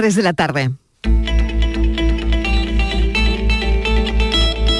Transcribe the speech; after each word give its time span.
3 0.00 0.14
de 0.16 0.22
la 0.22 0.32
tarde. 0.32 0.70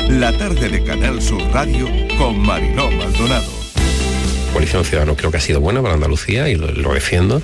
La 0.09 0.33
tarde 0.39 0.71
de 0.71 0.83
Canal 0.83 1.21
Sur 1.21 1.43
Radio 1.53 1.87
con 2.17 2.39
Mariló 2.39 2.91
Maldonado. 2.91 3.60
Coalición 4.53 4.85
Ciudadano 4.85 5.17
creo 5.17 5.31
que 5.31 5.37
ha 5.37 5.41
sido 5.41 5.61
buena 5.61 5.81
para 5.81 5.95
Andalucía 5.95 6.49
y 6.49 6.57
lo, 6.57 6.93
defiendo, 6.93 7.41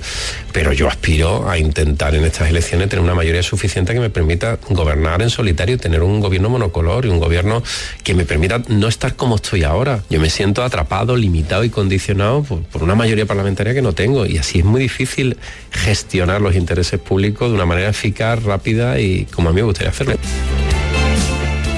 pero 0.51 0.73
yo 0.73 0.87
aspiro 0.87 1.49
a 1.49 1.57
intentar 1.57 2.13
en 2.15 2.25
estas 2.25 2.49
elecciones 2.49 2.89
tener 2.89 3.03
una 3.03 3.15
mayoría 3.15 3.41
suficiente 3.43 3.93
que 3.93 3.99
me 3.99 4.09
permita 4.09 4.59
gobernar 4.69 5.21
en 5.21 5.29
solitario, 5.29 5.77
tener 5.77 6.03
un 6.03 6.19
gobierno 6.19 6.49
monocolor 6.49 7.05
y 7.05 7.09
un 7.09 7.19
gobierno 7.19 7.63
que 8.03 8.13
me 8.13 8.25
permita 8.25 8.61
no 8.67 8.87
estar 8.87 9.15
como 9.15 9.35
estoy 9.35 9.63
ahora. 9.63 10.03
Yo 10.09 10.19
me 10.19 10.29
siento 10.29 10.63
atrapado, 10.63 11.15
limitado 11.15 11.63
y 11.63 11.69
condicionado 11.69 12.43
por, 12.43 12.63
por 12.63 12.83
una 12.83 12.95
mayoría 12.95 13.25
parlamentaria 13.25 13.73
que 13.73 13.81
no 13.81 13.93
tengo 13.93 14.25
y 14.25 14.37
así 14.37 14.59
es 14.59 14.65
muy 14.65 14.81
difícil 14.81 15.37
gestionar 15.71 16.41
los 16.41 16.55
intereses 16.55 16.99
públicos 16.99 17.49
de 17.49 17.55
una 17.55 17.65
manera 17.65 17.89
eficaz, 17.89 18.43
rápida 18.43 18.99
y 18.99 19.25
como 19.25 19.49
a 19.49 19.51
mí 19.53 19.57
me 19.57 19.63
gustaría 19.63 19.91
hacerlo. 19.91 20.15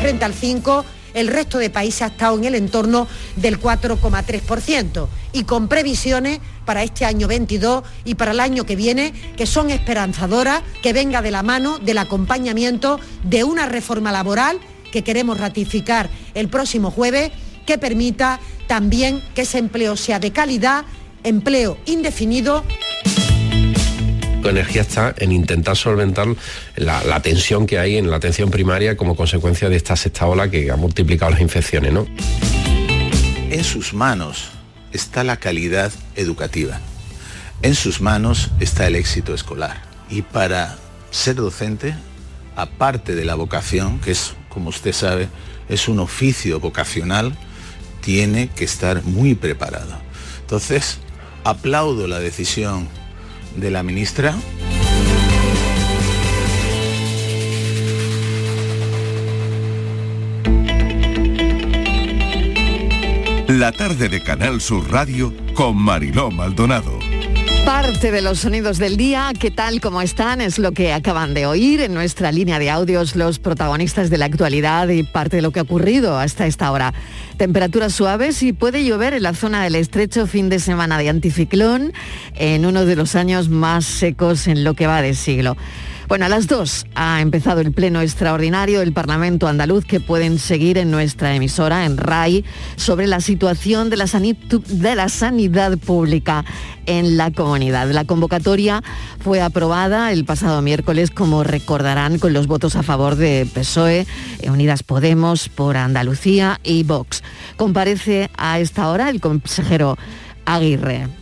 Frente 0.02 0.26
al 0.26 0.34
5 0.34 0.86
el 1.14 1.28
resto 1.28 1.58
de 1.58 1.70
países 1.70 2.04
ha 2.04 2.08
estado 2.08 2.38
en 2.38 2.46
el 2.46 2.56
entorno 2.56 3.08
del 3.36 3.60
4,3% 3.60 5.08
y 5.34 5.44
con 5.44 5.68
previsiones 5.68 6.40
para 6.66 6.84
este 6.84 7.06
año 7.06 7.28
22 7.28 7.84
y 8.06 8.16
para 8.16 8.32
el 8.32 8.40
año 8.40 8.66
que 8.66 8.76
viene 8.76 9.14
que 9.38 9.46
son 9.46 9.70
esperanzadoras, 9.70 10.62
que 10.82 10.94
venga 10.94 11.22
de 11.22 11.32
la 11.32 11.44
mano 11.44 11.80
del 11.80 11.98
acompañamiento 11.98 13.00
de 13.24 13.44
una 13.44 13.66
reforma 13.66 14.12
laboral 14.12 14.60
que 14.92 15.04
queremos 15.04 15.40
ratificar 15.40 16.10
el 16.34 16.50
próximo 16.50 16.92
jueves 16.92 17.32
que 17.66 17.78
permita 17.78 18.40
también 18.68 19.22
que 19.36 19.42
ese 19.42 19.60
empleo 19.60 19.96
sea 19.96 20.20
de 20.20 20.32
calidad, 20.32 20.86
empleo 21.24 21.78
indefinido 21.86 22.64
energía 24.50 24.82
está 24.82 25.14
en 25.18 25.32
intentar 25.32 25.76
solventar 25.76 26.28
la, 26.76 27.22
tensión 27.22 27.68
que 27.68 27.80
hay 27.80 27.98
en 27.98 28.10
la 28.10 28.18
atención 28.18 28.50
primaria 28.50 28.98
como 28.98 29.16
consecuencia 29.16 29.70
de 29.70 29.76
esta 29.76 29.96
sexta 29.96 30.26
ola 30.26 30.50
que 30.50 30.72
ha 30.72 30.76
multiplicado 30.76 31.32
las 31.32 31.42
infecciones. 31.42 31.94
¿no? 31.94 32.08
En 33.50 33.64
sus 33.64 33.94
manos 33.94 34.50
está 34.94 35.24
la 35.24 35.38
calidad 35.38 35.92
educativa. 36.16 36.80
En 37.62 37.76
sus 37.76 38.02
manos 38.02 38.52
está 38.60 38.88
el 38.88 38.96
éxito 38.96 39.34
escolar. 39.34 39.84
Y 40.10 40.22
para 40.22 40.78
ser 41.12 41.36
docente, 41.36 41.96
aparte 42.56 43.16
de 43.16 43.26
la 43.26 43.36
vocación, 43.36 44.00
que 44.00 44.12
es, 44.12 44.34
como 44.50 44.70
usted 44.70 44.94
sabe, 44.94 45.30
es 45.68 45.88
un 45.88 46.00
oficio 46.00 46.60
vocacional, 46.60 47.38
tiene 48.02 48.50
que 48.50 48.64
estar 48.64 49.04
muy 49.04 49.36
preparado. 49.36 50.00
Entonces, 50.42 51.00
aplaudo 51.44 52.08
la 52.08 52.20
decisión 52.20 52.88
de 53.56 53.72
la 53.72 53.84
ministra. 53.84 54.36
La 63.50 63.72
tarde 63.72 64.10
de 64.10 64.22
Canal 64.22 64.62
Sur 64.62 64.92
Radio 64.92 65.34
con 65.56 65.76
Mariló 65.76 66.30
Maldonado. 66.30 67.00
Parte 67.66 68.12
de 68.12 68.22
los 68.22 68.42
sonidos 68.42 68.78
del 68.78 68.96
día, 68.96 69.32
¿qué 69.40 69.50
tal, 69.50 69.82
cómo 69.82 70.04
están? 70.04 70.40
Es 70.40 70.60
lo 70.60 70.72
que 70.72 70.94
acaban 70.94 71.34
de 71.34 71.48
oír 71.48 71.82
en 71.82 71.96
nuestra 71.96 72.32
línea 72.32 72.60
de 72.60 72.70
audios 72.70 73.16
los 73.16 73.40
protagonistas 73.40 74.12
de 74.12 74.20
la 74.20 74.26
actualidad 74.26 74.88
y 74.90 75.02
parte 75.02 75.38
de 75.38 75.42
lo 75.42 75.50
que 75.50 75.62
ha 75.62 75.64
ocurrido 75.64 76.20
hasta 76.20 76.46
esta 76.46 76.72
hora. 76.72 76.94
Temperaturas 77.38 77.92
suaves 77.92 78.44
y 78.44 78.54
puede 78.54 78.86
llover 78.86 79.16
en 79.16 79.24
la 79.24 79.34
zona 79.34 79.64
del 79.64 79.74
estrecho 79.74 80.28
fin 80.28 80.50
de 80.50 80.60
semana 80.60 81.00
de 81.00 81.10
anticiclón 81.10 81.92
en 82.36 82.68
uno 82.68 82.86
de 82.86 82.96
los 82.96 83.16
años 83.16 83.50
más 83.50 83.84
secos 83.84 84.46
en 84.46 84.64
lo 84.64 84.76
que 84.76 84.86
va 84.86 85.02
de 85.02 85.16
siglo. 85.16 85.58
Bueno, 86.10 86.26
a 86.26 86.30
las 86.30 86.48
dos 86.48 86.88
ha 86.96 87.22
empezado 87.22 87.62
el 87.62 87.72
pleno 87.72 88.02
extraordinario 88.02 88.80
del 88.80 88.94
Parlamento 88.94 89.48
andaluz 89.48 89.86
que 89.86 90.00
pueden 90.00 90.40
seguir 90.40 90.80
en 90.80 90.90
nuestra 90.90 91.36
emisora, 91.36 91.86
en 91.86 91.98
RAI, 91.98 92.44
sobre 92.78 93.06
la 93.06 93.22
situación 93.22 93.92
de 93.92 93.98
la, 93.98 94.06
de 94.08 94.96
la 94.96 95.08
sanidad 95.08 95.78
pública 95.78 96.46
en 96.88 97.16
la 97.16 97.30
comunidad. 97.30 97.92
La 97.92 98.06
convocatoria 98.06 98.82
fue 99.20 99.40
aprobada 99.40 100.12
el 100.12 100.26
pasado 100.26 100.64
miércoles, 100.64 101.12
como 101.12 101.44
recordarán, 101.44 102.18
con 102.18 102.34
los 102.34 102.48
votos 102.48 102.76
a 102.76 102.82
favor 102.82 103.16
de 103.16 103.48
PSOE, 103.54 104.08
Unidas 104.48 104.82
Podemos, 104.82 105.48
por 105.48 105.78
Andalucía 105.78 106.60
y 106.64 106.82
Vox. 106.82 107.22
Comparece 107.56 108.32
a 108.36 108.60
esta 108.60 108.90
hora 108.90 109.12
el 109.12 109.22
consejero 109.22 109.96
Aguirre. 110.44 111.19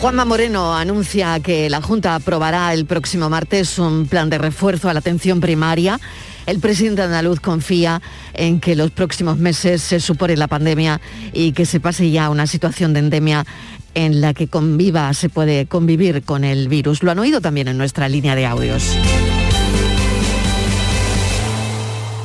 Juanma 0.00 0.26
Moreno 0.26 0.76
anuncia 0.76 1.40
que 1.40 1.70
la 1.70 1.80
Junta 1.80 2.14
aprobará 2.14 2.72
el 2.74 2.84
próximo 2.84 3.30
martes 3.30 3.78
un 3.78 4.06
plan 4.06 4.28
de 4.28 4.36
refuerzo 4.36 4.90
a 4.90 4.92
la 4.92 5.00
atención 5.00 5.40
primaria. 5.40 5.98
El 6.44 6.60
presidente 6.60 7.02
andaluz 7.02 7.40
confía 7.40 8.02
en 8.34 8.60
que 8.60 8.76
los 8.76 8.90
próximos 8.90 9.38
meses 9.38 9.82
se 9.82 9.98
supore 9.98 10.36
la 10.36 10.48
pandemia 10.48 11.00
y 11.32 11.52
que 11.52 11.64
se 11.64 11.80
pase 11.80 12.10
ya 12.10 12.26
a 12.26 12.30
una 12.30 12.46
situación 12.46 12.92
de 12.92 13.00
endemia 13.00 13.46
en 13.94 14.20
la 14.20 14.34
que 14.34 14.48
conviva, 14.48 15.12
se 15.14 15.30
puede 15.30 15.64
convivir 15.66 16.22
con 16.22 16.44
el 16.44 16.68
virus. 16.68 17.02
Lo 17.02 17.10
han 17.10 17.18
oído 17.18 17.40
también 17.40 17.66
en 17.66 17.78
nuestra 17.78 18.08
línea 18.08 18.36
de 18.36 18.44
audios. 18.44 18.94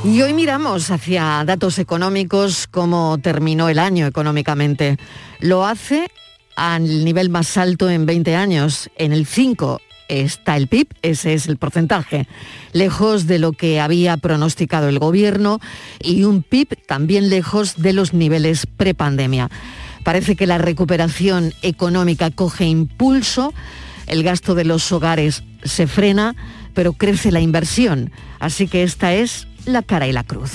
Y 0.04 0.22
hoy 0.22 0.34
miramos 0.34 0.92
hacia 0.92 1.44
datos 1.46 1.80
económicos, 1.80 2.68
cómo 2.68 3.18
terminó 3.22 3.70
el 3.70 3.80
año 3.80 4.08
económicamente. 4.08 4.98
Lo 5.40 5.66
hace 5.66 6.12
al 6.56 7.06
nivel 7.06 7.30
más 7.30 7.58
alto 7.58 7.90
en 7.90 8.06
20 8.06 8.36
años. 8.36 8.90
En 8.98 9.14
el 9.14 9.26
5 9.26 9.82
está 10.08 10.58
el 10.58 10.68
PIB, 10.68 10.88
ese 11.02 11.34
es 11.34 11.48
el 11.48 11.58
porcentaje, 11.58 12.28
lejos 12.74 13.28
de 13.28 13.40
lo 13.40 13.54
que 13.54 13.80
había 13.80 14.18
pronosticado 14.18 14.90
el 14.90 15.00
gobierno 15.00 15.60
y 16.02 16.24
un 16.24 16.44
PIB 16.44 16.86
también 16.86 17.30
lejos 17.30 17.76
de 17.78 17.94
los 17.94 18.14
niveles 18.14 18.66
prepandemia. 18.66 19.50
Parece 20.04 20.36
que 20.36 20.48
la 20.48 20.58
recuperación 20.58 21.54
económica 21.62 22.32
coge 22.32 22.66
impulso, 22.66 23.54
el 24.08 24.24
gasto 24.24 24.56
de 24.56 24.66
los 24.66 24.92
hogares 24.92 25.44
se 25.64 25.88
frena, 25.88 26.36
pero 26.74 26.94
crece 26.94 27.32
la 27.32 27.40
inversión. 27.40 28.12
Así 28.40 28.68
que 28.68 28.84
esta 28.84 29.14
es 29.14 29.48
la 29.66 29.84
cara 29.84 30.08
y 30.08 30.12
la 30.12 30.24
cruz. 30.24 30.52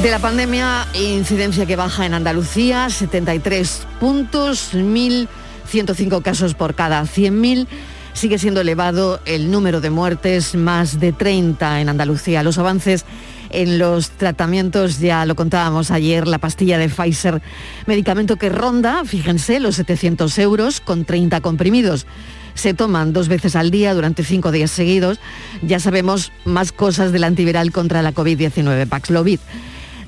De 0.00 0.10
la 0.10 0.18
pandemia, 0.18 0.88
incidencia 0.94 1.64
que 1.64 1.76
baja 1.76 2.06
en 2.06 2.14
Andalucía, 2.14 2.90
73 2.90 3.86
puntos, 4.00 4.74
1.105 4.74 6.22
casos 6.22 6.54
por 6.54 6.74
cada 6.74 7.02
100.000. 7.02 7.68
Sigue 8.12 8.38
siendo 8.38 8.62
elevado 8.62 9.20
el 9.26 9.52
número 9.52 9.80
de 9.80 9.90
muertes, 9.90 10.56
más 10.56 10.98
de 10.98 11.12
30 11.12 11.82
en 11.82 11.88
Andalucía. 11.88 12.42
Los 12.42 12.58
avances 12.58 13.04
en 13.50 13.78
los 13.78 14.10
tratamientos, 14.10 14.98
ya 14.98 15.24
lo 15.24 15.36
contábamos 15.36 15.92
ayer, 15.92 16.26
la 16.26 16.38
pastilla 16.38 16.78
de 16.78 16.88
Pfizer, 16.88 17.40
medicamento 17.86 18.36
que 18.36 18.48
ronda, 18.48 19.04
fíjense, 19.04 19.60
los 19.60 19.76
700 19.76 20.36
euros 20.38 20.80
con 20.80 21.04
30 21.04 21.40
comprimidos. 21.42 22.06
Se 22.54 22.74
toman 22.74 23.12
dos 23.12 23.28
veces 23.28 23.54
al 23.54 23.70
día 23.70 23.94
durante 23.94 24.24
cinco 24.24 24.50
días 24.50 24.70
seguidos. 24.72 25.20
Ya 25.62 25.78
sabemos 25.78 26.32
más 26.44 26.72
cosas 26.72 27.12
del 27.12 27.24
antiviral 27.24 27.70
contra 27.70 28.02
la 28.02 28.12
COVID-19, 28.12 28.88
Paxlovid 28.88 29.38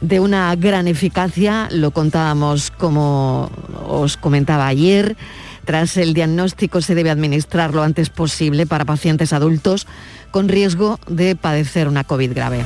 de 0.04 0.20
una 0.20 0.54
gran 0.56 0.86
eficacia, 0.86 1.68
lo 1.70 1.90
contábamos 1.90 2.70
como 2.70 3.50
os 3.88 4.16
comentaba 4.16 4.66
ayer. 4.66 5.16
Tras 5.64 5.96
el 5.96 6.12
diagnóstico 6.12 6.82
se 6.82 6.94
debe 6.94 7.10
administrar 7.10 7.74
lo 7.74 7.82
antes 7.82 8.10
posible 8.10 8.66
para 8.66 8.84
pacientes 8.84 9.32
adultos 9.32 9.86
con 10.30 10.48
riesgo 10.48 11.00
de 11.08 11.36
padecer 11.36 11.88
una 11.88 12.04
COVID 12.04 12.32
grave. 12.34 12.64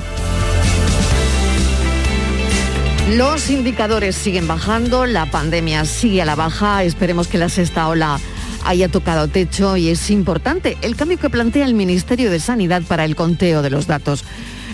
Los 3.12 3.50
indicadores 3.50 4.16
siguen 4.16 4.46
bajando, 4.46 5.06
la 5.06 5.26
pandemia 5.26 5.84
sigue 5.84 6.20
a 6.20 6.24
la 6.24 6.34
baja, 6.34 6.82
esperemos 6.82 7.28
que 7.28 7.38
la 7.38 7.48
sexta 7.48 7.88
ola 7.88 8.18
haya 8.64 8.88
tocado 8.88 9.28
techo 9.28 9.76
y 9.76 9.88
es 9.88 10.10
importante 10.10 10.76
el 10.82 10.96
cambio 10.96 11.18
que 11.18 11.30
plantea 11.30 11.64
el 11.64 11.74
Ministerio 11.74 12.30
de 12.30 12.40
Sanidad 12.40 12.82
para 12.82 13.04
el 13.04 13.16
conteo 13.16 13.62
de 13.62 13.70
los 13.70 13.86
datos. 13.86 14.24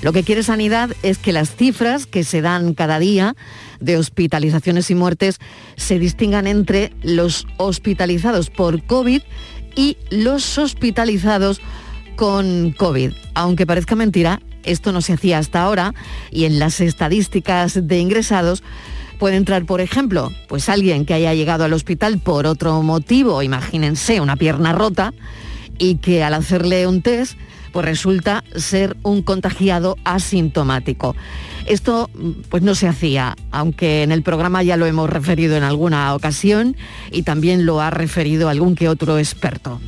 Lo 0.04 0.12
que 0.12 0.22
quiere 0.22 0.42
Sanidad 0.42 0.90
es 1.02 1.16
que 1.16 1.32
las 1.32 1.56
cifras 1.56 2.04
que 2.04 2.24
se 2.24 2.42
dan 2.42 2.74
cada 2.74 2.98
día 2.98 3.34
de 3.80 3.96
hospitalizaciones 3.96 4.90
y 4.90 4.94
muertes 4.94 5.38
se 5.76 5.98
distingan 5.98 6.46
entre 6.46 6.92
los 7.02 7.46
hospitalizados 7.56 8.50
por 8.50 8.82
COVID 8.82 9.22
y 9.74 9.96
los 10.10 10.58
hospitalizados 10.58 11.62
con 12.16 12.72
COVID. 12.72 13.12
Aunque 13.32 13.64
parezca 13.64 13.96
mentira, 13.96 14.42
esto 14.62 14.92
no 14.92 15.00
se 15.00 15.14
hacía 15.14 15.38
hasta 15.38 15.62
ahora 15.62 15.94
y 16.30 16.44
en 16.44 16.58
las 16.58 16.82
estadísticas 16.82 17.88
de 17.88 17.98
ingresados 17.98 18.62
puede 19.18 19.36
entrar, 19.36 19.64
por 19.64 19.80
ejemplo, 19.80 20.30
pues 20.48 20.68
alguien 20.68 21.06
que 21.06 21.14
haya 21.14 21.32
llegado 21.32 21.64
al 21.64 21.72
hospital 21.72 22.18
por 22.18 22.46
otro 22.46 22.82
motivo, 22.82 23.42
imagínense 23.42 24.20
una 24.20 24.36
pierna 24.36 24.74
rota, 24.74 25.14
y 25.78 25.96
que 25.96 26.22
al 26.22 26.34
hacerle 26.34 26.86
un 26.86 27.00
test 27.00 27.38
pues 27.74 27.84
resulta 27.84 28.44
ser 28.54 28.96
un 29.02 29.22
contagiado 29.22 29.96
asintomático. 30.04 31.16
Esto 31.66 32.08
pues 32.48 32.62
no 32.62 32.76
se 32.76 32.86
hacía, 32.86 33.34
aunque 33.50 34.04
en 34.04 34.12
el 34.12 34.22
programa 34.22 34.62
ya 34.62 34.76
lo 34.76 34.86
hemos 34.86 35.10
referido 35.10 35.56
en 35.56 35.64
alguna 35.64 36.14
ocasión 36.14 36.76
y 37.10 37.24
también 37.24 37.66
lo 37.66 37.80
ha 37.80 37.90
referido 37.90 38.48
algún 38.48 38.76
que 38.76 38.88
otro 38.88 39.18
experto. 39.18 39.80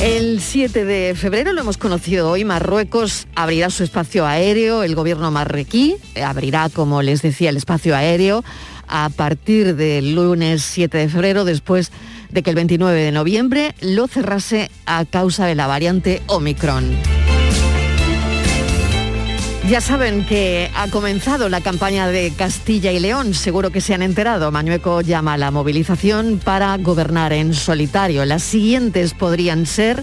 El 0.00 0.40
7 0.40 0.84
de 0.84 1.14
febrero 1.16 1.52
lo 1.52 1.62
hemos 1.62 1.76
conocido 1.76 2.30
hoy, 2.30 2.44
Marruecos 2.44 3.26
abrirá 3.34 3.70
su 3.70 3.82
espacio 3.82 4.24
aéreo, 4.24 4.84
el 4.84 4.94
gobierno 4.94 5.32
marroquí 5.32 5.96
abrirá, 6.24 6.68
como 6.68 7.02
les 7.02 7.22
decía, 7.22 7.50
el 7.50 7.56
espacio 7.56 7.96
aéreo 7.96 8.44
a 8.86 9.10
partir 9.10 9.74
del 9.74 10.14
lunes 10.14 10.62
7 10.62 10.96
de 10.96 11.08
febrero, 11.08 11.44
después 11.44 11.90
de 12.32 12.42
que 12.42 12.50
el 12.50 12.56
29 12.56 13.02
de 13.02 13.12
noviembre 13.12 13.74
lo 13.80 14.06
cerrase 14.06 14.70
a 14.86 15.04
causa 15.04 15.46
de 15.46 15.54
la 15.54 15.66
variante 15.66 16.22
Omicron. 16.26 16.96
Ya 19.68 19.80
saben 19.80 20.24
que 20.26 20.68
ha 20.74 20.88
comenzado 20.88 21.48
la 21.48 21.60
campaña 21.60 22.08
de 22.08 22.32
Castilla 22.36 22.90
y 22.90 22.98
León, 22.98 23.34
seguro 23.34 23.70
que 23.70 23.80
se 23.80 23.94
han 23.94 24.02
enterado. 24.02 24.50
Mañueco 24.50 25.00
llama 25.00 25.34
a 25.34 25.38
la 25.38 25.52
movilización 25.52 26.40
para 26.42 26.76
gobernar 26.78 27.32
en 27.32 27.54
solitario. 27.54 28.24
Las 28.24 28.42
siguientes 28.42 29.14
podrían 29.14 29.66
ser 29.66 30.02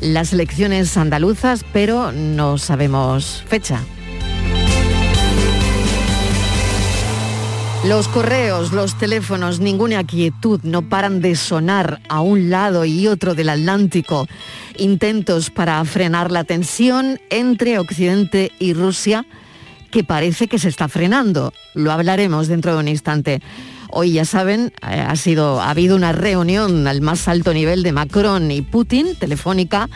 las 0.00 0.32
elecciones 0.32 0.96
andaluzas, 0.96 1.64
pero 1.72 2.10
no 2.10 2.58
sabemos 2.58 3.44
fecha. 3.46 3.80
Los 7.88 8.08
correos, 8.08 8.72
los 8.72 8.98
teléfonos, 8.98 9.60
ninguna 9.60 10.02
quietud, 10.02 10.58
no 10.64 10.82
paran 10.82 11.20
de 11.20 11.36
sonar 11.36 12.00
a 12.08 12.20
un 12.20 12.50
lado 12.50 12.84
y 12.84 13.06
otro 13.06 13.36
del 13.36 13.48
Atlántico. 13.48 14.26
Intentos 14.76 15.50
para 15.50 15.84
frenar 15.84 16.32
la 16.32 16.42
tensión 16.42 17.20
entre 17.30 17.78
Occidente 17.78 18.50
y 18.58 18.72
Rusia, 18.72 19.24
que 19.92 20.02
parece 20.02 20.48
que 20.48 20.58
se 20.58 20.68
está 20.68 20.88
frenando. 20.88 21.52
Lo 21.74 21.92
hablaremos 21.92 22.48
dentro 22.48 22.72
de 22.74 22.80
un 22.80 22.88
instante. 22.88 23.40
Hoy, 23.88 24.14
ya 24.14 24.24
saben, 24.24 24.72
eh, 24.82 25.04
ha, 25.06 25.14
sido, 25.14 25.60
ha 25.60 25.70
habido 25.70 25.94
una 25.94 26.10
reunión 26.10 26.88
al 26.88 27.02
más 27.02 27.28
alto 27.28 27.54
nivel 27.54 27.84
de 27.84 27.92
Macron 27.92 28.50
y 28.50 28.62
Putin, 28.62 29.14
telefónica, 29.14 29.88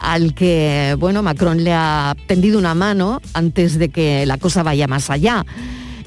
al 0.00 0.34
que, 0.34 0.96
bueno, 0.98 1.22
Macron 1.22 1.62
le 1.62 1.72
ha 1.72 2.16
tendido 2.26 2.58
una 2.58 2.74
mano 2.74 3.22
antes 3.32 3.78
de 3.78 3.90
que 3.90 4.26
la 4.26 4.38
cosa 4.38 4.64
vaya 4.64 4.88
más 4.88 5.08
allá 5.08 5.46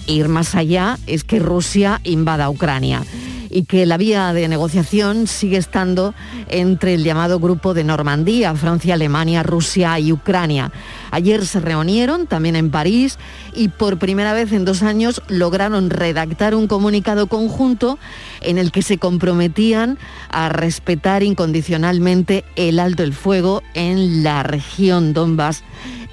ir 0.08 0.28
más 0.28 0.56
allá 0.56 0.98
es 1.08 1.24
que 1.24 1.40
Rusia 1.40 2.02
invada 2.04 2.50
Ucrania 2.50 3.04
y 3.52 3.64
que 3.64 3.86
la 3.86 3.98
vía 3.98 4.34
de 4.34 4.48
negociación 4.48 5.28
sigue 5.28 5.58
estando 5.58 6.14
entre 6.48 6.94
el 6.94 7.04
llamado 7.04 7.40
Grupo 7.40 7.74
de 7.74 7.84
Normandía, 7.84 8.56
Francia, 8.56 8.94
Alemania, 8.94 9.44
Rusia 9.44 10.00
y 10.00 10.12
Ucrania. 10.12 10.72
Ayer 11.12 11.46
se 11.46 11.60
reunieron 11.60 12.28
también 12.28 12.56
en 12.56 12.72
París 12.72 13.20
y 13.54 13.68
por 13.68 14.00
primera 14.00 14.34
vez 14.34 14.54
en 14.54 14.64
dos 14.64 14.84
años 14.84 15.22
lograron 15.28 15.90
redactar 15.90 16.56
un 16.56 16.68
comunicado 16.68 17.28
conjunto 17.28 18.00
en 18.40 18.58
el 18.58 18.72
que 18.72 18.82
se 18.82 18.98
comprometían 18.98 19.98
a 20.30 20.48
respetar 20.50 21.22
incondicionalmente 21.22 22.46
el 22.56 22.80
alto 22.80 23.04
el 23.04 23.14
fuego 23.14 23.62
en 23.74 24.24
la 24.24 24.44
región 24.44 25.14
Donbass 25.14 25.64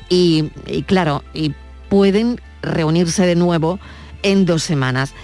y, 0.09 0.51
claro, 0.87 1.23
y 1.35 1.53
pueden 1.89 2.41
reunirse 2.63 3.27
de 3.27 3.37
nuevo 3.37 3.79
en 4.23 4.47
dos 4.47 4.63
semanas. 4.63 5.15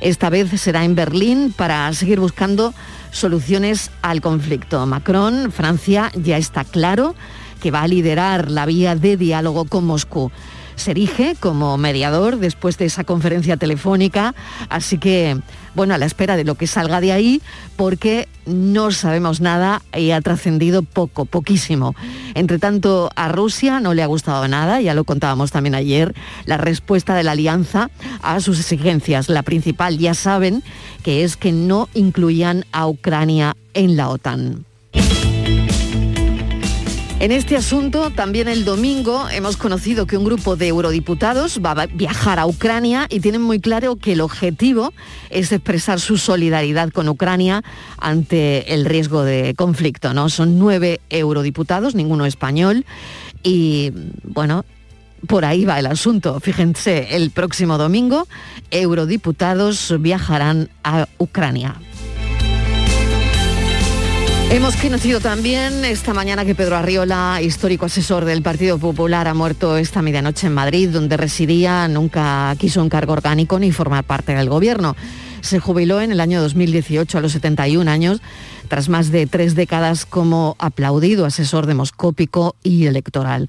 Esta 0.00 0.30
vez 0.30 0.60
será 0.60 0.84
en 0.84 0.94
Berlín 0.94 1.54
para 1.56 1.92
seguir 1.92 2.20
buscando 2.20 2.74
soluciones 3.10 3.90
al 4.02 4.20
conflicto. 4.20 4.84
Macron, 4.86 5.50
Francia, 5.52 6.10
ya 6.14 6.36
está 6.36 6.64
claro 6.64 7.14
que 7.62 7.70
va 7.70 7.82
a 7.82 7.88
liderar 7.88 8.50
la 8.50 8.66
vía 8.66 8.96
de 8.96 9.16
diálogo 9.16 9.64
con 9.64 9.86
Moscú 9.86 10.30
se 10.76 10.90
erige 10.90 11.36
como 11.38 11.76
mediador 11.78 12.38
después 12.38 12.78
de 12.78 12.86
esa 12.86 13.04
conferencia 13.04 13.56
telefónica, 13.56 14.34
así 14.68 14.98
que, 14.98 15.40
bueno, 15.74 15.94
a 15.94 15.98
la 15.98 16.06
espera 16.06 16.36
de 16.36 16.44
lo 16.44 16.54
que 16.54 16.66
salga 16.66 17.00
de 17.00 17.12
ahí, 17.12 17.42
porque 17.76 18.28
no 18.46 18.90
sabemos 18.90 19.40
nada 19.40 19.82
y 19.96 20.10
ha 20.10 20.20
trascendido 20.20 20.82
poco, 20.82 21.24
poquísimo. 21.24 21.94
Entre 22.34 22.58
tanto, 22.58 23.10
a 23.16 23.28
Rusia 23.28 23.80
no 23.80 23.94
le 23.94 24.02
ha 24.02 24.06
gustado 24.06 24.46
nada, 24.48 24.80
ya 24.80 24.94
lo 24.94 25.04
contábamos 25.04 25.50
también 25.50 25.74
ayer, 25.74 26.14
la 26.44 26.56
respuesta 26.56 27.14
de 27.14 27.24
la 27.24 27.32
alianza 27.32 27.90
a 28.22 28.40
sus 28.40 28.60
exigencias. 28.60 29.28
La 29.28 29.42
principal, 29.42 29.98
ya 29.98 30.14
saben, 30.14 30.62
que 31.02 31.24
es 31.24 31.36
que 31.36 31.52
no 31.52 31.88
incluían 31.94 32.64
a 32.72 32.86
Ucrania 32.86 33.56
en 33.74 33.96
la 33.96 34.08
OTAN. 34.08 34.64
En 37.24 37.32
este 37.32 37.56
asunto, 37.56 38.10
también 38.10 38.48
el 38.48 38.66
domingo 38.66 39.30
hemos 39.30 39.56
conocido 39.56 40.06
que 40.06 40.18
un 40.18 40.26
grupo 40.26 40.56
de 40.56 40.68
eurodiputados 40.68 41.58
va 41.64 41.70
a 41.70 41.86
viajar 41.86 42.38
a 42.38 42.44
Ucrania 42.44 43.06
y 43.08 43.20
tienen 43.20 43.40
muy 43.40 43.60
claro 43.60 43.96
que 43.96 44.12
el 44.12 44.20
objetivo 44.20 44.92
es 45.30 45.50
expresar 45.50 46.00
su 46.00 46.18
solidaridad 46.18 46.90
con 46.90 47.08
Ucrania 47.08 47.64
ante 47.96 48.74
el 48.74 48.84
riesgo 48.84 49.22
de 49.22 49.54
conflicto. 49.54 50.12
¿no? 50.12 50.28
Son 50.28 50.58
nueve 50.58 51.00
eurodiputados, 51.08 51.94
ninguno 51.94 52.26
español, 52.26 52.84
y 53.42 53.90
bueno, 54.22 54.66
por 55.26 55.46
ahí 55.46 55.64
va 55.64 55.78
el 55.78 55.86
asunto. 55.86 56.40
Fíjense, 56.40 57.16
el 57.16 57.30
próximo 57.30 57.78
domingo, 57.78 58.28
eurodiputados 58.70 59.94
viajarán 59.98 60.68
a 60.82 61.08
Ucrania. 61.16 61.76
Hemos 64.54 64.76
conocido 64.76 65.18
también 65.18 65.84
esta 65.84 66.14
mañana 66.14 66.44
que 66.44 66.54
Pedro 66.54 66.76
Arriola, 66.76 67.40
histórico 67.42 67.86
asesor 67.86 68.24
del 68.24 68.40
Partido 68.40 68.78
Popular, 68.78 69.26
ha 69.26 69.34
muerto 69.34 69.76
esta 69.76 70.00
medianoche 70.00 70.46
en 70.46 70.54
Madrid, 70.54 70.90
donde 70.90 71.16
residía, 71.16 71.88
nunca 71.88 72.54
quiso 72.56 72.80
un 72.80 72.88
cargo 72.88 73.14
orgánico 73.14 73.58
ni 73.58 73.72
formar 73.72 74.04
parte 74.04 74.32
del 74.32 74.48
gobierno. 74.48 74.94
Se 75.40 75.58
jubiló 75.58 76.00
en 76.00 76.12
el 76.12 76.20
año 76.20 76.40
2018 76.40 77.18
a 77.18 77.20
los 77.20 77.32
71 77.32 77.90
años, 77.90 78.22
tras 78.68 78.88
más 78.88 79.10
de 79.10 79.26
tres 79.26 79.56
décadas 79.56 80.06
como 80.06 80.54
aplaudido 80.60 81.26
asesor 81.26 81.66
demoscópico 81.66 82.54
y 82.62 82.86
electoral. 82.86 83.48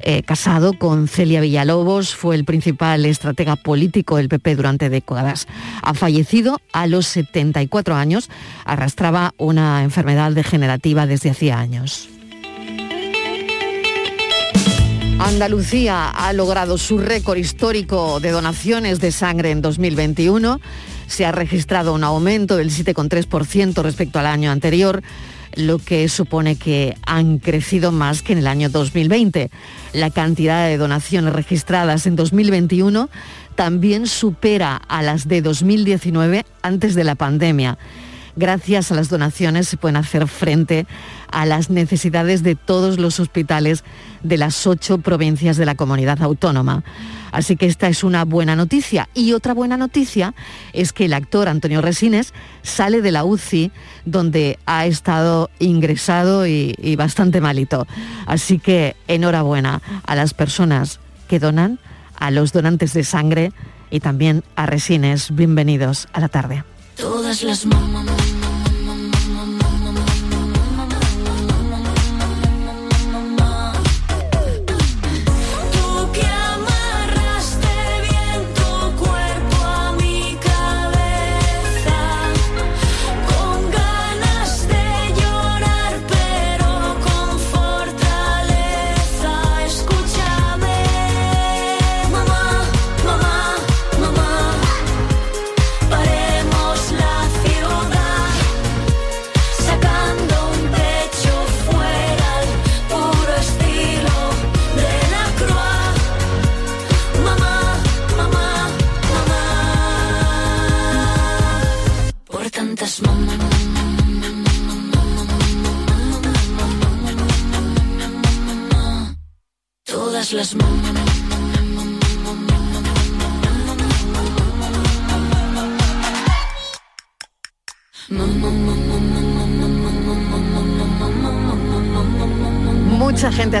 Eh, 0.00 0.22
casado 0.22 0.74
con 0.74 1.08
Celia 1.08 1.40
Villalobos, 1.40 2.14
fue 2.14 2.36
el 2.36 2.44
principal 2.44 3.04
estratega 3.04 3.56
político 3.56 4.16
del 4.16 4.28
PP 4.28 4.54
durante 4.54 4.90
décadas. 4.90 5.48
Ha 5.82 5.92
fallecido 5.94 6.60
a 6.72 6.86
los 6.86 7.06
74 7.06 7.96
años, 7.96 8.30
arrastraba 8.64 9.34
una 9.38 9.82
enfermedad 9.82 10.32
degenerativa 10.32 11.06
desde 11.06 11.30
hacía 11.30 11.58
años. 11.58 12.08
Andalucía 15.18 16.10
ha 16.10 16.32
logrado 16.32 16.78
su 16.78 16.98
récord 16.98 17.38
histórico 17.38 18.20
de 18.20 18.30
donaciones 18.30 19.00
de 19.00 19.10
sangre 19.10 19.50
en 19.50 19.60
2021. 19.60 20.60
Se 21.08 21.26
ha 21.26 21.32
registrado 21.32 21.92
un 21.92 22.04
aumento 22.04 22.56
del 22.56 22.70
7,3% 22.70 23.82
respecto 23.82 24.20
al 24.20 24.26
año 24.26 24.52
anterior 24.52 25.02
lo 25.54 25.78
que 25.78 26.08
supone 26.08 26.56
que 26.56 26.96
han 27.06 27.38
crecido 27.38 27.92
más 27.92 28.22
que 28.22 28.32
en 28.32 28.38
el 28.38 28.46
año 28.46 28.68
2020. 28.68 29.50
La 29.92 30.10
cantidad 30.10 30.66
de 30.66 30.76
donaciones 30.76 31.32
registradas 31.32 32.06
en 32.06 32.16
2021 32.16 33.08
también 33.54 34.06
supera 34.06 34.76
a 34.76 35.02
las 35.02 35.26
de 35.26 35.42
2019 35.42 36.44
antes 36.62 36.94
de 36.94 37.04
la 37.04 37.14
pandemia. 37.14 37.78
Gracias 38.36 38.92
a 38.92 38.94
las 38.94 39.08
donaciones 39.08 39.66
se 39.66 39.76
pueden 39.76 39.96
hacer 39.96 40.28
frente 40.28 40.86
a 41.32 41.44
las 41.44 41.70
necesidades 41.70 42.44
de 42.44 42.54
todos 42.54 43.00
los 43.00 43.18
hospitales 43.18 43.82
de 44.22 44.36
las 44.36 44.64
ocho 44.64 44.98
provincias 44.98 45.56
de 45.56 45.66
la 45.66 45.74
comunidad 45.74 46.22
autónoma. 46.22 46.84
Así 47.32 47.56
que 47.56 47.66
esta 47.66 47.88
es 47.88 48.04
una 48.04 48.24
buena 48.24 48.56
noticia. 48.56 49.08
Y 49.14 49.32
otra 49.32 49.54
buena 49.54 49.76
noticia 49.76 50.34
es 50.72 50.92
que 50.92 51.06
el 51.06 51.12
actor 51.12 51.48
Antonio 51.48 51.80
Resines 51.80 52.32
sale 52.62 53.02
de 53.02 53.12
la 53.12 53.24
UCI 53.24 53.72
donde 54.04 54.58
ha 54.66 54.86
estado 54.86 55.50
ingresado 55.58 56.46
y, 56.46 56.74
bastante 56.96 57.40
malito. 57.40 57.86
Así 58.26 58.58
que 58.58 58.96
enhorabuena 59.06 59.82
a 60.04 60.14
las 60.14 60.34
personas 60.34 61.00
que 61.28 61.38
donan, 61.38 61.78
a 62.18 62.30
los 62.30 62.52
donantes 62.52 62.92
de 62.92 63.04
sangre 63.04 63.52
y 63.90 64.00
también 64.00 64.42
a 64.56 64.66
Resines. 64.66 65.34
Bienvenidos 65.34 66.08
a 66.12 66.20
la 66.20 66.28
tarde. 66.28 66.64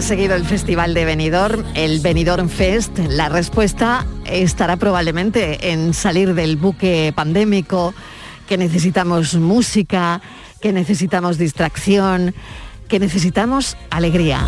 Seguido 0.08 0.36
el 0.36 0.46
Festival 0.46 0.94
de 0.94 1.04
Benidorm, 1.04 1.66
el 1.74 2.00
Benidorm 2.00 2.48
Fest. 2.48 2.96
La 3.10 3.28
respuesta 3.28 4.06
estará 4.24 4.78
probablemente 4.78 5.70
en 5.70 5.92
salir 5.92 6.32
del 6.32 6.56
buque 6.56 7.12
pandémico, 7.14 7.92
que 8.48 8.56
necesitamos 8.56 9.34
música, 9.34 10.22
que 10.62 10.72
necesitamos 10.72 11.36
distracción, 11.36 12.34
que 12.88 12.98
necesitamos 12.98 13.76
alegría. 13.90 14.46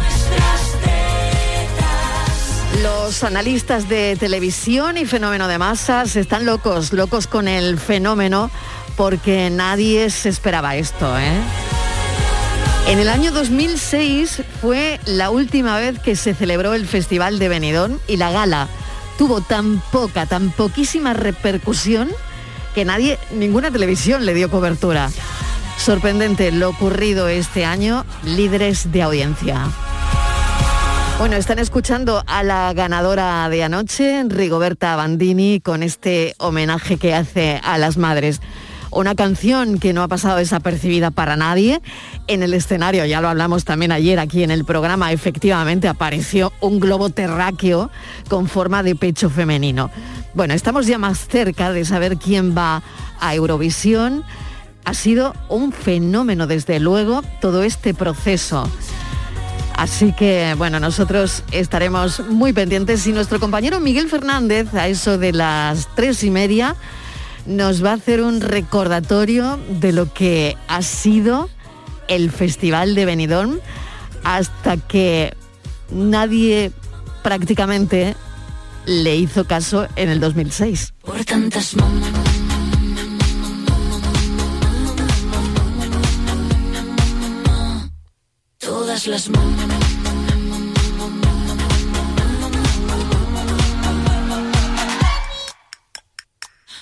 Los 2.82 3.22
analistas 3.22 3.86
de 3.86 4.16
televisión 4.18 4.96
y 4.96 5.04
fenómeno 5.04 5.46
de 5.46 5.58
masas 5.58 6.16
están 6.16 6.46
locos, 6.46 6.94
locos 6.94 7.26
con 7.26 7.48
el 7.48 7.78
fenómeno 7.78 8.50
porque 8.96 9.50
nadie 9.50 10.08
se 10.08 10.30
esperaba 10.30 10.76
esto. 10.76 11.18
¿eh? 11.18 11.59
En 12.90 12.98
el 12.98 13.08
año 13.08 13.30
2006 13.30 14.42
fue 14.60 14.98
la 15.06 15.30
última 15.30 15.78
vez 15.78 16.00
que 16.00 16.16
se 16.16 16.34
celebró 16.34 16.74
el 16.74 16.88
Festival 16.88 17.38
de 17.38 17.48
Benidorm 17.48 18.00
y 18.08 18.16
la 18.16 18.32
gala 18.32 18.66
tuvo 19.16 19.42
tan 19.42 19.80
poca, 19.92 20.26
tan 20.26 20.50
poquísima 20.50 21.12
repercusión 21.12 22.08
que 22.74 22.84
nadie, 22.84 23.16
ninguna 23.30 23.70
televisión 23.70 24.26
le 24.26 24.34
dio 24.34 24.50
cobertura. 24.50 25.08
Sorprendente 25.78 26.50
lo 26.50 26.70
ocurrido 26.70 27.28
este 27.28 27.64
año, 27.64 28.04
líderes 28.24 28.90
de 28.90 29.02
audiencia. 29.02 29.68
Bueno, 31.20 31.36
están 31.36 31.60
escuchando 31.60 32.24
a 32.26 32.42
la 32.42 32.72
ganadora 32.72 33.48
de 33.48 33.62
anoche, 33.62 34.24
Rigoberta 34.26 34.96
Bandini, 34.96 35.60
con 35.60 35.84
este 35.84 36.34
homenaje 36.38 36.96
que 36.96 37.14
hace 37.14 37.60
a 37.62 37.78
las 37.78 37.98
madres. 37.98 38.40
Una 38.92 39.14
canción 39.14 39.78
que 39.78 39.92
no 39.92 40.02
ha 40.02 40.08
pasado 40.08 40.38
desapercibida 40.38 41.12
para 41.12 41.36
nadie. 41.36 41.80
En 42.26 42.42
el 42.42 42.54
escenario, 42.54 43.04
ya 43.04 43.20
lo 43.20 43.28
hablamos 43.28 43.64
también 43.64 43.92
ayer 43.92 44.18
aquí 44.18 44.42
en 44.42 44.50
el 44.50 44.64
programa, 44.64 45.12
efectivamente 45.12 45.86
apareció 45.86 46.52
un 46.60 46.80
globo 46.80 47.10
terráqueo 47.10 47.90
con 48.28 48.48
forma 48.48 48.82
de 48.82 48.96
pecho 48.96 49.30
femenino. 49.30 49.90
Bueno, 50.34 50.54
estamos 50.54 50.86
ya 50.86 50.98
más 50.98 51.28
cerca 51.28 51.72
de 51.72 51.84
saber 51.84 52.16
quién 52.16 52.56
va 52.56 52.82
a 53.20 53.34
Eurovisión. 53.34 54.24
Ha 54.84 54.94
sido 54.94 55.34
un 55.48 55.72
fenómeno, 55.72 56.46
desde 56.46 56.80
luego, 56.80 57.22
todo 57.40 57.62
este 57.62 57.94
proceso. 57.94 58.68
Así 59.74 60.12
que, 60.12 60.54
bueno, 60.58 60.80
nosotros 60.80 61.42
estaremos 61.52 62.20
muy 62.28 62.52
pendientes 62.52 63.06
y 63.06 63.12
nuestro 63.12 63.40
compañero 63.40 63.80
Miguel 63.80 64.08
Fernández, 64.08 64.74
a 64.74 64.88
eso 64.88 65.16
de 65.16 65.32
las 65.32 65.88
tres 65.94 66.22
y 66.22 66.30
media, 66.30 66.76
nos 67.50 67.84
va 67.84 67.90
a 67.90 67.94
hacer 67.94 68.22
un 68.22 68.40
recordatorio 68.40 69.58
de 69.80 69.92
lo 69.92 70.12
que 70.14 70.56
ha 70.68 70.82
sido 70.82 71.50
el 72.06 72.30
Festival 72.30 72.94
de 72.94 73.04
Benidorm 73.04 73.58
hasta 74.22 74.76
que 74.76 75.34
nadie 75.90 76.70
prácticamente 77.24 78.14
le 78.86 79.16
hizo 79.16 79.44
caso 79.46 79.88
en 79.96 80.10
el 80.10 80.20
2006. 80.20 80.94
Por 81.02 81.24
tantas 81.24 81.74
todas 88.58 89.06
las 89.08 89.28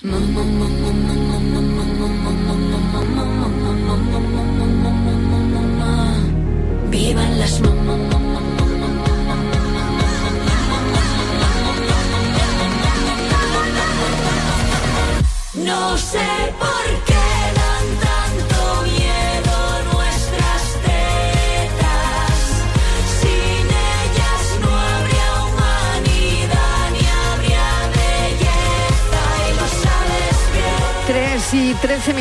Mama, 0.01 0.43
mama. 0.43 0.78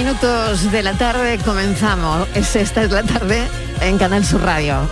Minutos 0.08 0.72
de 0.72 0.82
la 0.82 0.94
tarde 0.94 1.38
comenzamos. 1.44 2.26
Es 2.34 2.56
esta 2.56 2.82
es 2.82 2.90
la 2.90 3.02
tarde 3.02 3.46
en 3.82 3.98
Canal 3.98 4.24
Sur 4.24 4.40
Radio. 4.40 4.88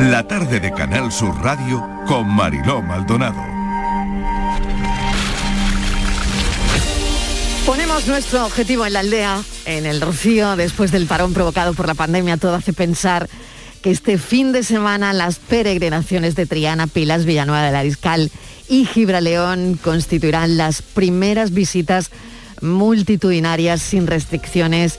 La 0.00 0.22
tarde 0.26 0.60
de 0.60 0.70
Canal 0.70 1.10
Sur 1.10 1.42
Radio 1.42 1.88
con 2.06 2.28
Mariló 2.28 2.82
Maldonado. 2.82 3.42
Ponemos 7.64 8.06
nuestro 8.06 8.44
objetivo 8.44 8.84
en 8.84 8.92
la 8.92 9.00
aldea, 9.00 9.40
en 9.64 9.86
el 9.86 10.02
Rocío, 10.02 10.56
después 10.56 10.90
del 10.90 11.06
parón 11.06 11.32
provocado 11.32 11.72
por 11.72 11.86
la 11.86 11.94
pandemia. 11.94 12.36
Todo 12.36 12.54
hace 12.54 12.74
pensar 12.74 13.30
que 13.78 13.90
este 13.90 14.18
fin 14.18 14.52
de 14.52 14.62
semana 14.62 15.12
las 15.12 15.38
peregrinaciones 15.38 16.34
de 16.34 16.46
Triana, 16.46 16.86
Pilas, 16.86 17.24
Villanueva 17.24 17.64
de 17.64 17.72
la 17.72 17.82
Discal 17.82 18.30
y 18.68 18.84
Gibraleón 18.84 19.78
constituirán 19.82 20.56
las 20.56 20.82
primeras 20.82 21.52
visitas 21.52 22.10
multitudinarias 22.60 23.80
sin 23.80 24.06
restricciones 24.06 24.98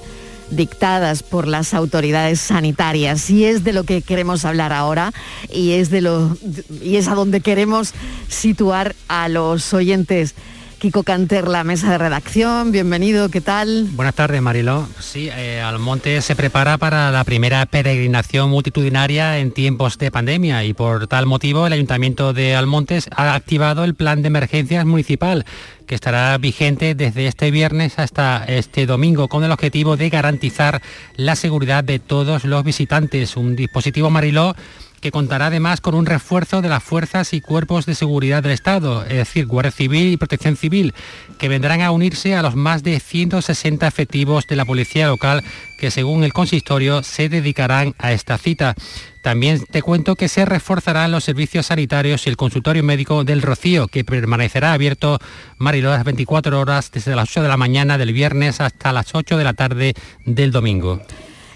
dictadas 0.49 1.23
por 1.23 1.47
las 1.47 1.73
autoridades 1.73 2.39
sanitarias. 2.39 3.29
Y 3.29 3.45
es 3.45 3.63
de 3.63 3.73
lo 3.73 3.83
que 3.83 4.01
queremos 4.01 4.45
hablar 4.45 4.73
ahora 4.73 5.11
y 5.53 5.71
es 5.73 5.89
de 5.89 6.01
lo 6.01 6.37
y 6.81 6.95
es 6.95 7.07
a 7.07 7.15
donde 7.15 7.41
queremos 7.41 7.93
situar 8.27 8.95
a 9.07 9.29
los 9.29 9.73
oyentes 9.73 10.33
Kiko 10.79 11.03
Canter, 11.03 11.49
la 11.49 11.65
mesa 11.65 11.91
de 11.91 11.97
redacción, 11.97 12.71
bienvenido, 12.71 13.27
¿qué 13.27 13.41
tal? 13.41 13.89
Buenas 13.91 14.15
tardes, 14.15 14.41
Mariló. 14.41 14.87
Sí, 14.99 15.29
eh, 15.29 15.61
Almonte 15.61 16.21
se 16.21 16.37
prepara 16.37 16.77
para 16.77 17.11
la 17.11 17.25
primera 17.25 17.65
peregrinación 17.65 18.49
multitudinaria 18.49 19.39
en 19.39 19.51
tiempos 19.51 19.97
de 19.97 20.09
pandemia 20.09 20.63
y 20.63 20.73
por 20.73 21.07
tal 21.07 21.25
motivo 21.25 21.67
el 21.67 21.73
Ayuntamiento 21.73 22.31
de 22.31 22.55
Almontes 22.55 23.09
ha 23.13 23.35
activado 23.35 23.83
el 23.83 23.93
plan 23.93 24.21
de 24.21 24.27
emergencias 24.29 24.85
municipal 24.85 25.45
que 25.85 25.95
estará 25.95 26.37
vigente 26.37 26.95
desde 26.95 27.27
este 27.27 27.51
viernes 27.51 27.99
hasta 27.99 28.45
este 28.45 28.85
domingo 28.85 29.27
con 29.27 29.43
el 29.43 29.51
objetivo 29.51 29.97
de 29.97 30.09
garantizar 30.09 30.81
la 31.17 31.35
seguridad 31.35 31.83
de 31.83 31.99
todos 31.99 32.45
los 32.45 32.63
visitantes. 32.63 33.35
Un 33.35 33.57
dispositivo 33.57 34.09
Mariló 34.09 34.55
que 34.99 35.11
contará 35.11 35.47
además 35.47 35.81
con 35.81 35.95
un 35.95 36.05
refuerzo 36.05 36.61
de 36.61 36.69
las 36.69 36.83
fuerzas 36.83 37.33
y 37.33 37.41
cuerpos 37.41 37.85
de 37.85 37.95
seguridad 37.95 38.43
del 38.43 38.51
Estado, 38.51 39.03
es 39.03 39.17
decir, 39.17 39.45
Guardia 39.45 39.71
Civil 39.71 40.13
y 40.13 40.17
Protección 40.17 40.55
Civil, 40.55 40.93
que 41.37 41.49
vendrán 41.49 41.81
a 41.81 41.91
unirse 41.91 42.35
a 42.35 42.41
los 42.41 42.55
más 42.55 42.83
de 42.83 42.99
160 42.99 43.87
efectivos 43.87 44.47
de 44.47 44.55
la 44.55 44.65
Policía 44.65 45.07
Local 45.07 45.43
que 45.79 45.91
según 45.91 46.23
el 46.23 46.33
consistorio 46.33 47.03
se 47.03 47.29
dedicarán 47.29 47.95
a 47.97 48.11
esta 48.11 48.37
cita. 48.37 48.75
También 49.21 49.63
te 49.71 49.81
cuento 49.81 50.15
que 50.15 50.27
se 50.27 50.45
reforzarán 50.45 51.11
los 51.11 51.23
servicios 51.23 51.67
sanitarios 51.67 52.25
y 52.25 52.29
el 52.29 52.37
consultorio 52.37 52.83
médico 52.83 53.23
del 53.23 53.41
Rocío, 53.41 53.87
que 53.87 54.03
permanecerá 54.03 54.73
abierto 54.73 55.19
Mariló 55.57 55.89
las 55.89 56.03
24 56.03 56.59
horas 56.59 56.91
desde 56.91 57.15
las 57.15 57.29
8 57.29 57.43
de 57.43 57.47
la 57.47 57.57
mañana 57.57 57.97
del 57.97 58.13
viernes 58.13 58.61
hasta 58.61 58.93
las 58.93 59.15
8 59.15 59.37
de 59.37 59.43
la 59.43 59.53
tarde 59.53 59.93
del 60.25 60.51
domingo. 60.51 61.01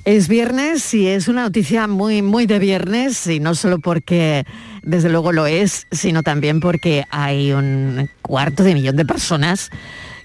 Es 0.05 0.27
viernes 0.27 0.93
y 0.93 1.07
es 1.07 1.29
una 1.29 1.43
noticia 1.43 1.87
muy, 1.87 2.21
muy 2.21 2.45
de 2.45 2.59
viernes, 2.59 3.25
y 3.27 3.39
no 3.39 3.55
solo 3.55 3.79
porque 3.79 4.45
desde 4.81 5.09
luego 5.09 5.31
lo 5.31 5.47
es, 5.47 5.87
sino 5.91 6.23
también 6.23 6.59
porque 6.59 7.05
hay 7.09 7.53
un 7.53 8.09
cuarto 8.21 8.63
de 8.63 8.73
millón 8.73 8.97
de 8.97 9.05
personas 9.05 9.69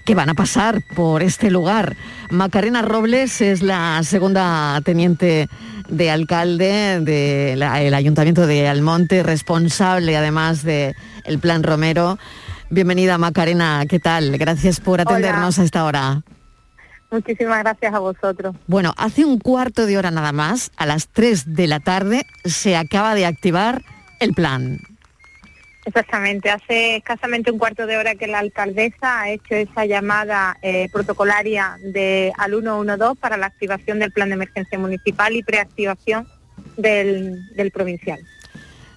que 0.03 0.15
van 0.15 0.27
a 0.27 0.33
pasar 0.33 0.81
por 0.97 1.23
este 1.23 1.49
lugar. 1.49 1.95
Macarena 2.29 2.81
Robles 2.81 3.39
es 3.39 3.61
la 3.61 4.01
segunda 4.03 4.81
teniente 4.83 5.47
de 5.87 6.11
alcalde 6.11 6.99
del 6.99 7.93
Ayuntamiento 7.93 8.47
de 8.47 8.67
Almonte, 8.67 9.23
responsable 9.23 10.17
además 10.17 10.63
del 10.63 10.93
el 11.23 11.39
Plan 11.39 11.63
Romero. 11.63 12.19
Bienvenida 12.69 13.17
Macarena, 13.17 13.85
¿qué 13.87 13.99
tal? 13.99 14.37
Gracias 14.37 14.81
por 14.81 14.99
atendernos 14.99 15.57
a 15.57 15.63
esta 15.63 15.85
hora. 15.85 16.21
Muchísimas 17.11 17.59
gracias 17.59 17.93
a 17.93 17.99
vosotros. 17.99 18.55
Bueno, 18.67 18.93
hace 18.97 19.25
un 19.25 19.39
cuarto 19.39 19.85
de 19.85 19.97
hora 19.97 20.11
nada 20.11 20.31
más, 20.31 20.71
a 20.77 20.85
las 20.85 21.07
3 21.07 21.55
de 21.55 21.67
la 21.67 21.79
tarde, 21.79 22.25
se 22.45 22.75
acaba 22.75 23.15
de 23.15 23.25
activar 23.25 23.81
el 24.19 24.33
plan. 24.33 24.79
Exactamente, 25.85 26.51
hace 26.51 26.97
escasamente 26.97 27.51
un 27.51 27.57
cuarto 27.57 27.87
de 27.87 27.97
hora 27.97 28.13
que 28.13 28.27
la 28.27 28.39
alcaldesa 28.39 29.21
ha 29.21 29.29
hecho 29.31 29.55
esa 29.55 29.85
llamada 29.85 30.57
eh, 30.61 30.87
protocolaria 30.91 31.77
de 31.83 32.31
al 32.37 32.51
112 32.51 33.19
para 33.19 33.37
la 33.37 33.47
activación 33.47 33.97
del 33.97 34.11
plan 34.11 34.29
de 34.29 34.35
emergencia 34.35 34.77
municipal 34.77 35.35
y 35.35 35.41
preactivación 35.41 36.27
del, 36.77 37.39
del 37.55 37.71
provincial. 37.71 38.19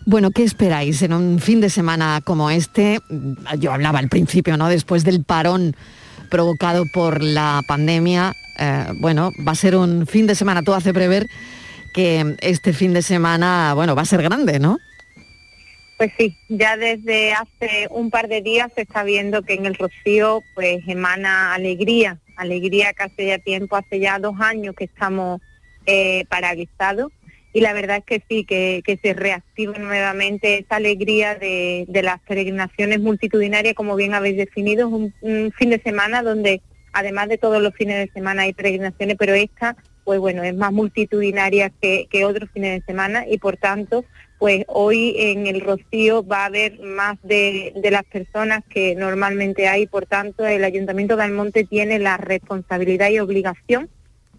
Bueno, 0.04 0.33
¿qué 0.33 0.42
esperáis 0.42 1.00
en 1.02 1.14
un 1.14 1.38
fin 1.38 1.61
de 1.61 1.71
semana 1.71 2.21
como 2.25 2.50
este? 2.50 2.99
Yo 3.59 3.73
hablaba 3.73 4.00
al 4.00 4.09
principio, 4.09 4.57
¿no? 4.57 4.69
Después 4.69 5.04
del 5.04 5.25
parón 5.25 5.76
provocado 6.32 6.86
por 6.86 7.22
la 7.22 7.60
pandemia, 7.68 8.34
eh, 8.58 8.86
bueno, 8.94 9.32
va 9.46 9.52
a 9.52 9.54
ser 9.54 9.76
un 9.76 10.06
fin 10.06 10.26
de 10.26 10.34
semana, 10.34 10.62
todo 10.62 10.74
hace 10.74 10.94
prever 10.94 11.26
que 11.92 12.36
este 12.40 12.72
fin 12.72 12.94
de 12.94 13.02
semana, 13.02 13.74
bueno, 13.74 13.94
va 13.94 14.00
a 14.00 14.06
ser 14.06 14.22
grande, 14.22 14.58
¿no? 14.58 14.78
Pues 15.98 16.10
sí, 16.16 16.34
ya 16.48 16.78
desde 16.78 17.34
hace 17.34 17.86
un 17.90 18.10
par 18.10 18.28
de 18.28 18.40
días 18.40 18.72
se 18.74 18.80
está 18.80 19.04
viendo 19.04 19.42
que 19.42 19.52
en 19.52 19.66
el 19.66 19.74
Rocío 19.74 20.42
pues 20.54 20.82
emana 20.88 21.52
alegría, 21.52 22.18
alegría 22.36 22.94
que 22.94 23.02
hace 23.02 23.26
ya 23.26 23.38
tiempo, 23.38 23.76
hace 23.76 24.00
ya 24.00 24.18
dos 24.18 24.40
años 24.40 24.74
que 24.74 24.84
estamos 24.84 25.42
eh, 25.84 26.24
paralizados 26.30 27.12
y 27.52 27.61
la 27.61 27.73
verdad 27.73 27.99
es 27.99 28.04
que 28.04 28.23
sí, 28.28 28.44
que, 28.44 28.82
se 29.02 29.14
reactiva 29.14 29.78
nuevamente 29.78 30.59
esa 30.59 30.76
alegría 30.76 31.35
de, 31.35 31.87
las 32.02 32.21
peregrinaciones 32.21 33.00
multitudinarias, 33.00 33.75
como 33.75 33.97
bien 33.97 34.14
habéis 34.14 34.37
definido, 34.37 34.88
es 34.88 35.12
un, 35.21 35.52
fin 35.52 35.71
de 35.71 35.80
semana 35.80 36.23
donde 36.23 36.62
además 36.92 37.28
de 37.28 37.38
todos 37.38 37.62
los 37.62 37.75
fines 37.75 37.97
de 37.97 38.12
semana 38.12 38.42
hay 38.42 38.52
peregrinaciones, 38.52 39.16
pero 39.18 39.35
esta 39.35 39.76
pues 40.04 40.18
bueno, 40.18 40.42
es 40.42 40.54
más 40.56 40.73
multitudinaria 40.73 41.71
que, 41.71 42.09
que 42.11 42.25
otros 42.25 42.50
fines 42.52 42.80
de 42.80 42.87
semana 42.87 43.25
y 43.28 43.38
por 43.38 43.56
tanto, 43.56 44.04
pues 44.40 44.64
hoy 44.66 45.14
en 45.16 45.47
el 45.47 45.61
Rocío 45.61 46.26
va 46.26 46.42
a 46.42 46.47
haber 46.47 46.80
más 46.80 47.18
de, 47.23 47.73
de 47.76 47.90
las 47.92 48.02
personas 48.04 48.64
que 48.68 48.97
normalmente 48.97 49.68
hay, 49.68 49.87
por 49.87 50.06
tanto 50.06 50.44
el 50.44 50.64
Ayuntamiento 50.64 51.16
de 51.16 51.23
Almonte 51.23 51.62
tiene 51.62 52.00
la 52.00 52.16
responsabilidad 52.16 53.11
y 53.11 53.21
obligación 53.21 53.88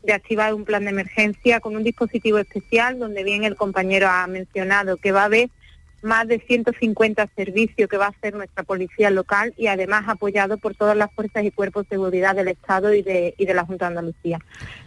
de 0.03 0.13
activar 0.13 0.53
un 0.53 0.65
plan 0.65 0.83
de 0.83 0.91
emergencia 0.91 1.59
con 1.59 1.75
un 1.75 1.83
dispositivo 1.83 2.37
especial 2.37 2.99
donde 2.99 3.23
bien 3.23 3.43
el 3.43 3.55
compañero 3.55 4.07
ha 4.09 4.27
mencionado 4.27 4.97
que 4.97 5.11
va 5.11 5.21
a 5.21 5.25
haber 5.25 5.49
más 6.03 6.27
de 6.27 6.39
150 6.39 7.29
servicios 7.35 7.89
que 7.89 7.97
va 7.97 8.07
a 8.07 8.09
hacer 8.09 8.35
nuestra 8.35 8.63
policía 8.63 9.09
local 9.09 9.53
y 9.57 9.67
además 9.67 10.03
apoyado 10.07 10.57
por 10.57 10.75
todas 10.75 10.97
las 10.97 11.11
fuerzas 11.13 11.45
y 11.45 11.51
cuerpos 11.51 11.83
de 11.83 11.95
seguridad 11.95 12.35
del 12.35 12.49
Estado 12.49 12.93
y 12.93 13.01
de, 13.01 13.33
y 13.37 13.45
de 13.45 13.53
la 13.53 13.65
Junta 13.65 13.85
de 13.85 13.97
Andalucía. 13.97 14.39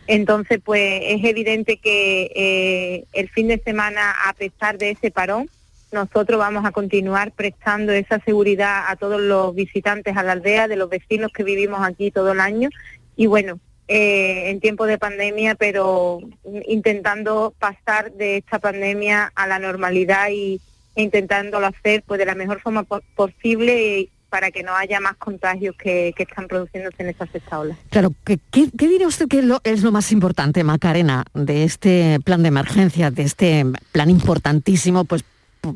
Entonces, 0.06 0.61
pues 0.62 1.00
es 1.04 1.25
evidente 1.25 1.78
que 1.78 2.30
eh, 2.35 3.04
el 3.14 3.30
fin 3.30 3.49
de 3.49 3.58
semana, 3.58 4.14
a 4.26 4.35
pesar 4.35 4.76
de 4.78 4.90
ese 4.90 5.11
parón, 5.11 5.49
nosotros 5.90 6.38
vamos 6.38 6.64
a 6.64 6.73
continuar 6.73 7.32
prestando 7.32 7.92
esa 7.92 8.20
seguridad 8.20 8.85
a 8.88 8.96
todos 8.96 9.20
los 9.20 9.54
visitantes 9.54 10.16
a 10.16 10.23
la 10.23 10.32
aldea, 10.32 10.68
de 10.68 10.76
los 10.76 10.90
vecinos 10.90 11.32
que 11.32 11.44
vivimos 11.44 11.80
aquí 11.82 12.11
todo 12.11 12.32
el 12.32 12.40
año. 12.40 12.68
Y 13.16 13.26
bueno, 13.26 13.58
eh, 13.88 14.50
en 14.50 14.61
tiempo 14.61 14.87
de 14.87 14.99
pandemia, 14.99 15.55
pero 15.55 16.21
intentando 16.66 17.55
pasar 17.59 18.12
de 18.12 18.38
esta 18.38 18.59
pandemia 18.59 19.33
a 19.35 19.47
la 19.47 19.59
normalidad 19.59 20.28
y 20.31 20.61
e 20.97 21.02
intentándolo 21.02 21.66
hacer 21.66 22.02
pues 22.07 22.19
de 22.19 22.25
la 22.25 22.35
mejor 22.35 22.61
forma 22.61 22.83
po- 22.83 23.02
posible 23.14 24.09
para 24.31 24.50
que 24.50 24.62
no 24.62 24.75
haya 24.75 24.99
más 24.99 25.16
contagios 25.16 25.76
que, 25.76 26.12
están 26.16 26.49
produciéndose 26.49 27.02
en 27.02 27.11
esta 27.11 27.26
sexta. 27.26 27.61
Claro, 27.90 28.12
¿qué, 28.25 28.38
diría 28.73 29.07
usted 29.07 29.28
que 29.28 29.38
es 29.38 29.45
lo, 29.45 29.61
es 29.62 29.83
lo 29.83 29.93
más 29.93 30.11
importante, 30.11 30.64
Macarena, 30.64 31.25
de 31.33 31.64
este 31.64 32.19
plan 32.25 32.43
de 32.43 32.49
emergencia, 32.49 33.11
de 33.11 33.23
este 33.23 33.64
plan 33.93 34.11
importantísimo, 34.11 35.05
pues 35.05 35.23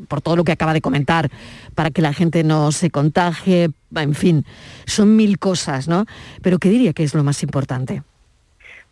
por 0.07 0.21
todo 0.21 0.35
lo 0.35 0.43
que 0.43 0.51
acaba 0.51 0.73
de 0.73 0.81
comentar, 0.81 1.29
para 1.75 1.91
que 1.91 2.01
la 2.01 2.13
gente 2.13 2.43
no 2.43 2.71
se 2.71 2.89
contagie, 2.89 3.69
en 3.95 4.15
fin, 4.15 4.45
son 4.85 5.15
mil 5.15 5.37
cosas, 5.37 5.87
¿no? 5.87 6.05
Pero 6.41 6.59
¿qué 6.59 6.69
diría 6.69 6.93
que 6.93 7.03
es 7.03 7.13
lo 7.13 7.23
más 7.23 7.43
importante? 7.43 8.03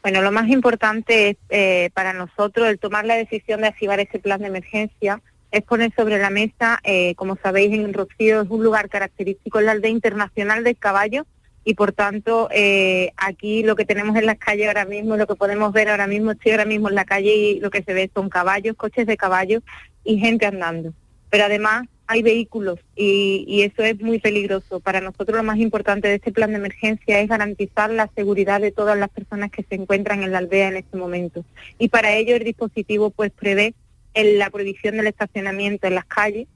Bueno, 0.01 0.21
lo 0.21 0.31
más 0.31 0.47
importante 0.49 1.29
es 1.29 1.37
eh, 1.49 1.89
para 1.93 2.13
nosotros 2.13 2.67
el 2.69 2.79
tomar 2.79 3.05
la 3.05 3.15
decisión 3.15 3.61
de 3.61 3.67
activar 3.67 3.99
ese 3.99 4.19
plan 4.19 4.39
de 4.39 4.47
emergencia 4.47 5.21
es 5.51 5.63
poner 5.63 5.93
sobre 5.95 6.19
la 6.19 6.29
mesa, 6.29 6.79
eh, 6.83 7.15
como 7.15 7.35
sabéis, 7.35 7.73
en 7.73 7.93
Rocío 7.93 8.41
es 8.41 8.49
un 8.49 8.63
lugar 8.63 8.87
característico, 8.87 9.59
es 9.59 9.65
la 9.65 9.71
aldea 9.71 9.89
internacional 9.91 10.63
del 10.63 10.77
caballo 10.77 11.25
y 11.65 11.73
por 11.73 11.91
tanto 11.91 12.49
eh, 12.51 13.11
aquí 13.17 13.63
lo 13.63 13.75
que 13.75 13.85
tenemos 13.85 14.15
en 14.15 14.25
las 14.25 14.37
calles 14.37 14.67
ahora 14.67 14.85
mismo, 14.85 15.17
lo 15.17 15.27
que 15.27 15.35
podemos 15.35 15.73
ver 15.73 15.89
ahora 15.89 16.07
mismo, 16.07 16.31
estoy 16.31 16.51
ahora 16.53 16.65
mismo 16.65 16.87
en 16.89 16.95
la 16.95 17.05
calle 17.05 17.35
y 17.35 17.59
lo 17.59 17.69
que 17.69 17.83
se 17.83 17.93
ve 17.93 18.09
son 18.13 18.29
caballos, 18.29 18.75
coches 18.75 19.05
de 19.05 19.17
caballos 19.17 19.63
y 20.03 20.19
gente 20.19 20.45
andando. 20.45 20.93
Pero 21.29 21.45
además 21.45 21.87
hay 22.11 22.23
vehículos 22.23 22.79
y, 22.95 23.45
y 23.47 23.61
eso 23.61 23.83
es 23.83 24.01
muy 24.01 24.17
peligroso. 24.17 24.79
Para 24.79 24.99
nosotros 24.99 25.37
lo 25.37 25.43
más 25.43 25.59
importante 25.59 26.07
de 26.07 26.15
este 26.15 26.31
plan 26.31 26.49
de 26.49 26.55
emergencia 26.55 27.19
es 27.19 27.29
garantizar 27.29 27.91
la 27.91 28.09
seguridad 28.15 28.59
de 28.59 28.71
todas 28.71 28.97
las 28.97 29.09
personas 29.09 29.51
que 29.51 29.61
se 29.61 29.75
encuentran 29.75 30.23
en 30.23 30.31
la 30.31 30.39
aldea 30.39 30.69
en 30.69 30.77
este 30.77 30.97
momento. 30.97 31.45
Y 31.77 31.89
para 31.89 32.15
ello 32.15 32.35
el 32.35 32.43
dispositivo 32.43 33.11
pues 33.11 33.31
prevé 33.31 33.75
la 34.15 34.49
prohibición 34.49 34.97
del 34.97 35.05
estacionamiento 35.05 35.85
en 35.85 35.93
las 35.93 36.05
calles 36.05 36.47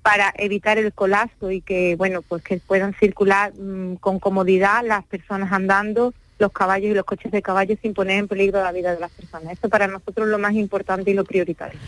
para 0.00 0.32
evitar 0.38 0.78
el 0.78 0.94
colapso 0.94 1.50
y 1.50 1.60
que 1.60 1.94
bueno 1.96 2.22
pues 2.22 2.42
que 2.42 2.56
puedan 2.56 2.94
circular 2.94 3.52
mm, 3.52 3.96
con 3.96 4.18
comodidad 4.18 4.82
las 4.82 5.04
personas 5.04 5.52
andando 5.52 6.14
los 6.38 6.52
caballos 6.52 6.90
y 6.90 6.94
los 6.94 7.04
coches 7.04 7.30
de 7.30 7.42
caballos 7.42 7.78
sin 7.82 7.92
poner 7.92 8.18
en 8.18 8.28
peligro 8.28 8.62
la 8.62 8.72
vida 8.72 8.94
de 8.94 9.00
las 9.00 9.10
personas. 9.10 9.52
Eso 9.52 9.68
para 9.68 9.88
nosotros 9.88 10.26
es 10.26 10.30
lo 10.30 10.38
más 10.38 10.54
importante 10.54 11.10
y 11.10 11.14
lo 11.14 11.24
prioritario. 11.24 11.78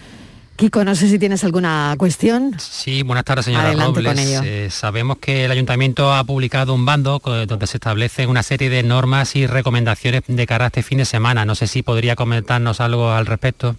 Kiko, 0.57 0.85
no 0.85 0.95
sé 0.95 1.09
si 1.09 1.19
tienes 1.19 1.43
alguna 1.43 1.97
cuestión. 1.99 2.55
Sí, 2.59 3.03
buenas 3.03 3.25
tardes, 3.25 3.47
señora 3.47 3.67
Adelante 3.67 4.05
con 4.05 4.05
Robles. 4.17 4.29
ello. 4.29 4.41
Eh, 4.45 4.69
sabemos 4.71 5.19
que 5.19 5.45
el 5.47 5.51
ayuntamiento 5.51 6.15
ha 6.15 6.23
publicado 6.23 6.75
un 6.75 6.87
bando 6.87 7.21
donde 7.49 7.67
se 7.67 7.79
establecen 7.79 8.29
una 8.31 8.45
serie 8.45 8.71
de 8.71 8.85
normas 8.85 9.35
y 9.35 9.49
recomendaciones 9.49 10.23
de 10.29 10.47
cara 10.47 10.67
a 10.67 10.69
este 10.69 10.85
fin 10.85 10.99
de 10.99 11.07
semana. 11.07 11.45
No 11.45 11.57
sé 11.57 11.67
si 11.67 11.83
podría 11.83 12.15
comentarnos 12.15 12.81
algo 12.81 13.11
al 13.11 13.27
respecto. 13.27 13.75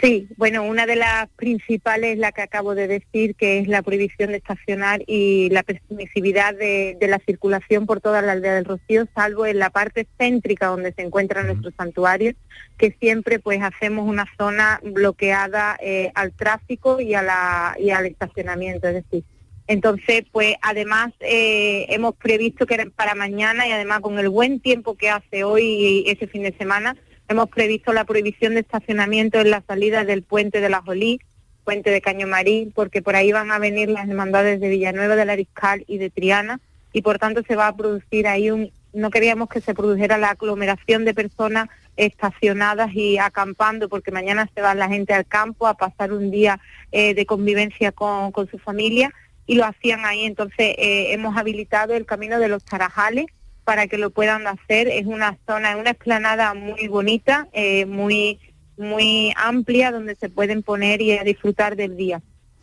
Sí, 0.00 0.28
bueno, 0.36 0.62
una 0.62 0.86
de 0.86 0.94
las 0.94 1.28
principales 1.30 2.12
es 2.12 2.18
la 2.18 2.30
que 2.30 2.42
acabo 2.42 2.76
de 2.76 2.86
decir, 2.86 3.34
que 3.34 3.58
es 3.58 3.66
la 3.66 3.82
prohibición 3.82 4.30
de 4.30 4.36
estacionar 4.36 5.02
y 5.08 5.50
la 5.50 5.64
permisividad 5.64 6.54
de, 6.54 6.96
de 7.00 7.08
la 7.08 7.18
circulación 7.18 7.84
por 7.84 8.00
toda 8.00 8.22
la 8.22 8.32
aldea 8.32 8.54
del 8.54 8.64
Rocío, 8.64 9.08
salvo 9.12 9.44
en 9.44 9.58
la 9.58 9.70
parte 9.70 10.06
céntrica 10.16 10.68
donde 10.68 10.92
se 10.92 11.02
encuentran 11.02 11.48
nuestros 11.48 11.74
santuarios, 11.76 12.36
que 12.76 12.96
siempre 13.00 13.40
pues 13.40 13.60
hacemos 13.60 14.08
una 14.08 14.26
zona 14.36 14.80
bloqueada 14.84 15.76
eh, 15.80 16.12
al 16.14 16.32
tráfico 16.32 17.00
y, 17.00 17.14
a 17.14 17.22
la, 17.22 17.76
y 17.76 17.90
al 17.90 18.06
estacionamiento, 18.06 18.86
es 18.86 18.94
decir, 18.94 19.24
entonces, 19.68 20.24
pues 20.32 20.54
además 20.62 21.12
eh, 21.20 21.84
hemos 21.90 22.14
previsto 22.16 22.64
que 22.64 22.90
para 22.96 23.14
mañana 23.14 23.68
y 23.68 23.72
además 23.72 24.00
con 24.00 24.18
el 24.18 24.30
buen 24.30 24.60
tiempo 24.60 24.96
que 24.96 25.10
hace 25.10 25.44
hoy 25.44 26.04
y 26.06 26.10
ese 26.10 26.26
fin 26.26 26.42
de 26.42 26.56
semana, 26.56 26.96
hemos 27.28 27.48
previsto 27.50 27.92
la 27.92 28.04
prohibición 28.04 28.54
de 28.54 28.60
estacionamiento 28.60 29.38
en 29.38 29.50
la 29.50 29.62
salida 29.66 30.04
del 30.04 30.22
puente 30.22 30.60
de 30.60 30.68
la 30.68 30.82
Jolí, 30.82 31.20
puente 31.64 31.90
de 31.90 32.00
Cañomarí, 32.00 32.72
porque 32.74 33.02
por 33.02 33.14
ahí 33.14 33.30
van 33.30 33.50
a 33.50 33.58
venir 33.58 33.90
las 33.90 34.08
hermandades 34.08 34.60
de 34.60 34.68
Villanueva, 34.68 35.16
de 35.16 35.24
la 35.26 35.34
Ariscal 35.34 35.84
y 35.86 35.98
de 35.98 36.10
Triana, 36.10 36.60
y 36.92 37.02
por 37.02 37.18
tanto 37.18 37.42
se 37.46 37.56
va 37.56 37.68
a 37.68 37.76
producir 37.76 38.26
ahí 38.26 38.50
un... 38.50 38.72
No 38.94 39.10
queríamos 39.10 39.50
que 39.50 39.60
se 39.60 39.74
produjera 39.74 40.16
la 40.16 40.30
aglomeración 40.30 41.04
de 41.04 41.12
personas 41.12 41.68
estacionadas 41.98 42.94
y 42.94 43.18
acampando, 43.18 43.90
porque 43.90 44.10
mañana 44.10 44.48
se 44.54 44.62
va 44.62 44.74
la 44.74 44.88
gente 44.88 45.12
al 45.12 45.26
campo 45.26 45.66
a 45.66 45.74
pasar 45.74 46.12
un 46.12 46.30
día 46.30 46.58
eh, 46.90 47.12
de 47.12 47.26
convivencia 47.26 47.92
con, 47.92 48.32
con 48.32 48.48
su 48.48 48.58
familia, 48.58 49.12
y 49.46 49.56
lo 49.56 49.64
hacían 49.64 50.06
ahí. 50.06 50.24
Entonces 50.24 50.74
eh, 50.78 51.12
hemos 51.12 51.36
habilitado 51.36 51.94
el 51.94 52.06
camino 52.06 52.38
de 52.38 52.48
los 52.48 52.64
Tarajales 52.64 53.26
para 53.68 53.86
que 53.86 53.98
lo 53.98 54.08
puedan 54.08 54.46
hacer. 54.46 54.88
Es 54.88 55.04
una 55.04 55.36
zona, 55.46 55.72
es 55.72 55.76
una 55.76 55.90
explanada 55.90 56.54
muy 56.54 56.88
bonita, 56.88 57.48
eh, 57.52 57.84
muy 57.84 58.40
muy 58.78 59.34
amplia 59.36 59.92
donde 59.92 60.14
se 60.14 60.30
pueden 60.30 60.62
poner 60.62 61.02
y 61.02 61.18
disfrutar 61.18 61.76
del 61.76 61.94
día. 61.94 62.22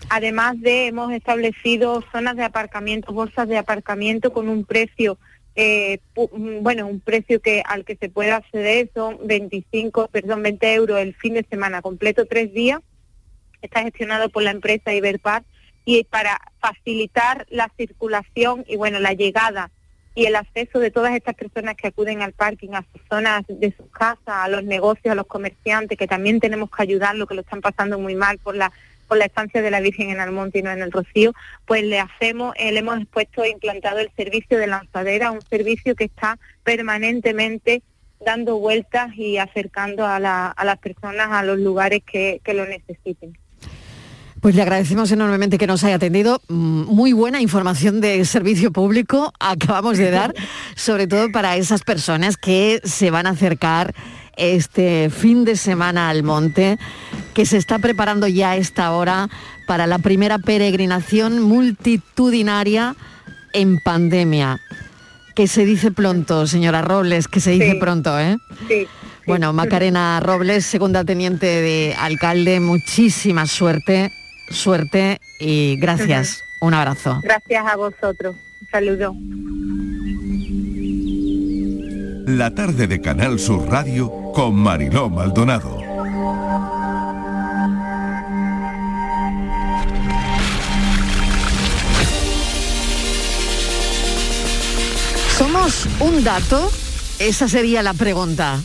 Además 0.09 0.59
de, 0.61 0.87
hemos 0.87 1.13
establecido 1.13 2.03
zonas 2.11 2.37
de 2.37 2.43
aparcamiento, 2.43 3.13
bolsas 3.13 3.47
de 3.47 3.59
aparcamiento 3.59 4.33
con 4.33 4.49
un 4.49 4.65
precio, 4.65 5.19
eh, 5.55 5.99
bueno, 6.61 6.87
un 6.87 6.99
precio 7.01 7.39
que 7.39 7.61
al 7.63 7.85
que 7.85 7.97
se 7.97 8.09
puede 8.09 8.31
acceder 8.31 8.89
son 8.95 9.19
25, 9.27 10.07
perdón, 10.07 10.41
20 10.41 10.73
euros 10.73 10.97
el 10.97 11.13
fin 11.13 11.35
de 11.35 11.45
semana 11.47 11.83
completo, 11.83 12.25
tres 12.25 12.51
días. 12.51 12.81
Está 13.61 13.83
gestionado 13.83 14.29
por 14.29 14.41
la 14.41 14.49
empresa 14.49 14.91
Iberpar 14.91 15.43
y 15.85 16.03
para 16.05 16.41
facilitar 16.59 17.45
la 17.51 17.69
circulación 17.77 18.65
y 18.67 18.75
bueno, 18.75 18.99
la 18.99 19.13
llegada 19.13 19.69
y 20.15 20.25
el 20.25 20.35
acceso 20.37 20.79
de 20.79 20.89
todas 20.91 21.13
estas 21.13 21.35
personas 21.35 21.75
que 21.75 21.87
acuden 21.87 22.21
al 22.21 22.31
parking, 22.31 22.69
a 22.73 22.85
sus 22.91 23.01
zonas 23.09 23.43
de 23.47 23.73
sus 23.75 23.87
casas, 23.91 24.19
a 24.25 24.47
los 24.47 24.63
negocios, 24.63 25.11
a 25.11 25.15
los 25.15 25.27
comerciantes, 25.27 25.97
que 25.97 26.07
también 26.07 26.39
tenemos 26.39 26.69
que 26.71 26.81
ayudarlos, 26.83 27.27
que 27.27 27.35
lo 27.35 27.41
están 27.41 27.61
pasando 27.61 27.99
muy 27.99 28.15
mal 28.15 28.37
por 28.39 28.55
la 28.55 28.71
por 29.07 29.19
la 29.19 29.25
estancia 29.25 29.61
de 29.61 29.69
la 29.69 29.81
Virgen 29.81 30.09
en 30.09 30.19
Almonte 30.19 30.57
y 30.57 30.61
no 30.63 30.71
en 30.71 30.81
el 30.81 30.91
Rocío, 30.91 31.31
pues 31.67 31.83
le 31.83 31.99
hacemos, 31.99 32.55
eh, 32.57 32.71
le 32.71 32.79
hemos 32.79 33.05
puesto 33.05 33.43
e 33.43 33.49
implantado 33.51 33.99
el 33.99 34.09
servicio 34.17 34.57
de 34.57 34.65
lanzadera, 34.65 35.29
un 35.29 35.43
servicio 35.43 35.93
que 35.93 36.05
está 36.05 36.39
permanentemente 36.89 37.83
dando 38.25 38.57
vueltas 38.57 39.13
y 39.15 39.37
acercando 39.37 40.07
a, 40.07 40.19
la- 40.19 40.47
a 40.47 40.65
las 40.65 40.79
personas 40.79 41.27
a 41.31 41.43
los 41.43 41.59
lugares 41.59 42.01
que, 42.03 42.41
que 42.43 42.53
lo 42.55 42.65
necesiten. 42.65 43.37
Pues 44.45 44.53
le 44.53 44.61
agradecemos 44.61 45.11
enormemente 45.11 45.57
que 45.57 45.65
nos 45.65 45.83
haya 45.83 45.95
atendido. 45.95 46.39
Mm, 46.49 46.83
Muy 46.83 47.13
buena 47.13 47.41
información 47.41 47.99
de 47.99 48.23
servicio 48.25 48.71
público 48.71 49.33
acabamos 49.39 49.97
de 49.97 50.11
dar, 50.11 50.35
sobre 50.75 51.07
todo 51.07 51.31
para 51.31 51.57
esas 51.57 51.81
personas 51.81 52.37
que 52.37 52.79
se 52.83 53.09
van 53.09 53.25
a 53.25 53.31
acercar 53.31 53.95
este 54.37 55.09
fin 55.09 55.45
de 55.45 55.55
semana 55.55 56.09
al 56.09 56.21
monte, 56.21 56.77
que 57.33 57.47
se 57.47 57.57
está 57.57 57.79
preparando 57.79 58.27
ya 58.27 58.51
a 58.51 58.57
esta 58.57 58.91
hora 58.91 59.29
para 59.65 59.87
la 59.87 59.97
primera 59.97 60.37
peregrinación 60.37 61.41
multitudinaria 61.41 62.95
en 63.51 63.79
pandemia. 63.79 64.59
Que 65.35 65.47
se 65.47 65.65
dice 65.65 65.89
pronto, 65.89 66.45
señora 66.45 66.83
Robles, 66.83 67.27
que 67.27 67.39
se 67.39 67.49
dice 67.49 67.71
Sí. 67.71 67.77
pronto, 67.79 68.19
¿eh? 68.19 68.37
Sí. 68.67 68.85
Bueno, 69.25 69.53
Macarena 69.53 70.19
Robles, 70.19 70.67
segunda 70.67 71.03
teniente 71.03 71.47
de 71.47 71.95
alcalde, 71.97 72.59
muchísima 72.59 73.47
suerte, 73.47 74.11
suerte 74.49 75.19
y 75.39 75.77
gracias. 75.77 76.43
Un 76.59 76.73
abrazo. 76.73 77.19
Gracias 77.23 77.65
a 77.65 77.75
vosotros. 77.75 78.35
Un 78.61 78.67
saludo. 78.69 79.15
La 82.27 82.55
tarde 82.55 82.87
de 82.87 83.01
Canal 83.01 83.39
Sur 83.39 83.69
Radio 83.69 84.11
con 84.33 84.55
Mariló 84.55 85.09
Maldonado. 85.09 85.79
¿Somos 95.37 95.87
un 95.99 96.23
dato? 96.23 96.71
Esa 97.19 97.47
sería 97.47 97.83
la 97.83 97.93
pregunta. 97.93 98.59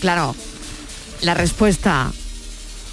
Claro, 0.00 0.34
la 1.20 1.34
respuesta, 1.34 2.10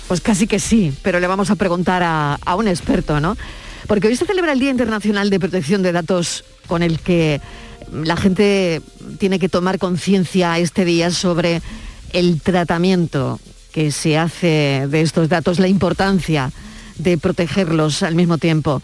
pues 0.08 0.22
casi 0.22 0.48
que 0.48 0.60
sí, 0.60 0.94
pero 1.02 1.20
le 1.20 1.28
vamos 1.28 1.50
a 1.50 1.56
preguntar 1.56 2.04
a, 2.04 2.36
a 2.46 2.56
un 2.56 2.68
experto, 2.68 3.20
¿no? 3.20 3.38
Porque 3.88 4.08
hoy 4.08 4.16
se 4.16 4.26
celebra 4.26 4.54
el 4.54 4.60
Día 4.60 4.72
Internacional 4.72 5.30
de 5.30 5.40
Protección 5.40 5.82
de 5.82 5.92
Datos 5.92 6.44
con 6.68 6.84
el 6.84 7.00
que 7.00 7.42
la 7.92 8.18
gente 8.18 8.82
tiene 9.18 9.40
que 9.40 9.50
tomar 9.50 9.80
conciencia 9.80 10.58
este 10.60 10.86
día 10.86 11.12
sobre 11.12 11.62
el 12.14 12.42
tratamiento 12.42 13.40
que 13.72 13.92
se 13.92 14.18
hace 14.18 14.88
de 14.90 15.02
estos 15.02 15.30
datos, 15.30 15.60
la 15.60 15.68
importancia 15.68 16.52
de 16.98 17.18
protegerlos 17.18 18.04
al 18.04 18.16
mismo 18.16 18.38
tiempo, 18.38 18.82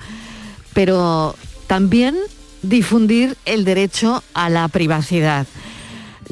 pero 0.73 1.35
también 1.67 2.15
difundir 2.61 3.35
el 3.45 3.65
derecho 3.65 4.23
a 4.33 4.49
la 4.49 4.67
privacidad. 4.67 5.47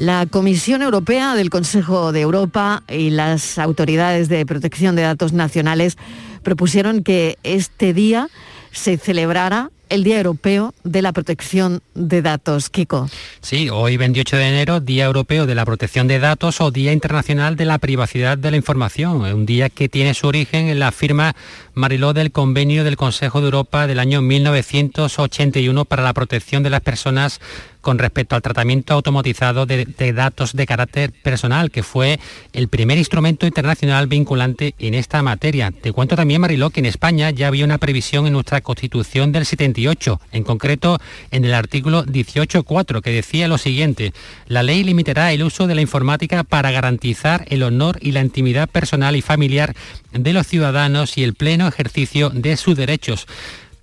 La 0.02 0.26
Comisión 0.26 0.82
Europea 0.82 1.36
del 1.36 1.48
Consejo 1.48 2.10
de 2.10 2.22
Europa 2.22 2.82
y 2.88 3.10
las 3.10 3.56
autoridades 3.56 4.28
de 4.28 4.44
protección 4.44 4.96
de 4.96 5.02
datos 5.02 5.32
nacionales 5.32 5.96
propusieron 6.42 7.04
que 7.04 7.38
este 7.44 7.94
día 7.94 8.28
se 8.72 8.96
celebrara 8.96 9.70
el 9.92 10.04
Día 10.04 10.16
Europeo 10.16 10.72
de 10.84 11.02
la 11.02 11.12
Protección 11.12 11.82
de 11.94 12.22
Datos. 12.22 12.70
Kiko. 12.70 13.10
Sí, 13.42 13.68
hoy 13.68 13.98
28 13.98 14.38
de 14.38 14.48
enero, 14.48 14.80
Día 14.80 15.04
Europeo 15.04 15.44
de 15.44 15.54
la 15.54 15.66
Protección 15.66 16.08
de 16.08 16.18
Datos 16.18 16.62
o 16.62 16.70
Día 16.70 16.94
Internacional 16.94 17.56
de 17.56 17.66
la 17.66 17.76
Privacidad 17.76 18.38
de 18.38 18.50
la 18.50 18.56
Información, 18.56 19.20
un 19.20 19.44
día 19.44 19.68
que 19.68 19.90
tiene 19.90 20.14
su 20.14 20.26
origen 20.28 20.68
en 20.68 20.78
la 20.78 20.92
firma 20.92 21.36
Mariló 21.74 22.14
del 22.14 22.32
Convenio 22.32 22.84
del 22.84 22.96
Consejo 22.96 23.40
de 23.40 23.46
Europa 23.46 23.86
del 23.86 23.98
año 23.98 24.22
1981 24.22 25.84
para 25.84 26.02
la 26.02 26.14
protección 26.14 26.62
de 26.62 26.70
las 26.70 26.80
personas 26.80 27.40
con 27.82 27.98
respecto 27.98 28.36
al 28.36 28.42
tratamiento 28.42 28.94
automatizado 28.94 29.66
de, 29.66 30.12
datos 30.14 30.54
de 30.54 30.66
carácter 30.66 31.12
personal, 31.12 31.70
que 31.70 31.82
fue 31.82 32.18
el 32.52 32.68
primer 32.68 32.96
instrumento 32.96 33.44
internacional 33.44 34.06
vinculante 34.06 34.74
en 34.78 34.94
esta 34.94 35.20
materia. 35.22 35.72
Te 35.72 35.92
cuento 35.92 36.14
también, 36.16 36.40
Mariló, 36.40 36.70
que 36.70 36.80
en 36.80 36.86
España 36.86 37.30
ya 37.30 37.48
había 37.48 37.64
una 37.64 37.78
previsión 37.78 38.26
en 38.26 38.34
nuestra 38.34 38.60
Constitución 38.60 39.32
del 39.32 39.46
78, 39.82 40.20
en 40.32 40.44
concreto 40.44 40.98
en 41.30 41.44
el 41.44 41.54
artículo 41.54 42.04
18.4, 42.04 43.00
que 43.02 43.10
decía 43.10 43.48
lo 43.48 43.58
siguiente, 43.58 44.12
la 44.46 44.62
ley 44.62 44.84
limitará 44.84 45.32
el 45.32 45.42
uso 45.42 45.66
de 45.66 45.74
la 45.74 45.80
informática 45.82 46.44
para 46.44 46.70
garantizar 46.70 47.44
el 47.48 47.62
honor 47.62 47.98
y 48.00 48.12
la 48.12 48.20
intimidad 48.20 48.68
personal 48.68 49.16
y 49.16 49.22
familiar 49.22 49.74
de 50.12 50.32
los 50.32 50.46
ciudadanos 50.46 51.18
y 51.18 51.24
el 51.24 51.34
pleno 51.34 51.66
ejercicio 51.68 52.30
de 52.30 52.56
sus 52.56 52.76
derechos 52.76 53.26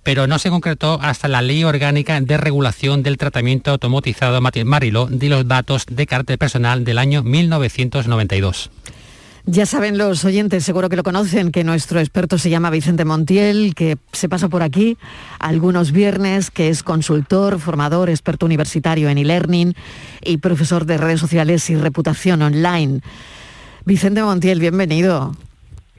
pero 0.02 0.26
no 0.26 0.38
se 0.38 0.48
concretó 0.48 0.98
hasta 1.02 1.28
la 1.28 1.42
Ley 1.42 1.62
Orgánica 1.62 2.18
de 2.22 2.38
Regulación 2.38 3.02
del 3.02 3.18
Tratamiento 3.18 3.70
Automatizado 3.72 4.40
Mati- 4.40 4.64
Mariló 4.64 5.06
de 5.06 5.28
los 5.28 5.46
datos 5.46 5.84
de 5.90 6.06
carácter 6.06 6.38
personal 6.38 6.84
del 6.84 6.96
año 6.96 7.22
1992. 7.22 8.70
Ya 9.46 9.66
saben 9.66 9.96
los 9.96 10.24
oyentes, 10.24 10.64
seguro 10.64 10.88
que 10.88 10.96
lo 10.96 11.02
conocen, 11.02 11.50
que 11.50 11.64
nuestro 11.64 11.98
experto 11.98 12.38
se 12.38 12.50
llama 12.50 12.70
Vicente 12.70 13.04
Montiel, 13.04 13.74
que 13.74 13.96
se 14.12 14.28
pasa 14.28 14.48
por 14.48 14.62
aquí 14.62 14.98
algunos 15.38 15.92
viernes, 15.92 16.50
que 16.50 16.68
es 16.68 16.82
consultor, 16.82 17.58
formador, 17.58 18.10
experto 18.10 18.46
universitario 18.46 19.08
en 19.08 19.18
e-learning 19.18 19.74
y 20.22 20.36
profesor 20.38 20.84
de 20.84 20.98
redes 20.98 21.20
sociales 21.20 21.68
y 21.70 21.76
reputación 21.76 22.42
online. 22.42 23.00
Vicente 23.84 24.22
Montiel, 24.22 24.60
bienvenido. 24.60 25.34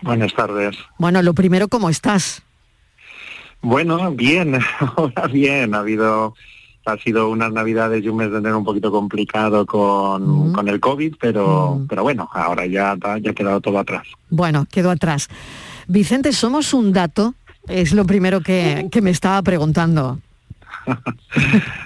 Buenas 0.02 0.34
tardes. 0.34 0.78
Bueno, 0.98 1.22
lo 1.22 1.34
primero, 1.34 1.68
¿cómo 1.68 1.90
estás? 1.90 2.44
Bueno, 3.62 4.12
bien, 4.12 4.60
ahora 4.80 5.28
bien. 5.28 5.76
Ha 5.76 5.80
habido, 5.80 6.36
ha 6.86 6.98
sido 6.98 7.30
unas 7.30 7.52
navidades 7.52 8.04
y 8.04 8.10
un 8.10 8.18
mes 8.18 8.32
de 8.32 8.38
enero 8.40 8.58
un 8.58 8.66
poquito 8.66 8.92
complicado 8.92 9.66
con, 9.66 10.52
con 10.54 10.68
el 10.68 10.80
COVID, 10.80 11.16
pero, 11.20 11.82
pero 11.88 12.04
bueno, 12.04 12.30
ahora 12.34 12.66
ya, 12.66 12.96
ya 13.22 13.32
ha 13.32 13.34
quedado 13.34 13.62
todo 13.62 13.80
atrás. 13.80 14.08
Bueno, 14.30 14.66
quedó 14.72 14.90
atrás. 14.92 15.28
Vicente, 15.88 16.34
¿somos 16.34 16.74
un 16.74 16.94
dato? 16.94 17.36
Es 17.68 17.94
lo 17.94 18.06
primero 18.06 18.42
que, 18.42 18.88
que 18.92 19.02
me 19.02 19.12
estaba 19.12 19.42
preguntando. 19.42 20.20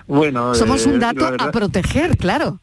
Bueno, 0.07 0.53
Somos 0.55 0.85
eh, 0.85 0.89
un 0.89 0.99
dato 0.99 1.21
la 1.21 1.31
verdad- 1.31 1.47
a 1.47 1.51
proteger, 1.51 2.17
claro. 2.17 2.59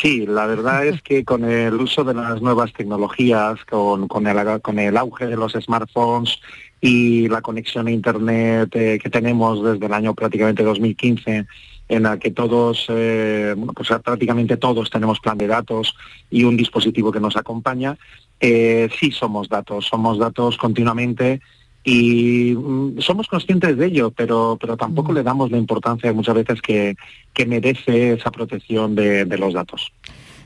Sí, 0.00 0.24
la 0.26 0.46
verdad 0.46 0.86
es 0.86 1.02
que 1.02 1.24
con 1.24 1.44
el 1.44 1.74
uso 1.74 2.04
de 2.04 2.14
las 2.14 2.40
nuevas 2.40 2.72
tecnologías, 2.72 3.62
con, 3.66 4.08
con, 4.08 4.26
el, 4.26 4.60
con 4.62 4.78
el 4.78 4.96
auge 4.96 5.26
de 5.26 5.36
los 5.36 5.52
smartphones 5.52 6.38
y 6.84 7.28
la 7.28 7.40
conexión 7.40 7.86
a 7.86 7.90
Internet 7.90 8.68
eh, 8.76 8.98
que 9.02 9.08
tenemos 9.08 9.64
desde 9.64 9.86
el 9.86 9.94
año 9.94 10.12
prácticamente 10.12 10.62
2015, 10.62 11.46
en 11.88 12.02
la 12.02 12.18
que 12.18 12.30
todos, 12.30 12.84
eh, 12.90 13.56
pues 13.74 13.88
prácticamente 14.04 14.58
todos 14.58 14.90
tenemos 14.90 15.18
plan 15.18 15.38
de 15.38 15.46
datos 15.46 15.96
y 16.30 16.44
un 16.44 16.58
dispositivo 16.58 17.10
que 17.10 17.20
nos 17.20 17.38
acompaña, 17.38 17.96
eh, 18.38 18.90
sí 19.00 19.12
somos 19.12 19.48
datos, 19.48 19.86
somos 19.86 20.18
datos 20.18 20.58
continuamente 20.58 21.40
y 21.84 22.54
mm, 22.54 23.00
somos 23.00 23.28
conscientes 23.28 23.78
de 23.78 23.86
ello, 23.86 24.10
pero, 24.10 24.58
pero 24.60 24.76
tampoco 24.76 25.14
le 25.14 25.22
damos 25.22 25.50
la 25.50 25.56
importancia 25.56 26.12
muchas 26.12 26.34
veces 26.34 26.60
que, 26.60 26.96
que 27.32 27.46
merece 27.46 28.12
esa 28.12 28.30
protección 28.30 28.94
de, 28.94 29.24
de 29.24 29.38
los 29.38 29.54
datos. 29.54 29.90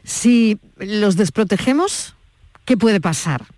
Si 0.05 0.57
los 0.77 1.17
desprotegemos, 1.17 2.15
¿qué 2.65 2.77
puede 2.77 3.01
pasar? 3.01 3.58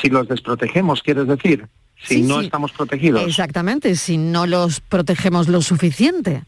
Si 0.00 0.08
los 0.08 0.28
desprotegemos, 0.28 1.02
quieres 1.02 1.26
decir, 1.26 1.66
si 2.02 2.16
Sí, 2.16 2.22
no 2.22 2.40
sí. 2.40 2.46
estamos 2.46 2.72
protegidos. 2.72 3.22
Exactamente, 3.26 3.94
si 3.96 4.16
no 4.18 4.46
los 4.46 4.80
protegemos 4.80 5.48
lo 5.48 5.60
suficiente. 5.62 6.42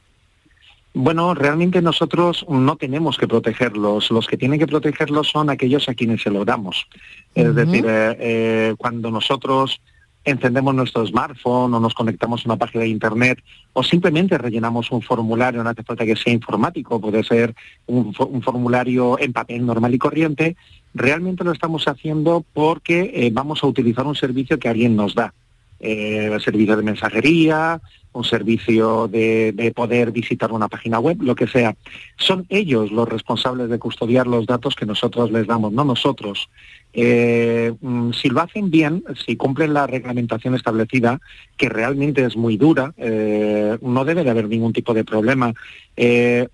Bueno, 0.97 1.35
realmente 1.35 1.83
nosotros 1.83 2.47
no 2.49 2.77
tenemos 2.77 3.17
que 3.19 3.27
protegerlos. 3.27 4.11
Los 4.13 4.29
que 4.29 4.37
tienen 4.37 4.61
que 4.61 4.67
protegerlos 4.69 5.29
son 5.29 5.51
aquellos 5.51 5.89
a 5.89 5.95
quienes 5.95 6.23
se 6.23 6.31
lo 6.31 6.45
damos. 6.45 6.87
Es 7.35 7.53
decir, 7.55 7.85
eh, 7.89 8.17
eh, 8.21 8.75
cuando 8.79 9.11
nosotros 9.11 9.81
encendemos 10.25 10.75
nuestro 10.75 11.07
smartphone 11.07 11.75
o 11.75 11.81
nos 11.81 11.95
conectamos 11.95 12.41
a 12.45 12.49
una 12.49 12.57
página 12.57 12.85
de 12.85 12.91
internet 12.91 13.39
o 13.73 13.83
simplemente 13.83 14.39
rellenamos 14.39 14.91
un 14.91 15.03
formulario, 15.03 15.63
no 15.63 15.71
hace 15.71 15.83
falta 15.83 16.05
que 16.05 16.17
sea 16.17 16.33
informático, 16.33 17.01
puede 17.01 17.23
ser 17.23 17.55
un, 17.87 18.15
fo- 18.15 18.29
un 18.31 18.43
formulario 18.43 19.19
en 19.19 19.33
papel 19.33 19.65
normal 19.67 19.95
y 19.95 19.99
corriente, 19.99 20.57
realmente 20.95 21.45
lo 21.45 21.53
estamos 21.53 21.87
haciendo 21.89 22.45
porque 22.53 23.11
eh, 23.15 23.31
vamos 23.33 23.63
a 23.63 23.67
utilizar 23.67 24.07
un 24.07 24.15
servicio 24.15 24.59
que 24.59 24.69
alguien 24.69 24.97
nos 24.97 25.15
da. 25.15 25.35
Eh, 25.81 26.37
servicio 26.41 26.77
de 26.77 26.83
mensajería, 26.83 27.81
un 28.13 28.25
servicio 28.25 29.09
de, 29.09 29.53
de 29.53 29.73
poder 29.73 30.13
visitar 30.13 30.53
una 30.53 30.69
página 30.69 31.01
web, 31.01 31.19
lo 31.21 31.35
que 31.35 31.47
sea. 31.47 31.77
Son 32.17 32.47
ellos 32.49 32.93
los 32.93 33.09
responsables 33.09 33.69
de 33.69 33.79
custodiar 33.79 34.27
los 34.27 34.47
datos 34.47 34.77
que 34.77 34.87
nosotros 34.87 35.31
les 35.33 35.47
damos, 35.47 35.73
no 35.73 35.85
nosotros. 35.85 36.49
Eh, 36.97 37.75
mm, 37.81 38.13
si 38.13 38.29
lo 38.29 38.41
hacen 38.41 38.71
bien, 38.71 39.03
si 39.27 39.35
cumplen 39.35 39.75
la 39.75 39.89
reglamentación 39.89 40.55
establecida, 40.55 41.21
que 41.57 41.69
realmente 41.69 42.25
es 42.25 42.37
muy 42.37 42.57
dura, 42.57 42.95
eh, 42.97 43.77
no 43.83 44.05
debe 44.05 44.23
de 44.23 44.31
haber 44.31 44.49
ningún 44.49 44.73
tipo 44.73 44.95
de 44.95 45.05
problema. 45.05 45.53
Eh, 45.97 46.47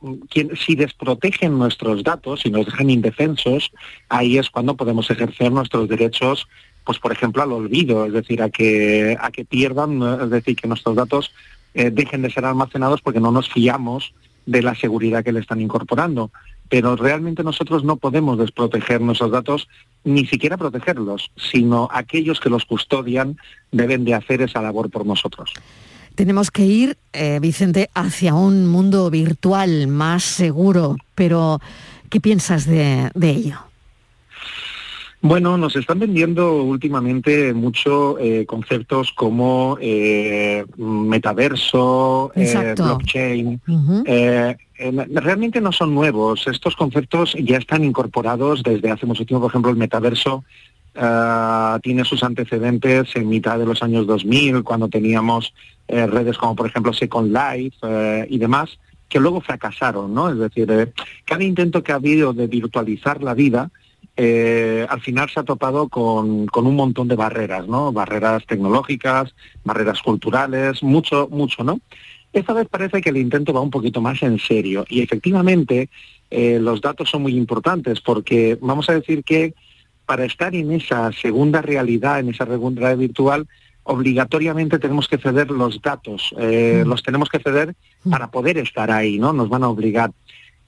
si 0.65 0.75
desprotegen 0.77 1.59
nuestros 1.59 2.03
datos 2.03 2.47
y 2.47 2.51
nos 2.51 2.65
dejan 2.65 2.89
indefensos, 2.89 3.71
ahí 4.09 4.39
es 4.39 4.49
cuando 4.49 4.77
podemos 4.77 5.11
ejercer 5.11 5.53
nuestros 5.53 5.89
derechos 5.89 6.49
pues 6.91 6.99
por 6.99 7.13
ejemplo 7.13 7.41
al 7.41 7.53
olvido, 7.53 8.05
es 8.05 8.13
decir, 8.13 8.43
a 8.43 8.51
que 8.51 9.17
a 9.21 9.31
que 9.31 9.45
pierdan, 9.45 10.03
es 10.03 10.29
decir, 10.29 10.57
que 10.57 10.67
nuestros 10.67 10.97
datos 10.97 11.31
eh, 11.73 11.93
dejen 11.93 12.23
de 12.23 12.33
ser 12.33 12.45
almacenados 12.45 13.01
porque 13.01 13.21
no 13.21 13.31
nos 13.31 13.49
fiamos 13.49 14.13
de 14.45 14.61
la 14.61 14.75
seguridad 14.75 15.23
que 15.23 15.31
le 15.31 15.39
están 15.39 15.61
incorporando. 15.61 16.33
pero 16.69 16.97
realmente 16.97 17.45
nosotros 17.45 17.85
no 17.85 17.95
podemos 17.95 18.39
desproteger 18.39 19.01
nuestros 19.01 19.31
datos, 19.31 19.69
ni 20.03 20.27
siquiera 20.27 20.57
protegerlos, 20.57 21.31
sino 21.37 21.89
aquellos 21.93 22.41
que 22.41 22.51
los 22.51 22.65
custodian 22.65 23.37
deben 23.71 24.05
de 24.05 24.15
hacer 24.15 24.43
esa 24.43 24.61
labor 24.61 24.91
por 24.91 25.07
nosotros. 25.07 25.53
Tenemos 26.17 26.51
que 26.51 26.65
ir, 26.65 26.97
eh, 27.13 27.39
Vicente, 27.41 27.89
hacia 27.95 28.35
un 28.35 28.67
mundo 28.67 29.11
virtual 29.11 29.87
más 29.87 30.25
seguro, 30.25 30.97
pero 31.15 31.61
¿qué 32.09 32.21
piensas 32.21 32.67
de 32.67 33.11
ello? 33.23 33.70
Bueno, 35.23 35.59
nos 35.59 35.77
están 35.77 35.99
vendiendo 35.99 36.63
últimamente 36.63 37.53
mucho 37.53 38.19
eh, 38.19 38.47
conceptos 38.47 39.13
como 39.13 39.77
eh, 39.81 40.65
metaverso, 40.79 42.33
eh, 42.35 42.75
blockchain. 42.75 43.61
Eh, 44.07 44.57
realmente 45.13 45.61
no 45.61 45.73
son 45.73 45.95
nuevos. 45.95 46.47
Estos 46.47 46.75
conceptos 46.75 47.35
ya 47.35 47.59
están 47.59 47.85
incorporados 47.85 48.63
desde 48.63 48.91
hace 48.91 49.05
mucho 49.05 49.27
tiempo. 49.27 49.43
Por 49.43 49.51
ejemplo, 49.51 49.71
el 49.71 49.77
metaverso 49.77 50.43
ah, 50.97 51.79
tiene 51.83 52.05
sus 52.05 52.23
antecedentes 52.23 53.15
en 53.15 53.29
mitad 53.29 53.59
de 53.59 53.67
los 53.67 53.83
años 53.83 54.07
2000, 54.07 54.63
cuando 54.63 54.89
teníamos 54.89 55.53
eh, 55.93 56.07
redes 56.07 56.39
como 56.39 56.55
por 56.55 56.69
ejemplo 56.69 56.93
Second 56.93 57.37
Life 57.37 57.77
eh, 57.83 58.25
y 58.31 58.39
demás, 58.39 58.79
que 59.09 59.19
luego 59.19 59.41
fracasaron, 59.41 60.15
¿no? 60.15 60.31
Es 60.31 60.39
decir, 60.39 60.71
eh, 60.71 60.93
cada 61.25 61.43
intento 61.43 61.83
que 61.83 61.91
ha 61.91 61.97
habido 61.97 62.33
de 62.33 62.47
virtualizar 62.47 63.23
la 63.25 63.35
vida, 63.35 63.73
eh, 64.17 64.87
al 64.89 65.01
final 65.01 65.31
se 65.31 65.41
ha 65.41 65.45
topado 65.45 65.89
con, 65.89 66.47
con 66.47 66.67
un 66.67 66.77
montón 66.77 67.09
de 67.09 67.17
barreras, 67.17 67.67
¿no? 67.67 67.93
Barreras 67.93 68.45
tecnológicas, 68.47 69.35
barreras 69.65 70.03
culturales, 70.03 70.83
mucho, 70.83 71.29
mucho, 71.31 71.65
¿no? 71.65 71.81
Esta 72.33 72.53
vez 72.53 72.69
parece 72.69 73.01
que 73.01 73.11
el 73.11 73.17
intento 73.17 73.53
va 73.53 73.61
un 73.61 73.71
poquito 73.71 74.01
más 74.01 74.23
en 74.23 74.39
serio 74.39 74.85
y 74.89 75.03
efectivamente 75.03 75.89
eh, 76.31 76.59
los 76.61 76.81
datos 76.81 77.11
son 77.11 77.23
muy 77.23 77.37
importantes 77.37 78.01
porque 78.01 78.57
vamos 78.61 78.89
a 78.89 78.95
decir 78.95 79.25
que 79.25 79.55
para 80.07 80.25
estar 80.25 80.55
en 80.55 80.71
esa 80.73 81.11
segunda 81.13 81.61
realidad, 81.63 82.21
en 82.21 82.29
esa 82.29 82.47
segunda 82.47 82.83
realidad 82.83 82.99
virtual, 82.99 83.47
obligatoriamente 83.83 84.79
tenemos 84.79 85.09
que 85.09 85.19
ceder 85.19 85.51
los 85.51 85.81
datos, 85.81 86.35
eh, 86.39 86.85
los 86.87 87.03
tenemos 87.03 87.29
que 87.29 87.39
ceder 87.39 87.75
para 88.09 88.31
poder 88.31 88.59
estar 88.59 88.91
ahí, 88.91 89.19
¿no? 89.19 89.33
Nos 89.33 89.49
van 89.49 89.65
a 89.65 89.69
obligar. 89.69 90.13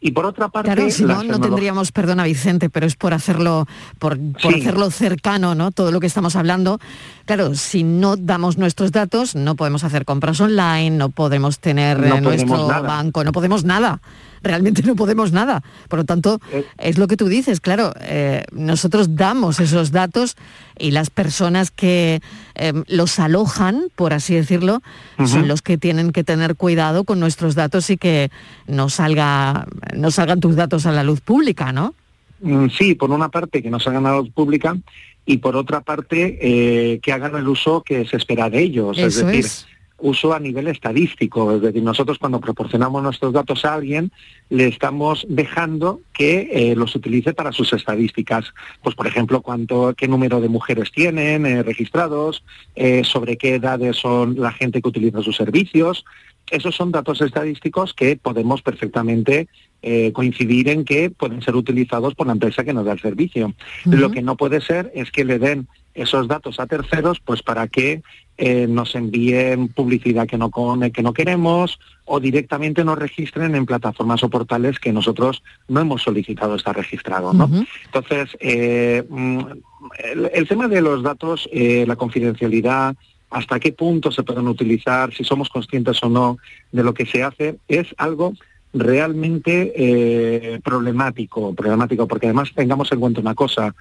Y 0.04 0.10
por 0.10 0.26
otra 0.26 0.48
parte, 0.48 0.66
Claro, 0.74 0.90
si 0.90 1.04
no, 1.04 1.22
no 1.22 1.40
tendríamos, 1.40 1.92
perdona 1.92 2.24
Vicente, 2.24 2.68
pero 2.68 2.86
es 2.86 2.96
por 2.96 3.14
hacerlo, 3.14 3.68
por, 4.00 4.18
por 4.32 4.52
Sí. 4.52 4.60
hacerlo 4.60 4.90
cercano, 4.90 5.54
¿no? 5.54 5.70
Todo 5.70 5.92
lo 5.92 6.00
que 6.00 6.08
estamos 6.08 6.34
hablando. 6.34 6.80
Claro, 7.24 7.54
si 7.54 7.84
no 7.84 8.16
damos 8.16 8.58
nuestros 8.58 8.90
datos, 8.90 9.36
no 9.36 9.54
podemos 9.54 9.84
hacer 9.84 10.04
compras 10.04 10.40
online, 10.40 10.90
no 10.90 11.10
podemos 11.10 11.60
tener 11.60 12.00
No 12.00 12.16
eh, 12.16 12.20
nuestro 12.20 12.66
banco, 12.66 13.22
no 13.22 13.30
podemos 13.30 13.64
nada. 13.64 14.00
Realmente 14.42 14.82
no 14.82 14.96
podemos 14.96 15.30
nada. 15.30 15.62
Por 15.88 16.00
lo 16.00 16.04
tanto, 16.04 16.40
Eh. 16.52 16.64
es 16.78 16.98
lo 16.98 17.06
que 17.06 17.16
tú 17.16 17.28
dices, 17.28 17.60
claro, 17.60 17.92
eh, 18.00 18.42
nosotros 18.50 19.14
damos 19.14 19.60
esos 19.60 19.92
datos 19.92 20.36
y 20.76 20.90
las 20.90 21.10
personas 21.10 21.70
que 21.70 22.20
eh, 22.56 22.72
los 22.88 23.20
alojan, 23.20 23.84
por 23.94 24.12
así 24.12 24.34
decirlo, 24.34 24.82
son 25.24 25.46
los 25.46 25.62
que 25.62 25.78
tienen 25.78 26.10
que 26.10 26.24
tener 26.24 26.56
cuidado 26.56 27.04
con 27.04 27.20
nuestros 27.20 27.54
datos 27.54 27.88
y 27.90 27.96
que 27.96 28.32
no 28.66 28.88
salga, 28.88 29.66
no 29.92 30.10
salgan 30.10 30.40
tus 30.40 30.56
datos 30.56 30.86
a 30.86 30.92
la 30.92 31.04
luz 31.04 31.20
pública, 31.20 31.72
¿no? 31.72 31.94
Mm, 32.40 32.68
Sí, 32.70 32.94
por 32.94 33.10
una 33.10 33.28
parte 33.28 33.62
que 33.62 33.70
nos 33.70 33.86
hagan 33.86 34.06
a 34.06 34.10
la 34.12 34.16
luz 34.18 34.30
pública 34.30 34.76
y 35.24 35.38
por 35.38 35.56
otra 35.56 35.80
parte 35.80 36.38
eh, 36.40 36.98
que 37.00 37.12
hagan 37.12 37.36
el 37.36 37.46
uso 37.48 37.82
que 37.82 38.04
se 38.06 38.16
espera 38.16 38.50
de 38.50 38.60
ellos, 38.62 38.98
es 38.98 39.16
Eso 39.16 39.26
decir, 39.26 39.44
es. 39.44 39.66
uso 39.98 40.34
a 40.34 40.40
nivel 40.40 40.66
estadístico, 40.66 41.52
es 41.54 41.62
decir, 41.62 41.80
nosotros 41.80 42.18
cuando 42.18 42.40
proporcionamos 42.40 43.00
nuestros 43.04 43.32
datos 43.32 43.64
a 43.64 43.74
alguien 43.74 44.10
le 44.50 44.66
estamos 44.66 45.24
dejando 45.28 46.00
que 46.12 46.50
eh, 46.52 46.74
los 46.74 46.96
utilice 46.96 47.32
para 47.34 47.52
sus 47.52 47.72
estadísticas, 47.72 48.46
pues 48.82 48.96
por 48.96 49.06
ejemplo 49.06 49.40
cuánto, 49.42 49.94
qué 49.96 50.08
número 50.08 50.40
de 50.40 50.48
mujeres 50.48 50.90
tienen 50.90 51.46
eh, 51.46 51.62
registrados, 51.62 52.42
sobre 53.04 53.36
qué 53.36 53.54
edades 53.54 53.96
son 53.96 54.34
la 54.40 54.50
gente 54.50 54.82
que 54.82 54.88
utiliza 54.88 55.22
sus 55.22 55.36
servicios, 55.36 56.04
esos 56.50 56.74
son 56.74 56.90
datos 56.90 57.20
estadísticos 57.20 57.94
que 57.94 58.16
podemos 58.16 58.60
perfectamente 58.62 59.46
eh, 59.82 60.12
coincidir 60.12 60.68
en 60.68 60.84
que 60.84 61.10
pueden 61.10 61.42
ser 61.42 61.56
utilizados 61.56 62.14
por 62.14 62.26
la 62.26 62.32
empresa 62.34 62.64
que 62.64 62.72
nos 62.72 62.84
da 62.84 62.92
el 62.92 63.00
servicio. 63.00 63.52
Lo 63.84 64.10
que 64.10 64.22
no 64.22 64.36
puede 64.36 64.60
ser 64.60 64.90
es 64.94 65.10
que 65.10 65.24
le 65.24 65.38
den 65.38 65.66
esos 65.94 66.26
datos 66.26 66.58
a 66.58 66.66
terceros 66.66 67.20
pues 67.20 67.42
para 67.42 67.68
que 67.68 68.02
eh, 68.38 68.66
nos 68.66 68.94
envíen 68.94 69.68
publicidad 69.68 70.26
que 70.26 70.38
no, 70.38 70.50
con- 70.50 70.90
que 70.90 71.02
no 71.02 71.12
queremos 71.12 71.78
o 72.06 72.18
directamente 72.18 72.82
nos 72.82 72.98
registren 72.98 73.54
en 73.54 73.66
plataformas 73.66 74.22
o 74.22 74.30
portales 74.30 74.78
que 74.78 74.90
nosotros 74.92 75.42
no 75.68 75.80
hemos 75.80 76.02
solicitado 76.02 76.54
estar. 76.54 76.76
Ujú. 77.44 77.64
Entonces, 77.84 78.36
eh, 78.40 79.04
mm, 79.08 79.38
el, 80.12 80.30
el 80.32 80.48
tema 80.48 80.66
de 80.68 80.80
los 80.80 81.02
datos, 81.02 81.46
eh, 81.52 81.84
la 81.86 81.96
confidencialidad, 81.96 82.96
hasta 83.30 83.60
qué 83.60 83.72
punto 83.72 84.10
se 84.10 84.22
pueden 84.22 84.48
utilizar, 84.48 85.12
si 85.12 85.24
somos 85.24 85.48
conscientes 85.50 86.02
o 86.02 86.08
no 86.08 86.38
de 86.70 86.82
lo 86.82 86.94
que 86.94 87.04
se 87.06 87.22
hace, 87.22 87.56
es 87.68 87.88
algo 87.98 88.32
realmente 88.72 89.72
eh, 89.76 90.60
problemático, 90.64 91.54
problemático, 91.54 92.06
porque 92.06 92.26
además 92.26 92.50
tengamos 92.54 92.90
en 92.92 93.00
cuenta 93.00 93.20
una 93.20 93.34
cosa, 93.34 93.74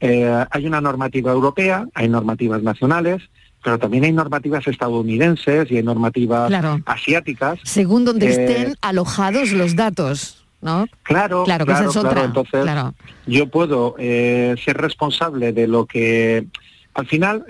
eh, 0.00 0.44
hay 0.50 0.66
una 0.66 0.80
normativa 0.80 1.32
europea, 1.32 1.86
hay 1.94 2.08
normativas 2.08 2.62
nacionales, 2.62 3.22
pero 3.62 3.78
también 3.78 4.04
hay 4.04 4.12
normativas 4.12 4.66
estadounidenses 4.66 5.70
y 5.70 5.76
hay 5.76 5.82
normativas 5.82 6.48
Claro. 6.48 6.80
asiáticas. 6.86 7.58
Según 7.64 8.04
donde 8.06 8.26
Eh, 8.26 8.30
estén 8.30 8.74
alojados 8.80 9.52
los 9.52 9.76
datos, 9.76 10.42
¿no? 10.62 10.86
Claro, 11.02 11.44
Claro, 11.44 11.66
que 11.66 11.72
esa 11.72 11.84
es 11.84 11.96
otra. 11.96 12.24
Entonces, 12.24 12.62
Claro. 12.62 12.94
yo 13.26 13.48
puedo 13.48 13.94
eh, 13.98 14.54
ser 14.64 14.78
responsable 14.78 15.52
de 15.52 15.66
lo 15.68 15.84
que, 15.84 16.46
al 16.94 17.06
final, 17.06 17.44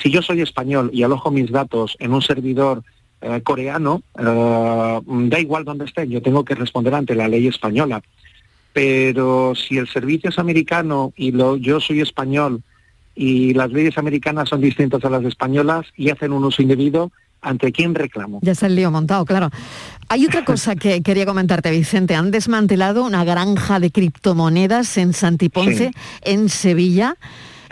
si 0.00 0.10
yo 0.10 0.20
soy 0.20 0.42
español 0.42 0.90
y 0.92 1.02
alojo 1.02 1.30
mis 1.30 1.50
datos 1.50 1.96
en 1.98 2.12
un 2.12 2.20
servidor 2.22 2.82
eh, 3.20 3.40
coreano, 3.42 4.02
eh, 4.18 5.00
da 5.04 5.38
igual 5.40 5.64
dónde 5.64 5.84
estén, 5.84 6.10
yo 6.10 6.22
tengo 6.22 6.44
que 6.44 6.54
responder 6.54 6.94
ante 6.94 7.14
la 7.14 7.28
ley 7.28 7.46
española. 7.46 8.02
Pero 8.72 9.54
si 9.56 9.78
el 9.78 9.88
servicio 9.88 10.30
es 10.30 10.38
americano 10.38 11.12
y 11.16 11.32
lo, 11.32 11.56
yo 11.56 11.80
soy 11.80 12.00
español 12.00 12.62
y 13.16 13.52
las 13.54 13.70
leyes 13.72 13.98
americanas 13.98 14.48
son 14.48 14.60
distintas 14.60 15.04
a 15.04 15.10
las 15.10 15.24
españolas 15.24 15.86
y 15.96 16.10
hacen 16.10 16.32
un 16.32 16.44
uso 16.44 16.62
indebido, 16.62 17.10
¿ante 17.42 17.72
quién 17.72 17.94
reclamo? 17.94 18.38
Ya 18.42 18.52
está 18.52 18.66
el 18.66 18.76
lío 18.76 18.90
montado, 18.92 19.24
claro. 19.24 19.50
Hay 20.08 20.24
otra 20.24 20.44
cosa 20.44 20.76
que 20.76 21.02
quería 21.06 21.26
comentarte, 21.26 21.70
Vicente. 21.72 22.14
Han 22.14 22.30
desmantelado 22.30 23.04
una 23.04 23.24
granja 23.24 23.80
de 23.80 23.90
criptomonedas 23.90 24.96
en 24.98 25.12
Santiponce, 25.14 25.90
Sí. 25.92 26.00
en 26.22 26.48
Sevilla. 26.48 27.16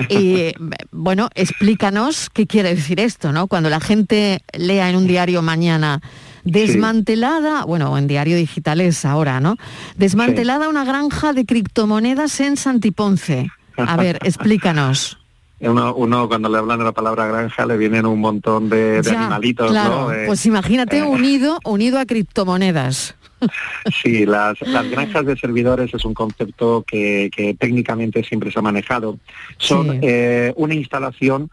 Y 0.09 0.53
bueno, 0.91 1.29
explícanos 1.35 2.31
qué 2.31 2.47
quiere 2.47 2.75
decir 2.75 3.01
esto, 3.01 3.33
¿no? 3.33 3.47
Cuando 3.47 3.71
la 3.71 3.81
gente 3.81 4.43
lea 4.53 4.89
en 4.91 4.97
un 4.97 5.07
diario 5.07 5.43
mañana 5.43 6.01
desmantelada, 6.45 7.65
bueno, 7.65 7.97
en 7.99 8.07
diario 8.07 8.37
digitales 8.37 9.05
ahora, 9.05 9.41
¿no? 9.41 9.57
Desmantelada 9.97 10.69
una 10.69 10.85
granja 10.85 11.33
de 11.33 11.45
criptomonedas 11.45 12.41
en 12.41 12.57
Santiponce. 12.57 13.51
A 13.77 13.97
ver, 13.97 14.19
explícanos. 14.25 15.19
Uno, 15.61 15.93
uno 15.95 16.29
cuando 16.29 16.49
le 16.49 16.59
hablan 16.59 16.79
de 16.79 16.85
la 16.85 16.93
palabra 16.93 17.27
granja 17.27 17.67
le 17.67 17.77
vienen 17.77 18.07
un 18.07 18.21
montón 18.21 18.69
de, 18.69 19.03
de 19.03 19.11
Ya, 19.11 19.21
animalitos, 19.21 19.71
claro, 19.71 20.03
¿no? 20.03 20.13
Eh, 20.13 20.25
pues 20.27 20.47
imagínate 20.47 20.99
eh, 20.99 21.03
unido, 21.03 21.59
unido 21.65 21.99
a 21.99 22.07
criptomonedas. 22.07 23.17
Sí, 24.03 24.27
las, 24.27 24.61
las 24.63 24.91
granjas 24.91 25.25
de 25.27 25.37
servidores 25.37 25.93
es 25.95 26.05
un 26.05 26.15
concepto 26.15 26.85
que, 26.87 27.31
que 27.35 27.55
técnicamente 27.55 28.23
siempre 28.25 28.51
se 28.51 28.59
ha 28.59 28.63
manejado. 28.63 29.19
Son 29.59 29.91
Sí. 29.93 29.99
eh, 30.03 30.53
una 30.57 30.75
instalación, 30.75 31.51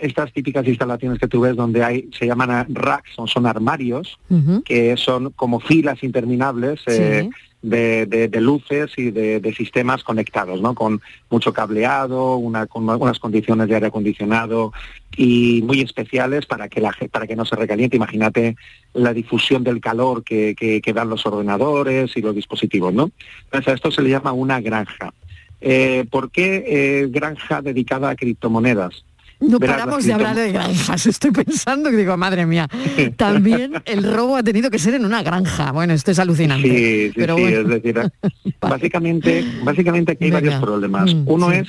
estas 0.00 0.32
típicas 0.32 0.66
instalaciones 0.66 1.18
que 1.18 1.28
tú 1.28 1.40
ves 1.42 1.54
donde 1.56 1.84
hay, 1.84 2.08
se 2.18 2.26
llaman 2.26 2.66
racks, 2.70 3.10
son, 3.14 3.28
son 3.28 3.46
armarios, 3.46 4.18
que 4.64 4.96
son 4.96 5.30
como 5.30 5.60
filas 5.60 6.02
interminables 6.02 6.80
eh. 6.86 7.28
De, 7.62 8.30
luces 8.40 8.92
y 8.96 9.10
de, 9.10 9.54
sistemas 9.56 10.02
conectados, 10.02 10.60
¿no? 10.60 10.74
Con 10.74 11.00
mucho 11.28 11.52
cableado, 11.52 12.36
una, 12.36 12.66
con 12.66 12.88
unas 12.88 13.18
condiciones 13.18 13.68
de 13.68 13.74
aire 13.74 13.88
acondicionado 13.88 14.72
y 15.16 15.62
muy 15.64 15.80
especiales 15.80 16.46
para 16.46 16.68
que 16.68 16.80
la 16.80 16.94
para 17.10 17.26
que 17.26 17.36
no 17.36 17.44
se 17.44 17.56
recaliente. 17.56 17.96
Imagínate 17.96 18.56
la 18.94 19.12
difusión 19.12 19.64
del 19.64 19.80
calor 19.80 20.24
que 20.24 20.92
dan 20.94 21.10
los 21.10 21.26
ordenadores 21.26 22.16
y 22.16 22.22
los 22.22 22.34
dispositivos, 22.34 22.92
¿no? 22.94 23.10
Entonces 23.44 23.68
a 23.68 23.74
esto 23.74 23.90
se 23.90 24.02
le 24.02 24.10
llama 24.10 24.32
una 24.32 24.60
granja. 24.60 25.12
Eh, 25.60 26.06
¿Por 26.10 26.30
qué 26.30 26.64
eh, 26.66 27.08
granja 27.10 27.60
dedicada 27.60 28.10
a 28.10 28.16
criptomonedas? 28.16 29.04
No 29.40 29.58
Verás, 29.58 29.78
paramos 29.78 30.04
de 30.04 30.12
hablar 30.12 30.36
de 30.36 30.52
granjas. 30.52 31.06
Estoy 31.06 31.30
pensando 31.30 31.90
que 31.90 31.96
digo, 31.96 32.16
madre 32.16 32.46
mía, 32.46 32.68
también 33.16 33.72
el 33.86 34.04
robo 34.04 34.36
ha 34.36 34.42
tenido 34.42 34.70
que 34.70 34.78
ser 34.78 34.94
en 34.94 35.04
una 35.04 35.22
granja. 35.22 35.72
Bueno, 35.72 35.94
esto 35.94 36.10
es 36.10 36.18
alucinante. 36.18 36.68
Sí, 36.68 37.08
sí, 37.08 37.12
pero 37.16 37.36
sí, 37.36 37.42
bueno. 37.42 37.60
es 37.60 37.68
decir, 37.68 38.00
básicamente, 38.60 39.44
básicamente 39.64 40.12
aquí 40.12 40.24
hay 40.24 40.30
Venga. 40.30 40.40
varios 40.42 40.62
problemas. 40.62 41.14
Mm, 41.14 41.22
Uno 41.26 41.50
es 41.52 41.68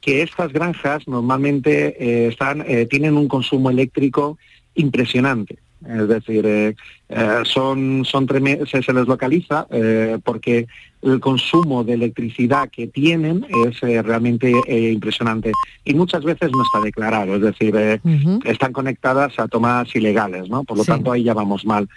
que 0.00 0.22
estas 0.22 0.52
granjas 0.52 1.06
normalmente 1.06 1.96
eh, 1.98 2.28
están, 2.28 2.64
eh, 2.66 2.86
tienen 2.86 3.16
un 3.16 3.28
consumo 3.28 3.70
eléctrico 3.70 4.38
impresionante. 4.74 5.58
Es 5.88 6.08
decir, 6.08 6.44
eh, 6.46 6.74
eh, 7.08 7.40
son, 7.44 8.04
son 8.04 8.26
se, 8.28 8.82
se 8.82 8.92
les 8.92 9.06
localiza 9.06 9.66
eh, 9.70 10.18
porque 10.24 10.66
el 11.02 11.20
consumo 11.20 11.84
de 11.84 11.94
electricidad 11.94 12.68
que 12.70 12.86
tienen 12.88 13.46
es 13.66 13.80
realmente 13.80 14.52
impresionante 14.68 15.52
y 15.84 15.94
muchas 15.94 16.24
veces 16.24 16.50
no 16.52 16.62
está 16.62 16.80
declarado, 16.80 17.36
es 17.36 17.42
decir, 17.42 17.74
están 18.44 18.72
conectadas 18.72 19.38
a 19.38 19.46
tomas 19.46 19.94
ilegales, 19.94 20.48
¿no? 20.48 20.64
Por 20.64 20.78
lo 20.78 20.84
Sí. 20.84 20.90
tanto, 20.90 21.12
ahí 21.12 21.22
ya 21.22 21.34
vamos 21.34 21.64
mal. 21.64 21.88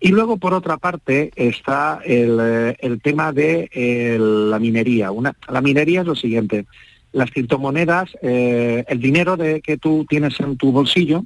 Y 0.00 0.08
luego, 0.08 0.36
por 0.36 0.52
otra 0.52 0.78
parte, 0.78 1.30
está 1.36 2.00
el, 2.04 2.74
el 2.78 3.00
tema 3.00 3.32
de 3.32 3.70
la 4.18 4.58
minería. 4.58 5.12
Una, 5.12 5.34
la 5.48 5.60
minería 5.60 6.00
es 6.00 6.06
lo 6.06 6.16
siguiente. 6.16 6.66
Las 7.12 7.30
criptomonedas, 7.30 8.10
eh, 8.20 8.84
el 8.88 9.00
dinero 9.00 9.36
de, 9.38 9.62
que 9.62 9.78
tú 9.78 10.04
tienes 10.08 10.38
en 10.40 10.56
tu 10.56 10.70
bolsillo, 10.72 11.24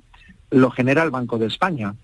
lo 0.51 0.71
genera 0.71 1.03
el 1.03 1.11
Banco 1.11 1.37
de 1.39 1.47
España. 1.47 1.95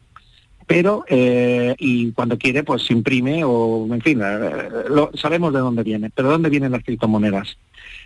Pero, 0.67 1.05
eh, 1.09 1.75
y 1.79 2.11
cuando 2.13 2.37
quiere, 2.39 2.65
pues 2.65 2.83
se 2.83 2.93
imprime 2.93 3.45
o, 3.45 3.87
en 3.93 4.01
fin, 4.01 4.21
eh, 4.23 4.69
lo- 4.91 5.11
sabemos 5.15 5.53
de 5.53 5.61
dónde 5.61 5.85
viene. 5.85 6.11
Pero 6.11 6.29
¿de 6.29 6.33
dónde 6.33 6.51
vienen 6.51 6.73
las 6.73 6.83
criptomonedas? 6.83 7.57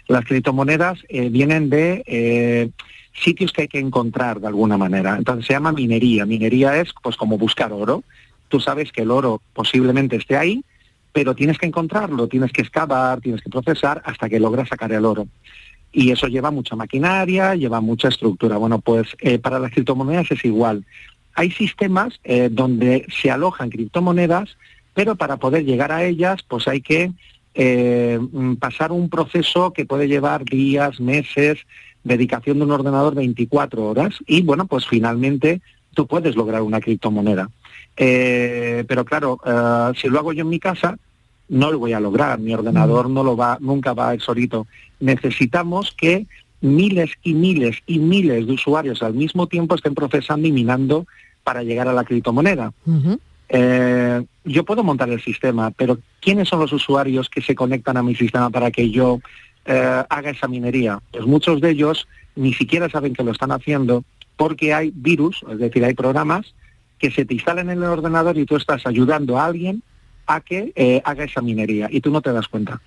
Las 0.09 0.25
criptomonedas 0.27 0.99
eh, 1.09 1.31
vienen 1.31 1.71
de 1.71 2.03
eh, 2.07 2.69
sitios 3.15 3.53
que 3.53 3.63
hay 3.63 3.69
que 3.69 3.79
encontrar 3.79 4.41
de 4.41 4.47
alguna 4.49 4.77
manera. 4.77 5.17
Entonces 5.17 5.47
se 5.47 5.55
llama 5.55 5.73
minería. 5.73 6.27
Minería 6.27 6.77
es 6.81 6.91
pues 7.03 7.17
como 7.17 7.39
buscar 7.39 7.73
oro. 7.73 8.03
Tú 8.49 8.61
sabes 8.61 8.93
que 8.93 9.03
el 9.03 9.11
oro 9.11 9.41
posiblemente 9.55 10.17
esté 10.17 10.37
ahí, 10.37 10.63
pero 11.13 11.35
tienes 11.35 11.57
que 11.57 11.67
encontrarlo, 11.67 12.29
tienes 12.29 12.53
que 12.53 12.61
excavar, 12.61 13.21
tienes 13.21 13.41
que 13.43 13.49
procesar 13.51 14.03
hasta 14.05 14.29
que 14.29 14.39
logras 14.41 14.69
sacar 14.69 14.93
el 14.93 15.05
oro. 15.07 15.27
Y 15.93 16.13
eso 16.13 16.29
lleva 16.29 16.51
mucha 16.53 16.77
maquinaria, 16.77 17.55
lleva 17.57 17.81
mucha 17.81 18.09
estructura. 18.09 18.59
Bueno, 18.59 18.81
pues 18.81 19.09
eh, 19.21 19.39
para 19.39 19.59
las 19.59 19.73
criptomonedas 19.73 20.31
es 20.31 20.45
igual. 20.45 20.85
Hay 21.35 21.51
sistemas 21.51 22.21
eh, 22.25 22.49
donde 22.51 23.07
se 23.11 23.31
alojan 23.31 23.71
criptomonedas, 23.71 24.57
pero 24.95 25.17
para 25.17 25.37
poder 25.37 25.65
llegar 25.65 25.93
a 25.93 26.05
ellas, 26.05 26.43
pues 26.43 26.69
hay 26.69 26.81
que 26.81 27.13
eh, 27.55 28.19
mm, 28.21 28.55
pasar 28.55 28.93
un 28.93 29.09
proceso 29.09 29.73
que 29.73 29.85
puede 29.85 30.09
llevar 30.09 30.45
días, 30.45 31.01
meses, 31.01 31.59
dedicación 32.05 32.59
de 32.59 32.65
un 32.65 32.71
ordenador 32.71 33.15
24 33.15 33.85
horas 33.85 34.15
y 34.27 34.43
bueno, 34.43 34.67
pues 34.67 34.87
finalmente 34.87 35.61
tú 35.95 36.07
puedes 36.07 36.37
lograr 36.37 36.63
una 36.63 36.81
criptomoneda. 36.81 37.51
Eh, 37.97 38.85
pero 38.89 39.05
claro, 39.05 39.41
eh, 39.45 39.93
si 40.01 40.09
lo 40.09 40.19
hago 40.19 40.33
yo 40.33 40.43
en 40.43 40.49
mi 40.49 40.59
casa, 40.59 40.97
no 41.49 41.73
lo 41.73 41.81
voy 41.81 41.93
a 41.93 42.01
lograr, 42.01 42.39
mi 42.39 42.55
ordenador 42.55 43.11
no 43.11 43.25
lo 43.25 43.37
va, 43.37 43.59
nunca 43.61 43.93
va 43.93 44.17
solito. 44.21 44.67
Necesitamos 45.01 45.93
que 45.93 46.27
miles 46.61 47.13
y 47.23 47.35
miles 47.35 47.79
y 47.87 47.99
miles 47.99 48.47
de 48.47 48.53
usuarios 48.53 49.03
al 49.03 49.15
mismo 49.15 49.47
tiempo 49.47 49.75
estén 49.75 49.95
procesando 49.95 50.47
y 50.47 50.53
minando 50.53 51.07
para 51.43 51.63
llegar 51.63 51.89
a 51.89 51.93
la 51.93 52.05
criptomoneda. 52.05 52.73
Eh, 53.49 54.25
yo 54.45 54.65
puedo 54.65 54.85
montar 54.85 55.11
el 55.11 55.21
sistema, 55.21 55.71
pero 55.71 55.99
¿quiénes 56.21 56.49
son 56.49 56.61
los 56.61 56.73
usuarios 56.73 57.29
que 57.29 57.43
se 57.43 57.55
conectan 57.55 57.97
a 57.97 58.03
mi 58.03 58.15
sistema 58.15 58.51
para 58.51 58.71
que 58.71 58.91
yo 58.91 59.21
eh, 59.65 60.05
haga 60.09 60.31
esa 60.31 60.49
minería? 60.49 61.01
Pues 61.11 61.27
muchos 61.27 61.61
de 61.61 61.71
ellos 61.71 62.07
ni 62.37 62.53
siquiera 62.55 62.89
saben 62.89 63.15
que 63.15 63.25
lo 63.25 63.33
están 63.33 63.53
haciendo 63.53 64.05
porque 64.37 64.73
hay 64.73 64.93
virus, 64.95 65.45
es 65.51 65.59
decir, 65.59 65.85
hay 65.85 65.95
programas 65.95 66.55
que 66.99 67.11
se 67.11 67.25
te 67.25 67.35
instalan 67.35 67.71
en 67.71 67.79
el 67.79 67.85
ordenador 67.85 68.39
y 68.39 68.47
tú 68.47 68.57
estás 68.57 68.87
ayudando 68.87 69.39
a 69.39 69.47
alguien 69.47 69.83
a 70.27 70.41
que 70.41 70.73
eh, 70.77 71.03
haga 71.05 71.25
esa 71.25 71.41
minería 71.41 71.89
y 71.91 72.01
tú 72.01 72.11
no 72.11 72.23
te 72.23 72.33
das 72.33 72.47
cuenta. 72.47 72.81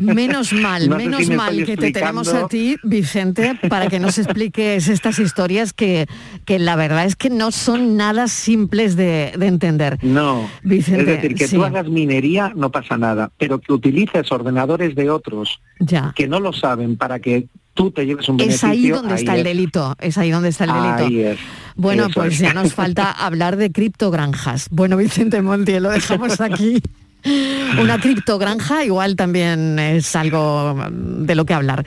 Menos 0.00 0.52
mal, 0.52 0.88
No 0.88 0.96
sé 0.96 1.02
si 1.02 1.08
menos 1.08 1.28
me 1.28 1.36
mal 1.36 1.64
que 1.64 1.76
te 1.76 1.90
tenemos 1.92 2.28
a 2.34 2.48
ti, 2.48 2.76
Vicente, 2.82 3.58
para 3.68 3.88
que 3.88 3.98
nos 4.00 4.18
expliques 4.18 4.88
estas 4.88 5.18
historias 5.18 5.72
que, 5.72 6.06
que 6.44 6.58
la 6.58 6.76
verdad 6.76 7.04
es 7.04 7.16
que 7.16 7.30
no 7.30 7.50
son 7.50 7.96
nada 7.96 8.28
simples 8.28 8.96
de, 8.96 9.32
de 9.38 9.46
entender. 9.46 9.98
No, 10.02 10.48
Vicente, 10.62 11.00
es 11.14 11.22
decir, 11.22 11.34
que 11.36 11.48
sí. 11.48 11.56
tú 11.56 11.64
hagas 11.64 11.88
minería 11.88 12.52
no 12.54 12.70
pasa 12.70 12.96
nada, 12.96 13.30
pero 13.38 13.60
que 13.60 13.72
utilices 13.72 14.30
ordenadores 14.32 14.94
de 14.94 15.10
otros 15.10 15.60
Ya. 15.80 16.12
que 16.16 16.28
no 16.28 16.40
lo 16.40 16.52
saben 16.52 16.96
para 16.96 17.18
que 17.18 17.46
tú 17.74 17.90
te 17.90 18.06
lleves 18.06 18.28
un 18.28 18.36
Es 18.40 18.46
beneficio. 18.46 18.68
ahí 18.68 18.88
donde 18.88 19.14
está 19.16 19.34
el 19.34 19.40
es. 19.40 19.44
delito, 19.44 19.94
es 20.00 20.16
ahí 20.18 20.30
donde 20.30 20.48
está 20.48 20.64
el 20.64 20.72
delito. 20.72 21.04
Ahí 21.06 21.20
es. 21.32 21.38
Bueno, 21.76 22.04
Eso 22.06 22.20
pues 22.20 22.34
es. 22.34 22.38
ya 22.40 22.54
nos 22.54 22.72
falta 22.72 23.10
hablar 23.26 23.56
de 23.56 23.70
criptogranjas. 23.70 24.68
Bueno, 24.70 24.96
Vicente 24.96 25.42
Montiel, 25.42 25.82
lo 25.82 25.90
dejamos 25.90 26.40
aquí. 26.40 26.80
Una 27.80 27.98
criptogranja 28.00 28.84
igual 28.84 29.16
también 29.16 29.78
es 29.78 30.14
algo 30.16 30.76
de 30.90 31.34
lo 31.34 31.44
que 31.44 31.54
hablar. 31.54 31.84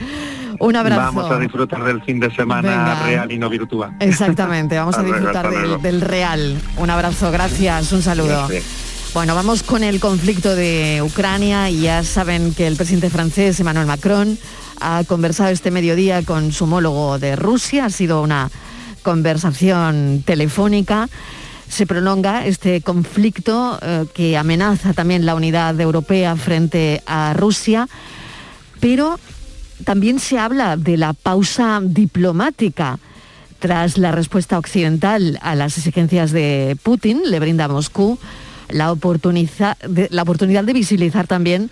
Un 0.59 0.75
abrazo. 0.75 1.01
Vamos 1.01 1.31
a 1.31 1.39
disfrutar 1.39 1.83
del 1.83 2.01
fin 2.01 2.19
de 2.19 2.33
semana 2.35 2.69
Venga. 2.69 3.03
real 3.03 3.31
y 3.31 3.37
no 3.37 3.49
virtual. 3.49 3.95
Exactamente, 3.99 4.77
vamos 4.77 4.97
a 4.97 5.03
disfrutar 5.03 5.49
del, 5.81 6.01
real. 6.01 6.57
Un 6.77 6.89
abrazo, 6.89 7.31
gracias, 7.31 7.91
un 7.93 8.01
saludo. 8.01 8.47
Gracias. 8.47 8.89
Bueno, 9.13 9.33
vamos 9.33 9.63
con 9.63 9.83
el 9.83 9.99
conflicto 9.99 10.55
de 10.55 11.01
Ucrania 11.03 11.69
y 11.69 11.81
ya 11.81 12.03
saben 12.03 12.53
que 12.53 12.67
el 12.67 12.75
presidente 12.75 13.09
francés 13.09 13.59
Emmanuel 13.59 13.87
Macron 13.87 14.37
ha 14.81 15.03
conversado 15.07 15.49
este 15.49 15.71
mediodía 15.71 16.23
con 16.23 16.51
su 16.51 16.65
homólogo 16.65 17.17
de 17.17 17.35
Rusia, 17.35 17.85
ha 17.85 17.89
sido 17.89 18.21
una 18.21 18.51
conversación 19.01 20.23
telefónica. 20.25 21.09
Se 21.69 21.85
prolonga 21.85 22.45
este 22.45 22.81
conflicto 22.81 23.79
eh, 23.81 24.05
que 24.13 24.37
amenaza 24.37 24.93
también 24.93 25.25
la 25.25 25.35
unidad 25.35 25.79
europea 25.79 26.35
frente 26.35 27.01
a 27.05 27.33
Rusia, 27.33 27.87
pero 28.79 29.19
también 29.85 30.19
se 30.19 30.37
habla 30.37 30.75
de 30.75 30.97
la 30.97 31.13
pausa 31.13 31.79
diplomática. 31.81 32.99
Tras 33.59 33.97
la 33.97 34.11
respuesta 34.11 34.57
occidental 34.57 35.37
a 35.41 35.53
las 35.53 35.77
exigencias 35.77 36.31
de 36.31 36.77
Putin, 36.81 37.21
le 37.25 37.39
brinda 37.39 37.65
a 37.65 37.67
Moscú 37.67 38.17
la, 38.69 38.85
la 38.85 40.21
oportunidad 40.21 40.63
de 40.63 40.73
visibilizar 40.73 41.27
también 41.27 41.69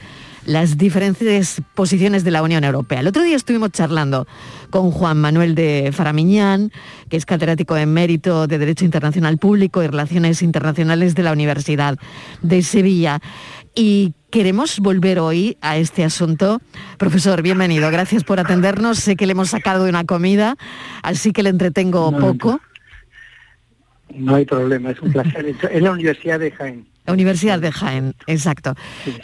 las 0.48 0.78
diferentes 0.78 1.62
posiciones 1.76 2.24
de 2.24 2.32
la 2.32 2.42
Unión 2.42 2.64
Europea. 2.64 3.02
El 3.02 3.08
otro 3.08 3.22
día 3.22 3.36
estuvimos 3.36 3.72
charlando 3.72 4.28
con 4.70 4.92
Juan 4.92 5.18
Manuel 5.18 5.56
de 5.56 5.92
Faramiñán, 5.94 6.72
que 7.10 7.18
es 7.18 7.26
catedrático 7.26 7.76
en 7.76 7.94
mérito 7.94 8.48
de 8.48 8.58
Derecho 8.58 8.86
Internacional 8.86 9.38
Público 9.38 9.84
y 9.84 9.88
Relaciones 9.88 10.42
Internacionales 10.42 11.16
de 11.16 11.24
la 11.24 11.34
Universidad 11.34 12.00
de 12.42 12.62
Sevilla. 12.62 13.20
Y 13.76 14.14
queremos 14.32 14.80
volver 14.80 15.20
hoy 15.20 15.58
a 15.60 15.78
este 15.78 16.06
asunto. 16.06 16.62
Profesor, 16.98 17.42
bienvenido. 17.42 17.92
Gracias 17.92 18.24
por 18.24 18.40
atendernos. 18.40 19.00
Sé 19.00 19.18
que 19.18 19.26
le 19.26 19.34
hemos 19.34 19.50
sacado 19.50 19.84
de 19.84 19.90
una 19.90 20.06
comida, 20.06 20.56
así 21.04 21.34
que 21.34 21.44
le 21.44 21.50
entretengo 21.50 22.10
No, 22.10 22.20
poco. 22.20 22.62
No 24.16 24.36
hay 24.36 24.46
problema, 24.46 24.92
es 24.92 25.02
un 25.02 25.12
placer. 25.12 25.46
Es 25.46 25.82
la 25.82 25.92
Universidad 25.92 26.40
de 26.40 26.52
Jaén. 26.52 26.88
La 27.06 27.12
Universidad 27.12 27.60
de 27.60 27.72
Jaén, 27.72 28.16
exacto. 28.28 28.76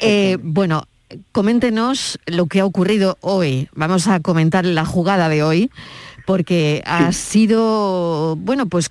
Eh, 0.02 0.38
bueno, 0.42 0.84
coméntenos 1.32 2.20
lo 2.26 2.48
que 2.48 2.60
ha 2.60 2.66
ocurrido 2.66 3.18
hoy. 3.22 3.70
Vamos 3.76 4.08
a 4.08 4.20
comentar 4.20 4.66
la 4.66 4.86
jugada 4.86 5.30
de 5.30 5.44
hoy, 5.44 5.72
porque 6.26 6.82
ha 6.86 7.12
sido, 7.12 8.36
bueno, 8.38 8.68
pues 8.68 8.90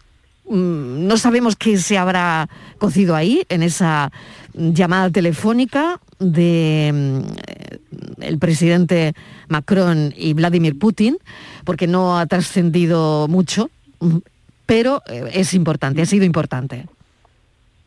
mm, 0.48 1.06
no 1.06 1.16
sabemos 1.16 1.56
qué 1.56 1.78
se 1.78 1.98
habrá 1.98 2.48
cocido 2.78 3.16
ahí 3.16 3.42
en 3.48 3.62
esa 3.62 4.12
llamada 4.54 5.10
telefónica 5.10 6.00
de 6.18 6.90
mm, 6.92 8.22
el 8.22 8.38
presidente 8.38 9.14
Macron 9.48 10.12
y 10.16 10.34
Vladimir 10.34 10.78
Putin, 10.78 11.18
porque 11.64 11.86
no 11.86 12.18
ha 12.18 12.26
trascendido 12.26 13.26
mucho, 13.28 13.70
mm, 14.00 14.18
pero 14.66 15.02
eh, 15.06 15.30
es 15.32 15.54
importante, 15.54 16.02
ha 16.02 16.06
sido 16.06 16.24
importante. 16.24 16.86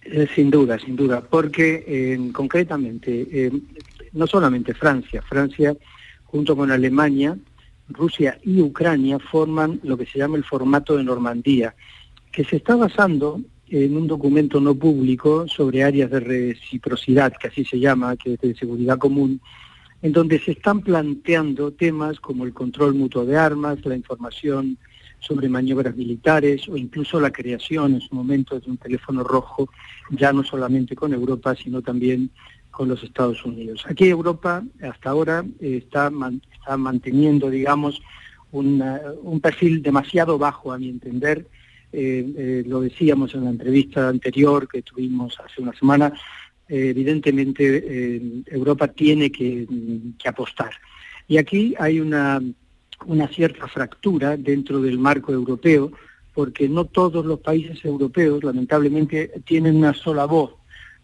Eh, 0.06 0.28
sin 0.36 0.52
duda, 0.52 0.78
sin 0.78 0.96
duda, 0.96 1.22
porque 1.22 1.84
eh, 1.88 2.32
concretamente 2.32 3.28
eh, 3.32 3.52
no 4.16 4.26
solamente 4.26 4.74
Francia, 4.74 5.22
Francia 5.22 5.76
junto 6.24 6.56
con 6.56 6.72
Alemania, 6.72 7.38
Rusia 7.90 8.40
y 8.44 8.62
Ucrania 8.62 9.20
forman 9.20 9.80
lo 9.84 9.98
que 9.98 10.06
se 10.06 10.18
llama 10.18 10.38
el 10.38 10.44
formato 10.44 10.98
de 10.98 11.04
Normandía, 11.04 11.76
que 12.32 12.44
se 12.44 12.56
está 12.58 12.76
basando 12.76 13.42
en 13.68 13.96
un 13.96 14.08
documento 14.08 14.60
no 14.60 14.76
público 14.76 15.48
sobre 15.48 15.84
áreas 15.84 16.10
de 16.12 16.20
reciprocidad, 16.20 17.34
que 17.40 17.48
así 17.48 17.66
se 17.66 17.80
llama, 17.80 18.16
que 18.16 18.34
es 18.34 18.42
de 18.42 18.56
seguridad 18.56 18.98
común, 18.98 19.42
en 20.02 20.12
donde 20.12 20.40
se 20.40 20.52
están 20.52 20.82
planteando 20.82 21.72
temas 21.72 22.20
como 22.20 22.46
el 22.46 22.54
control 22.54 22.96
mutuo 22.96 23.26
de 23.26 23.38
armas, 23.38 23.84
la 23.86 23.96
información 23.96 24.78
sobre 25.20 25.50
maniobras 25.50 25.96
militares 25.96 26.68
o 26.70 26.78
incluso 26.78 27.20
la 27.20 27.32
creación 27.32 27.96
en 27.96 28.02
su 28.02 28.14
momento 28.14 28.60
de 28.60 28.70
un 28.70 28.78
teléfono 28.78 29.24
rojo, 29.24 29.70
ya 30.12 30.32
no 30.32 30.44
solamente 30.44 30.96
con 30.96 31.14
Europa, 31.14 31.56
sino 31.56 31.82
también 31.82 32.30
con 32.76 32.90
los 32.90 33.02
Estados 33.04 33.44
Unidos. 33.46 33.86
Aquí 33.88 34.06
Europa 34.10 34.64
hasta 34.82 35.10
ahora 35.10 35.46
está, 35.62 36.10
man- 36.10 36.42
está 36.54 36.76
manteniendo, 36.76 37.50
digamos, 37.50 38.02
una- 38.52 39.02
un 39.22 39.40
perfil 39.40 39.82
demasiado 39.82 40.38
bajo, 40.38 40.72
a 40.74 40.78
mi 40.78 40.90
entender. 40.90 41.48
Eh, 41.94 42.26
eh, 42.38 42.64
lo 42.68 42.82
decíamos 42.82 43.34
en 43.34 43.46
la 43.46 43.52
entrevista 43.52 44.10
anterior 44.10 44.68
que 44.68 44.82
tuvimos 44.82 45.38
hace 45.40 45.62
una 45.62 45.74
semana, 45.74 46.12
eh, 46.68 46.90
evidentemente 46.90 47.64
Europa 48.48 48.88
tiene 48.90 49.32
que, 49.32 49.66
mm, 49.70 50.18
que 50.20 50.28
apostar. 50.28 50.72
Y 51.28 51.38
aquí 51.38 51.74
hay 51.80 52.00
una, 52.02 52.42
una 53.06 53.28
cierta 53.30 53.68
fractura 53.68 54.36
dentro 54.36 54.82
del 54.82 54.98
marco 55.00 55.32
europeo, 55.32 55.92
porque 56.34 56.68
no 56.68 56.84
todos 56.86 57.26
los 57.26 57.40
países 57.40 57.84
europeos, 57.86 58.44
lamentablemente, 58.44 59.32
tienen 59.46 59.78
una 59.78 59.94
sola 59.94 60.26
voz. 60.26 60.52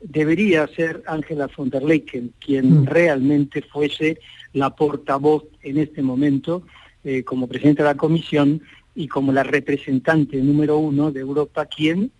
Debería 0.04 0.68
ser 0.68 1.04
Angela 1.08 1.48
von 1.56 1.70
der 1.70 1.84
Leyen 1.84 2.34
quien 2.40 2.82
Mm. 2.82 2.86
realmente 2.86 3.62
fuese 3.62 4.20
la 4.54 4.70
portavoz 4.76 5.44
en 5.62 5.78
este 5.78 6.02
momento 6.02 6.64
eh, 7.04 7.24
como 7.24 7.48
presidenta 7.48 7.84
de 7.84 7.90
la 7.90 7.96
Comisión 7.98 8.62
y 8.96 9.08
como 9.08 9.32
la 9.32 9.44
representante 9.44 10.38
número 10.42 10.78
uno 10.78 11.12
de 11.12 11.22
Europa, 11.22 11.66
quien 11.66 12.12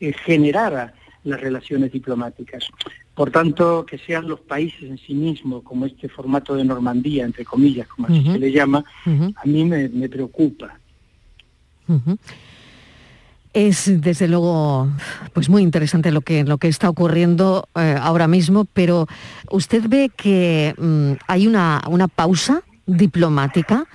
eh, 0.00 0.12
generara 0.24 0.94
las 1.24 1.40
relaciones 1.40 1.92
diplomáticas. 1.92 2.68
Por 3.14 3.30
tanto, 3.30 3.86
que 3.86 3.96
sean 3.98 4.26
los 4.28 4.40
países 4.40 4.82
en 4.82 4.98
sí 4.98 5.14
mismos, 5.14 5.62
como 5.62 5.86
este 5.86 6.08
formato 6.08 6.54
de 6.56 6.64
Normandía, 6.64 7.24
entre 7.24 7.44
comillas, 7.44 7.86
como 7.88 8.08
así 8.08 8.22
se 8.24 8.38
le 8.38 8.50
llama, 8.50 8.84
a 9.36 9.44
mí 9.46 9.64
me, 9.64 9.88
me 9.88 10.08
preocupa. 10.08 10.78
Es 13.54 13.88
desde 14.02 14.26
luego 14.26 14.88
pues 15.32 15.48
muy 15.48 15.62
interesante 15.62 16.10
lo 16.10 16.22
que 16.22 16.42
lo 16.42 16.58
que 16.58 16.66
está 16.68 16.88
ocurriendo 16.90 17.68
eh, 17.76 17.96
ahora 18.00 18.26
mismo, 18.26 18.64
pero 18.72 19.06
usted 19.50 19.84
ve 19.88 20.10
que 20.14 20.74
mm, 20.76 21.12
hay 21.28 21.46
una, 21.46 21.80
una 21.88 22.08
pausa 22.08 22.62
diplomática 22.86 23.86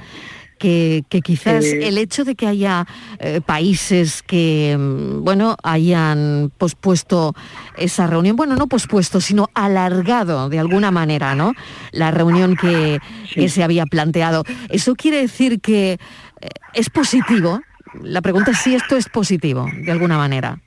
que, 0.59 1.03
que 1.09 1.21
quizás 1.21 1.65
Eh, 1.65 1.87
el 1.89 1.97
hecho 1.97 2.23
de 2.23 2.35
que 2.35 2.47
haya 2.47 2.85
eh, 3.19 3.41
países 3.45 4.23
que 4.23 4.77
mm, 4.79 5.23
bueno 5.25 5.57
hayan 5.63 6.51
pospuesto 6.57 7.33
esa 7.77 8.07
reunión, 8.07 8.37
bueno 8.37 8.55
no 8.55 8.67
pospuesto, 8.67 9.19
sino 9.19 9.49
alargado 9.53 10.47
de 10.47 10.59
alguna 10.59 10.89
manera, 10.91 11.35
¿no? 11.35 11.53
La 11.91 12.11
reunión 12.11 12.55
que, 12.55 12.99
Sí. 13.27 13.41
que 13.41 13.49
se 13.49 13.61
había 13.63 13.85
planteado. 13.85 14.43
Eso 14.69 14.95
quiere 14.95 15.17
decir 15.17 15.59
que 15.59 15.99
eh, 16.41 16.47
es 16.73 16.89
positivo. 16.89 17.59
La 18.01 18.21
pregunta 18.21 18.51
es 18.51 18.59
si 18.59 18.75
esto 18.75 18.95
es 18.95 19.09
positivo, 19.09 19.67
de 19.83 19.91
alguna 19.91 20.17
manera. 20.17 20.61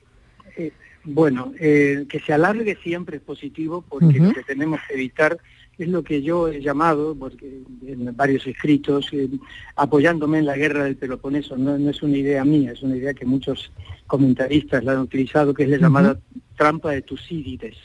Eh, 0.57 0.71
bueno, 1.03 1.53
eh, 1.59 2.05
que 2.09 2.19
se 2.19 2.33
alargue 2.33 2.77
siempre 2.83 3.17
es 3.17 3.23
positivo 3.23 3.83
porque 3.87 4.19
lo 4.19 4.33
que 4.33 4.43
tenemos 4.43 4.79
que 4.87 4.93
evitar 4.93 5.37
es 5.77 5.87
lo 5.87 6.03
que 6.03 6.21
yo 6.21 6.47
he 6.47 6.61
llamado, 6.61 7.15
porque 7.15 7.61
en 7.85 8.15
varios 8.15 8.45
escritos, 8.45 9.09
eh, 9.11 9.27
apoyándome 9.75 10.39
en 10.39 10.45
la 10.45 10.55
guerra 10.55 10.83
del 10.83 10.97
Peloponeso, 10.97 11.57
no, 11.57 11.77
no 11.77 11.89
es 11.89 12.03
una 12.03 12.17
idea 12.17 12.45
mía, 12.45 12.73
es 12.73 12.83
una 12.83 12.95
idea 12.95 13.13
que 13.13 13.25
muchos 13.25 13.71
comentaristas 14.05 14.83
la 14.83 14.93
han 14.93 14.99
utilizado, 14.99 15.53
que 15.53 15.63
es 15.63 15.69
la 15.69 15.77
llamada 15.77 16.19
trampa 16.57 16.91
de 16.91 17.01
Tucídides. 17.01 17.77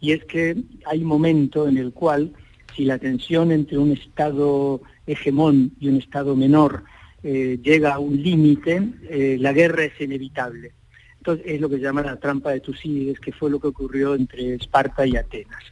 Y 0.00 0.12
es 0.12 0.24
que 0.24 0.56
hay 0.84 1.00
un 1.00 1.08
momento 1.08 1.66
en 1.68 1.78
el 1.78 1.92
cual, 1.92 2.32
si 2.76 2.84
la 2.84 2.98
tensión 2.98 3.50
entre 3.50 3.78
un 3.78 3.92
Estado 3.92 4.82
hegemón 5.06 5.72
y 5.80 5.88
un 5.88 5.96
Estado 5.96 6.36
menor 6.36 6.84
eh, 7.22 7.58
llega 7.62 7.94
a 7.94 7.98
un 7.98 8.20
límite, 8.22 8.82
eh, 9.08 9.36
la 9.40 9.52
guerra 9.52 9.84
es 9.84 10.00
inevitable. 10.00 10.72
Entonces 11.18 11.46
es 11.48 11.60
lo 11.60 11.68
que 11.68 11.76
se 11.76 11.82
llama 11.82 12.02
la 12.02 12.18
trampa 12.18 12.50
de 12.50 12.60
Tucídides, 12.60 13.20
que 13.20 13.32
fue 13.32 13.48
lo 13.50 13.60
que 13.60 13.68
ocurrió 13.68 14.14
entre 14.14 14.54
Esparta 14.54 15.06
y 15.06 15.16
Atenas. 15.16 15.62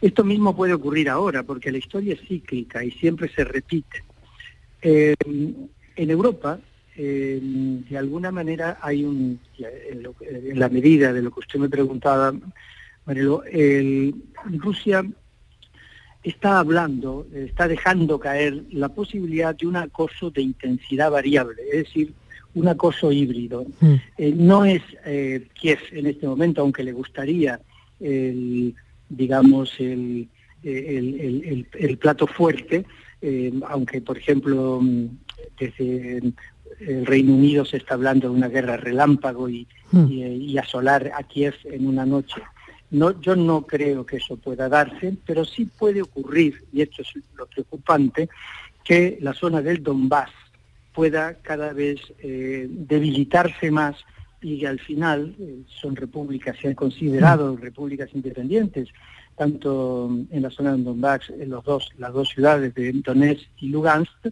Esto 0.00 0.24
mismo 0.24 0.56
puede 0.56 0.72
ocurrir 0.72 1.08
ahora, 1.10 1.42
porque 1.42 1.70
la 1.72 1.78
historia 1.78 2.14
es 2.14 2.20
cíclica 2.26 2.82
y 2.84 2.90
siempre 2.90 3.28
se 3.28 3.44
repite. 3.44 4.02
Eh, 4.82 5.14
en 5.96 6.10
Europa, 6.10 6.58
de 6.96 7.98
alguna 7.98 8.30
manera 8.30 8.78
hay 8.80 9.04
un, 9.04 9.40
en, 9.58 10.02
lo- 10.02 10.14
en 10.20 10.58
la 10.58 10.68
medida 10.68 11.12
de 11.12 11.22
lo 11.22 11.30
que 11.30 11.40
usted 11.40 11.58
me 11.58 11.68
preguntaba, 11.68 12.32
Marilo, 13.06 13.42
el- 13.44 14.14
Rusia 14.58 15.04
está 16.24 16.58
hablando, 16.58 17.26
está 17.32 17.68
dejando 17.68 18.18
caer 18.18 18.64
la 18.72 18.88
posibilidad 18.88 19.54
de 19.54 19.66
un 19.66 19.76
acoso 19.76 20.30
de 20.30 20.42
intensidad 20.42 21.10
variable, 21.10 21.62
es 21.72 21.84
decir, 21.84 22.12
un 22.54 22.68
acoso 22.68 23.12
híbrido. 23.12 23.66
Mm. 23.80 23.94
Eh, 24.18 24.34
no 24.36 24.64
es 24.64 24.82
eh, 25.04 25.46
Kiev 25.54 25.78
en 25.92 26.06
este 26.06 26.26
momento, 26.26 26.62
aunque 26.62 26.82
le 26.82 26.92
gustaría 26.92 27.60
el, 28.00 28.74
digamos, 29.08 29.78
el, 29.78 30.28
plato 32.00 32.26
fuerte, 32.26 32.84
eh, 33.20 33.52
aunque, 33.68 34.00
por 34.00 34.18
ejemplo, 34.18 34.80
mm, 34.82 35.06
desde 35.58 36.22
el 36.80 37.06
Reino 37.06 37.34
Unido 37.34 37.64
se 37.64 37.76
está 37.76 37.94
hablando 37.94 38.28
de 38.28 38.34
una 38.34 38.48
guerra 38.48 38.76
relámpago 38.76 39.48
y, 39.48 39.66
Mm. 39.94 40.10
y, 40.10 40.22
eh, 40.22 40.34
y 40.34 40.58
asolar 40.58 41.12
a 41.14 41.22
Kiev 41.22 41.54
en 41.64 41.86
una 41.86 42.04
noche. 42.04 42.40
No, 42.94 43.20
yo 43.20 43.34
no 43.34 43.66
creo 43.66 44.06
que 44.06 44.18
eso 44.18 44.36
pueda 44.36 44.68
darse, 44.68 45.16
pero 45.26 45.44
sí 45.44 45.64
puede 45.64 46.00
ocurrir, 46.00 46.64
y 46.72 46.80
esto 46.80 47.02
es 47.02 47.08
lo 47.34 47.44
preocupante, 47.46 48.28
que 48.84 49.18
la 49.20 49.34
zona 49.34 49.60
del 49.60 49.82
Donbass 49.82 50.30
pueda 50.92 51.34
cada 51.42 51.72
vez 51.72 52.00
eh, 52.20 52.68
debilitarse 52.70 53.72
más 53.72 53.96
y 54.40 54.60
que 54.60 54.68
al 54.68 54.78
final 54.78 55.34
eh, 55.40 55.62
son 55.66 55.96
repúblicas, 55.96 56.56
se 56.56 56.68
han 56.68 56.76
considerado 56.76 57.56
repúblicas 57.56 58.10
independientes, 58.14 58.90
tanto 59.36 60.08
en 60.30 60.42
la 60.42 60.50
zona 60.50 60.70
del 60.70 60.84
Donbass, 60.84 61.30
en 61.30 61.50
los 61.50 61.64
dos, 61.64 61.90
las 61.98 62.12
dos 62.12 62.28
ciudades 62.28 62.72
de 62.76 62.92
Donetsk 62.92 63.48
y 63.58 63.70
Lugansk, 63.70 64.28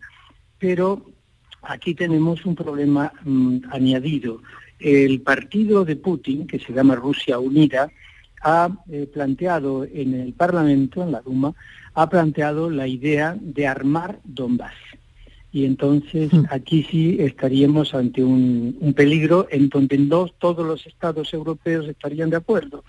pero 0.60 1.04
aquí 1.62 1.96
tenemos 1.96 2.46
un 2.46 2.54
problema 2.54 3.12
mm, 3.24 3.72
añadido. 3.72 4.40
El 4.78 5.20
partido 5.22 5.84
de 5.84 5.96
Putin, 5.96 6.46
que 6.46 6.60
se 6.60 6.72
llama 6.72 6.94
Rusia 6.94 7.40
Unida, 7.40 7.90
ha 8.42 8.70
eh, 8.90 9.08
planteado 9.12 9.84
en 9.84 10.14
el 10.14 10.32
Parlamento, 10.32 11.02
en 11.02 11.12
la 11.12 11.20
Duma, 11.20 11.54
ha 11.94 12.08
planteado 12.08 12.70
la 12.70 12.86
idea 12.86 13.36
de 13.40 13.66
armar 13.66 14.18
Donbass. 14.24 14.74
Y 15.52 15.66
entonces 15.66 16.32
Mm. 16.32 16.44
aquí 16.50 16.82
sí 16.90 17.16
estaríamos 17.20 17.94
ante 17.94 18.24
un, 18.24 18.76
un 18.80 18.94
peligro 18.94 19.46
en 19.50 19.68
donde 19.68 19.98
no 19.98 20.26
todos 20.38 20.66
los 20.66 20.86
estados 20.86 21.32
europeos 21.34 21.86
estarían 21.88 22.30
de 22.30 22.36
acuerdo. 22.36 22.84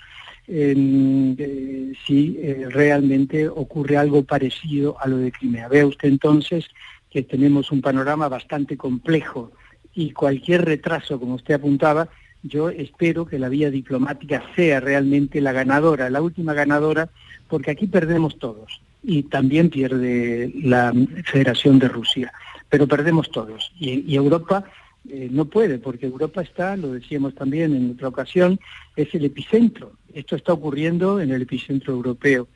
En, 0.48 1.36
eh, 1.40 1.94
si 2.06 2.38
eh, 2.42 2.66
realmente 2.70 3.48
ocurre 3.48 3.98
algo 3.98 4.24
parecido 4.24 4.98
a 5.00 5.08
lo 5.08 5.18
de 5.18 5.32
Crimea. 5.32 5.68
Vea 5.70 5.86
usted 5.86 6.10
entonces 6.10 6.66
que 7.10 7.24
tenemos 7.24 7.72
un 7.72 7.82
panorama 7.82 8.28
bastante 8.28 8.76
complejo 8.76 9.52
y 9.94 10.12
cualquier 10.12 10.66
retraso, 10.66 11.20
como 11.20 11.36
usted 11.36 11.54
apuntaba, 11.54 12.10
yo 12.44 12.70
espero 12.70 13.26
que 13.26 13.40
la 13.40 13.50
vía 13.50 13.72
diplomática 13.72 14.44
sea 14.56 14.80
realmente 14.80 15.42
la 15.42 15.54
ganadora, 15.54 16.10
la 16.10 16.22
última 16.22 16.54
ganadora, 16.54 17.10
porque 17.48 17.72
aquí 17.72 17.88
perdemos 17.88 18.38
todos 18.38 18.82
y 19.02 19.24
también 19.24 19.70
pierde 19.70 20.52
la 20.62 20.94
Federación 21.26 21.80
de 21.80 21.88
Rusia, 21.88 22.34
pero 22.70 22.88
perdemos 22.88 23.32
todos 23.32 23.72
y, 23.80 24.16
Europa 24.16 24.66
eh, 25.10 25.28
no 25.32 25.46
puede, 25.46 25.80
porque 25.80 26.06
Europa 26.06 26.42
está, 26.42 26.78
lo 26.78 26.94
decíamos 26.94 27.36
también 27.36 27.76
en 27.76 27.92
otra 27.92 28.08
ocasión, 28.08 28.60
es 28.96 29.14
el 29.14 29.26
epicentro. 29.26 29.92
Esto 30.14 30.38
está 30.38 30.54
ocurriendo 30.54 31.20
en 31.20 31.32
el 31.32 31.42
epicentro 31.42 31.94
europeo 31.94 32.48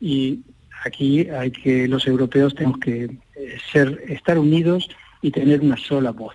y 0.00 0.40
aquí 0.84 1.28
hay 1.30 1.50
que 1.50 1.88
los 1.88 2.06
europeos 2.06 2.54
tenemos 2.54 2.78
que 2.78 3.04
eh, 3.04 3.58
ser 3.72 4.02
estar 4.08 4.38
unidos 4.38 4.88
y 5.22 5.30
tener 5.30 5.60
una 5.62 5.78
sola 5.78 6.10
voz. 6.10 6.34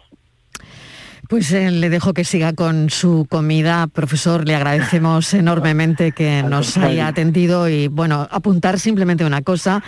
Pues 1.29 1.51
eh, 1.51 1.69
le 1.69 1.91
dejo 1.91 2.15
que 2.15 2.23
siga 2.23 2.53
con 2.53 2.89
su 2.89 3.27
comida, 3.29 3.85
profesor. 3.85 4.47
Le 4.47 4.55
agradecemos 4.55 5.31
enormemente 5.35 6.11
que 6.11 6.41
nos 6.41 6.75
haya 6.75 7.05
atendido 7.05 7.69
y 7.69 7.87
bueno, 7.87 8.27
apuntar 8.31 8.79
simplemente 8.79 9.23
una 9.23 9.43
cosa, 9.43 9.83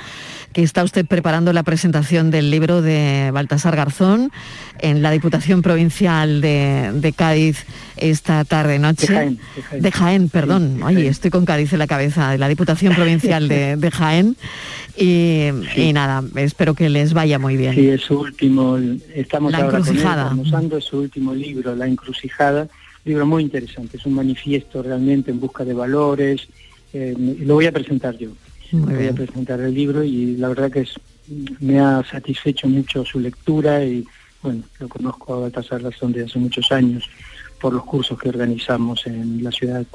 que 0.53 0.61
está 0.61 0.83
usted 0.83 1.03
preparando 1.03 1.51
la 1.51 1.63
presentación 1.63 2.29
del 2.29 2.51
libro 2.51 2.83
de 2.83 3.31
Baltasar 3.33 3.75
Garzón 3.75 4.31
en 4.81 5.01
la 5.01 5.09
Diputación 5.09 5.63
Provincial 5.63 6.41
de, 6.41 6.91
de 6.93 7.11
Cádiz 7.11 7.65
esta 8.01 8.43
tarde 8.43 8.79
noche. 8.79 9.07
De 9.07 9.13
Jaén, 9.13 9.39
de 9.55 9.61
Jaén. 9.61 9.81
De 9.83 9.91
Jaén, 9.91 10.29
perdón. 10.29 10.71
Sí, 10.73 10.77
de 10.79 10.83
Oye, 10.83 10.95
Jaén. 10.95 11.07
estoy 11.07 11.31
con 11.31 11.45
Cádiz 11.45 11.71
en 11.73 11.79
la 11.79 11.87
cabeza, 11.87 12.31
de 12.31 12.37
la 12.37 12.49
Diputación 12.49 12.93
Provincial 12.95 13.47
de, 13.47 13.77
de 13.77 13.91
Jaén. 13.91 14.35
Y, 14.97 15.45
y 15.77 15.93
nada, 15.93 16.23
espero 16.35 16.73
que 16.73 16.89
les 16.89 17.13
vaya 17.13 17.39
muy 17.39 17.55
bien. 17.55 17.73
Sí, 17.75 17.87
es 17.89 18.01
su 18.01 18.19
último, 18.19 18.77
estamos 19.15 19.51
La 19.53 19.59
ahora 19.59 19.69
con 19.71 19.79
él, 19.79 19.87
encrucijada. 19.87 20.35
es 20.77 20.83
su 20.83 20.97
último 20.99 21.33
libro, 21.33 21.75
La 21.75 21.87
Encrucijada, 21.87 22.67
libro 23.05 23.25
muy 23.25 23.43
interesante, 23.43 23.97
es 23.97 24.05
un 24.05 24.15
manifiesto 24.15 24.83
realmente 24.83 25.31
en 25.31 25.39
busca 25.39 25.63
de 25.63 25.73
valores, 25.73 26.47
eh, 26.93 27.15
lo 27.39 27.53
voy 27.55 27.67
a 27.67 27.71
presentar 27.71 28.17
yo, 28.17 28.29
Muy 28.71 28.93
voy 28.93 29.07
a 29.07 29.13
presentar 29.13 29.61
el 29.61 29.73
libro 29.73 30.03
y 30.03 30.35
la 30.35 30.49
verdad 30.49 30.69
que 30.69 30.81
es, 30.81 30.93
me 31.61 31.79
ha 31.79 32.03
satisfecho 32.03 32.67
mucho 32.67 33.05
su 33.05 33.19
lectura 33.19 33.83
y 33.85 34.05
bueno, 34.43 34.63
lo 34.79 34.89
conozco 34.89 35.35
a 35.35 35.39
Baltasar 35.39 35.81
Razón 35.83 36.11
de 36.11 36.25
hace 36.25 36.37
muchos 36.37 36.71
años 36.71 37.09
por 37.61 37.73
los 37.73 37.83
cursos 37.83 38.17
que 38.19 38.29
organizamos 38.29 39.05
en 39.07 39.43
la 39.43 39.51
ciudad 39.51 39.79
de 39.79 39.85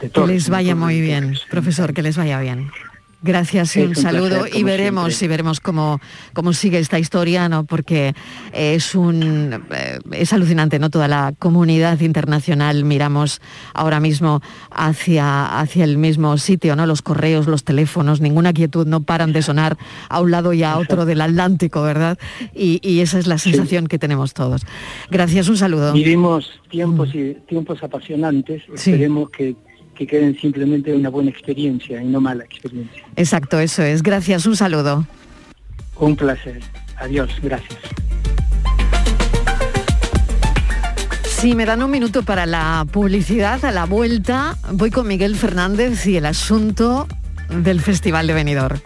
Que 0.00 0.08
Torres. 0.08 0.34
les 0.34 0.46
en 0.46 0.52
vaya 0.52 0.74
muy 0.74 1.00
bien, 1.00 1.34
profesor, 1.50 1.92
que 1.92 2.02
les 2.02 2.16
vaya 2.16 2.40
bien. 2.40 2.70
Gracias 3.26 3.76
y 3.76 3.80
un, 3.80 3.94
saludo 3.96 4.46
y 4.46 4.62
veremos 4.62 5.14
siempre. 5.14 5.24
y 5.24 5.28
veremos 5.28 5.60
cómo, 5.60 6.00
cómo 6.32 6.52
sigue 6.52 6.78
esta 6.78 6.98
historia, 6.98 7.48
¿no? 7.48 7.64
Porque 7.64 8.14
es 8.52 8.94
un 8.94 9.64
eh, 9.72 9.98
es 10.12 10.32
alucinante, 10.32 10.78
¿no? 10.78 10.90
Toda 10.90 11.08
la 11.08 11.34
comunidad 11.38 12.00
internacional 12.00 12.84
miramos 12.84 13.40
ahora 13.74 14.00
mismo 14.00 14.40
hacia, 14.70 15.58
hacia 15.60 15.84
el 15.84 15.98
mismo 15.98 16.38
sitio, 16.38 16.76
¿no? 16.76 16.86
Los 16.86 17.02
correos, 17.02 17.46
los 17.46 17.64
teléfonos, 17.64 18.20
ninguna 18.20 18.52
quietud, 18.52 18.86
no 18.86 19.02
paran 19.02 19.32
de 19.32 19.42
sonar 19.42 19.76
a 20.08 20.20
un 20.20 20.30
lado 20.30 20.52
y 20.52 20.62
a 20.62 20.78
otro 20.78 21.04
del 21.04 21.20
Atlántico, 21.20 21.82
¿verdad? 21.82 22.18
Y, 22.54 22.80
y 22.82 23.00
esa 23.00 23.18
es 23.18 23.26
la 23.26 23.38
sensación 23.38 23.86
que 23.88 23.98
tenemos 23.98 24.32
todos. 24.34 24.62
Gracias, 25.10 25.48
un 25.48 25.56
saludo. 25.56 25.92
Vivimos 25.92 26.50
tiempos 26.70 27.14
y 27.14 27.34
tiempos 27.48 27.82
apasionantes, 27.82 28.62
Sí. 28.74 28.90
esperemos 28.90 29.30
que, 29.30 29.56
que 29.96 30.06
queden 30.06 30.38
simplemente 30.38 30.94
una 30.94 31.08
buena 31.08 31.30
experiencia 31.30 32.02
y 32.02 32.06
no 32.06 32.20
mala 32.20 32.44
experiencia. 32.44 33.02
Exacto, 33.16 33.58
eso 33.58 33.82
es. 33.82 34.02
Gracias, 34.02 34.46
un 34.46 34.56
saludo. 34.56 35.06
Un 35.96 36.14
placer. 36.14 36.60
Adiós, 36.98 37.30
gracias. 37.42 37.78
Si 41.24 41.54
me 41.54 41.66
dan 41.66 41.82
un 41.82 41.90
minuto 41.90 42.22
para 42.22 42.46
la 42.46 42.86
publicidad, 42.90 43.64
a 43.64 43.70
la 43.70 43.84
vuelta 43.84 44.56
voy 44.72 44.90
con 44.90 45.06
Miguel 45.06 45.36
Fernández 45.36 46.06
y 46.06 46.16
el 46.16 46.26
asunto 46.26 47.06
del 47.48 47.80
Festival 47.80 48.26
de 48.26 48.34
Benidorm. 48.34 48.80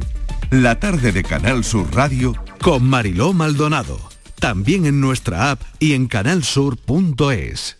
La 0.51 0.81
tarde 0.81 1.13
de 1.13 1.23
Canal 1.23 1.63
Sur 1.65 1.95
Radio 1.95 2.35
con 2.61 2.85
Mariló 2.85 3.33
Maldonado. 3.33 3.99
También 4.41 4.85
en 4.87 5.01
nuestra 5.01 5.53
app 5.53 5.61
y 5.79 5.93
en 5.93 6.07
canalsur.es. 6.09 7.80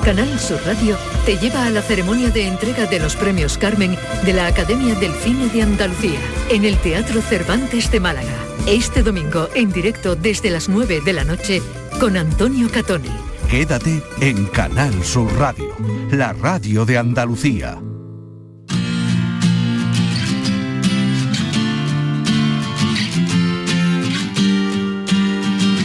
Canal 0.00 0.40
Sur 0.40 0.60
Radio 0.66 0.96
te 1.24 1.36
lleva 1.36 1.64
a 1.64 1.70
la 1.70 1.80
ceremonia 1.80 2.30
de 2.30 2.48
entrega 2.48 2.86
de 2.86 2.98
los 2.98 3.14
premios 3.14 3.56
Carmen 3.56 3.96
de 4.24 4.32
la 4.32 4.46
Academia 4.46 4.96
del 4.96 5.12
Cine 5.12 5.48
de 5.48 5.62
Andalucía 5.62 6.18
en 6.50 6.64
el 6.64 6.76
Teatro 6.78 7.20
Cervantes 7.20 7.90
de 7.92 8.00
Málaga. 8.00 8.34
Este 8.66 9.02
domingo 9.02 9.48
en 9.54 9.70
directo 9.70 10.16
desde 10.16 10.50
las 10.50 10.68
9 10.68 11.02
de 11.04 11.12
la 11.12 11.24
noche 11.24 11.62
con 12.00 12.16
Antonio 12.16 12.68
Catoni. 12.68 13.10
Quédate 13.48 14.02
en 14.20 14.46
Canal 14.46 15.04
Sur 15.04 15.32
Radio, 15.38 15.76
la 16.10 16.32
radio 16.32 16.84
de 16.84 16.98
Andalucía. 16.98 17.78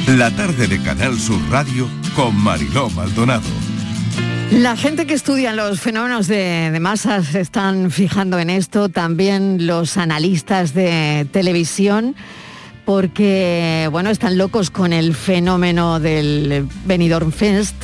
La 0.08 0.32
tarde 0.32 0.68
de 0.68 0.82
Canal 0.82 1.20
Sur 1.20 1.41
Radio 1.51 1.88
con 2.16 2.36
Mariló 2.36 2.89
Maldonado. 2.89 3.66
La 4.51 4.76
gente 4.76 5.05
que 5.05 5.13
estudia 5.13 5.53
los 5.53 5.80
fenómenos 5.80 6.28
de, 6.28 6.76
masas 6.82 7.36
están 7.36 7.91
fijando 7.91 8.39
en 8.39 8.49
esto, 8.49 8.89
también 8.89 9.68
los 9.68 9.97
analistas 9.97 10.74
de 10.74 11.28
televisión, 11.32 12.15
porque 12.86 13.88
bueno, 13.91 14.09
están 14.09 14.38
locos 14.38 14.72
con 14.72 14.93
el 14.93 15.13
fenómeno 15.13 15.99
del 15.99 16.68
Benidorm 16.86 17.32
Fest, 17.32 17.76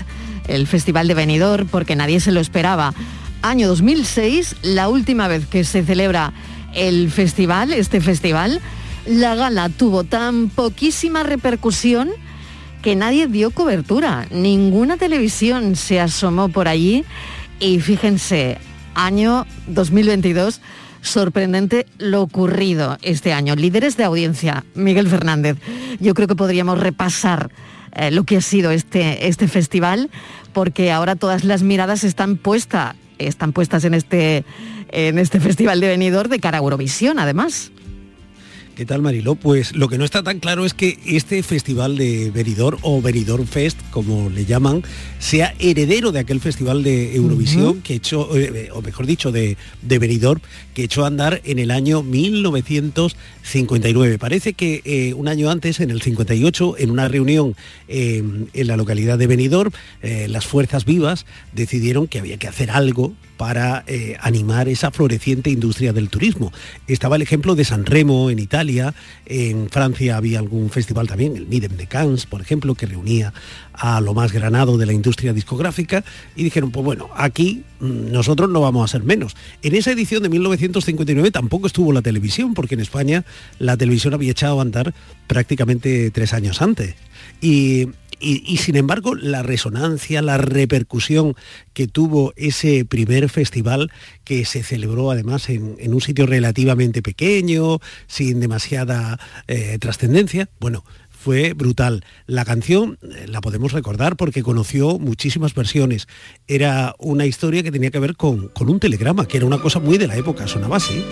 el 0.47 0.65
Festival 0.65 1.07
de 1.07 1.13
Benidorm, 1.13 1.67
porque 1.67 1.95
nadie 1.95 2.19
se 2.19 2.31
lo 2.31 2.39
esperaba. 2.39 2.93
Año 3.41 3.67
2006, 3.67 4.55
la 4.63 4.89
última 4.89 5.27
vez 5.27 5.45
que 5.45 5.63
se 5.65 5.84
celebra 5.84 6.34
el 6.73 7.11
festival, 7.11 7.71
este 7.71 8.01
festival, 8.01 8.61
la 9.05 9.36
gala 9.36 9.69
tuvo 9.69 10.05
tan 10.05 10.49
poquísima 10.49 11.23
repercusión 11.23 12.09
que 12.84 12.95
nadie 12.97 13.27
dio 13.27 13.49
cobertura, 13.49 14.27
ninguna 14.29 14.97
televisión 14.97 15.77
se 15.77 16.01
asomó 16.01 16.49
por 16.49 16.67
allí 16.67 17.05
y 17.61 17.79
fíjense, 17.79 18.57
año 18.93 19.47
2022, 19.67 20.59
sorprendente 21.01 21.86
lo 21.97 22.21
ocurrido 22.21 22.97
este 23.01 23.31
año. 23.31 23.55
Líderes 23.55 23.95
de 23.95 24.03
audiencia, 24.03 24.65
Miguel 24.75 25.07
Fernández, 25.07 25.57
yo 26.01 26.13
creo 26.13 26.27
que 26.27 26.36
podríamos 26.36 26.77
repasar 26.77 27.49
eh, 27.93 28.11
lo 28.11 28.25
que 28.25 28.38
ha 28.38 28.41
sido 28.41 28.71
este, 28.71 29.29
este 29.29 29.47
festival, 29.47 30.09
porque 30.51 30.91
ahora 30.91 31.15
todas 31.15 31.45
las 31.45 31.63
miradas 31.63 32.03
están 32.03 32.36
puestas, 32.36 32.97
están 33.17 33.53
puestas 33.53 33.86
en 33.86 33.93
este, 33.93 34.43
en 34.89 35.19
este 35.19 35.39
festival 35.39 35.79
de 35.79 35.88
Benidorm 35.88 36.29
de 36.29 36.39
cara 36.39 36.57
a 36.57 36.61
Eurovisión, 36.61 37.17
además. 37.17 37.71
¿Qué 38.76 38.88
tal 38.88 39.03
Mariló? 39.03 39.36
Pues 39.36 39.76
lo 39.76 39.88
que 39.88 39.99
no 39.99 40.05
está 40.05 40.24
tan 40.24 40.39
claro 40.39 40.65
es 40.65 40.74
que 40.74 40.97
este 41.05 41.43
festival 41.43 41.95
de 41.95 42.32
Benidorm 42.32 42.80
o 42.82 43.03
Benidorm 43.03 43.45
Fest, 43.45 43.78
como 43.91 44.32
le 44.32 44.45
llaman, 44.45 44.82
sea 45.19 45.53
heredero 45.59 46.11
de 46.11 46.17
aquel 46.17 46.39
festival 46.39 46.82
de 46.82 47.15
Eurovisión 47.15 47.82
que 47.82 47.93
echó, 47.93 48.36
eh, 48.36 48.71
o 48.74 48.82
mejor 48.82 49.05
dicho, 49.05 49.32
de, 49.32 49.57
de 49.84 49.99
Benidorm, 49.99 50.41
que 50.74 50.86
echó 50.86 51.03
a 51.03 51.07
andar 51.07 51.39
en 51.43 51.59
el 51.59 51.69
año 51.69 52.01
1959. 52.01 54.17
Parece 54.17 54.53
que 54.53 54.82
eh, 54.86 55.13
un 55.13 55.28
año 55.28 55.51
antes, 55.51 55.80
en 55.80 55.91
el 55.91 56.01
58, 56.01 56.78
en 56.80 56.89
una 56.89 57.07
reunión 57.07 57.55
eh, 57.88 58.24
en 58.53 58.67
la 58.67 58.76
localidad 58.76 59.19
de 59.19 59.28
Benidorm, 59.28 59.71
eh, 60.01 60.26
las 60.28 60.47
fuerzas 60.47 60.86
vivas 60.86 61.28
decidieron 61.51 62.07
que 62.07 62.17
había 62.17 62.38
que 62.38 62.47
hacer 62.47 62.71
algo 62.71 63.13
para 63.43 63.83
eh, 63.87 64.15
animar 64.21 64.69
esa 64.69 64.89
floreciente 64.89 65.49
industria 65.49 65.91
del 65.91 66.07
turismo. 66.07 66.53
Estaba 66.87 67.17
el 67.17 67.21
ejemplo 67.21 67.55
de 67.55 67.65
San 67.65 67.85
Remo 67.85 68.29
en 68.29 68.39
Italia, 68.39 68.93
en 69.25 69.69
Francia 69.69 70.15
había 70.15 70.39
algún 70.39 70.69
festival 70.69 71.09
también, 71.09 71.35
el 71.35 71.47
Midem 71.47 71.75
de 71.75 71.85
Cannes, 71.85 72.25
por 72.25 72.39
ejemplo, 72.39 72.73
que 72.73 72.85
reunía 72.85 73.33
a 73.73 73.99
lo 73.99 74.13
más 74.13 74.31
granado 74.31 74.77
de 74.77 74.85
la 74.85 74.93
industria 74.93 75.33
discográfica 75.33 76.05
y 76.37 76.45
dijeron, 76.45 76.71
pues 76.71 76.85
bueno, 76.85 77.09
aquí 77.17 77.65
mm, 77.81 78.13
nosotros 78.13 78.49
no 78.49 78.61
vamos 78.61 78.89
a 78.89 78.91
ser 78.93 79.03
menos. 79.03 79.35
En 79.61 79.75
esa 79.75 79.91
edición 79.91 80.23
de 80.23 80.29
1959 80.29 81.29
tampoco 81.31 81.67
estuvo 81.67 81.91
la 81.91 82.01
televisión, 82.01 82.53
porque 82.53 82.75
en 82.75 82.79
España 82.79 83.25
la 83.59 83.75
televisión 83.75 84.13
había 84.13 84.31
echado 84.31 84.59
a 84.59 84.61
andar 84.61 84.93
prácticamente 85.27 86.11
tres 86.11 86.31
años 86.31 86.61
antes. 86.61 86.95
Y, 87.41 87.89
y- 88.24 88.57
sin 88.57 88.76
embargo, 88.76 89.15
la 89.15 89.43
resonancia, 89.43 90.21
la 90.21 90.38
repercusión 90.38 91.36
que 91.74 91.88
tuvo 91.88 92.34
ese 92.36 92.86
primer 92.86 93.30
festival, 93.30 93.91
que 94.24 94.45
se 94.45 94.63
celebró 94.63 95.11
además 95.11 95.49
en, 95.49 95.76
en 95.80 95.93
un 95.93 96.01
sitio 96.01 96.26
relativamente 96.26 97.01
pequeño, 97.01 97.80
sin 98.07 98.39
demasiada 98.39 99.19
eh, 99.47 99.78
trascendencia, 99.80 100.49
bueno, 100.59 100.84
fue 101.09 101.53
brutal. 101.53 102.03
La 102.28 102.43
canción 102.43 102.97
eh, 103.01 103.28
la 103.28 103.39
podemos 103.41 103.71
recordar 103.71 104.17
porque 104.17 104.43
conoció 104.43 104.99
muchísimas 104.99 105.53
versiones. 105.53 106.07
Era 106.47 106.95
una 106.99 107.26
historia 107.26 107.63
que 107.63 107.71
tenía 107.71 107.91
que 107.91 107.99
ver 107.99 108.15
con, 108.15 108.49
con 108.49 108.69
un 108.69 108.80
telegrama, 108.80 109.26
que 109.28 109.38
era 109.38 109.45
una 109.45 109.59
cosa 109.61 109.80
muy 109.80 109.97
de 109.97 110.07
la 110.07 110.17
época, 110.17 110.47
sonaba 110.47 110.78
así. 110.78 111.03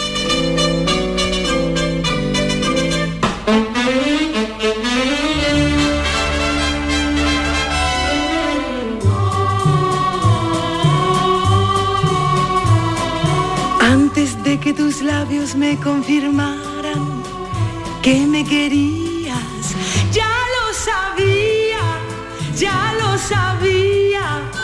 Que 14.61 14.73
tus 14.73 15.01
labios 15.01 15.55
me 15.55 15.75
confirmaran 15.77 17.23
que 18.03 18.25
me 18.27 18.43
querías, 18.43 19.37
ya 20.13 20.33
lo 20.55 20.73
sabía, 20.73 21.83
ya 22.55 22.93
lo 22.99 23.17
sabía. 23.17 23.80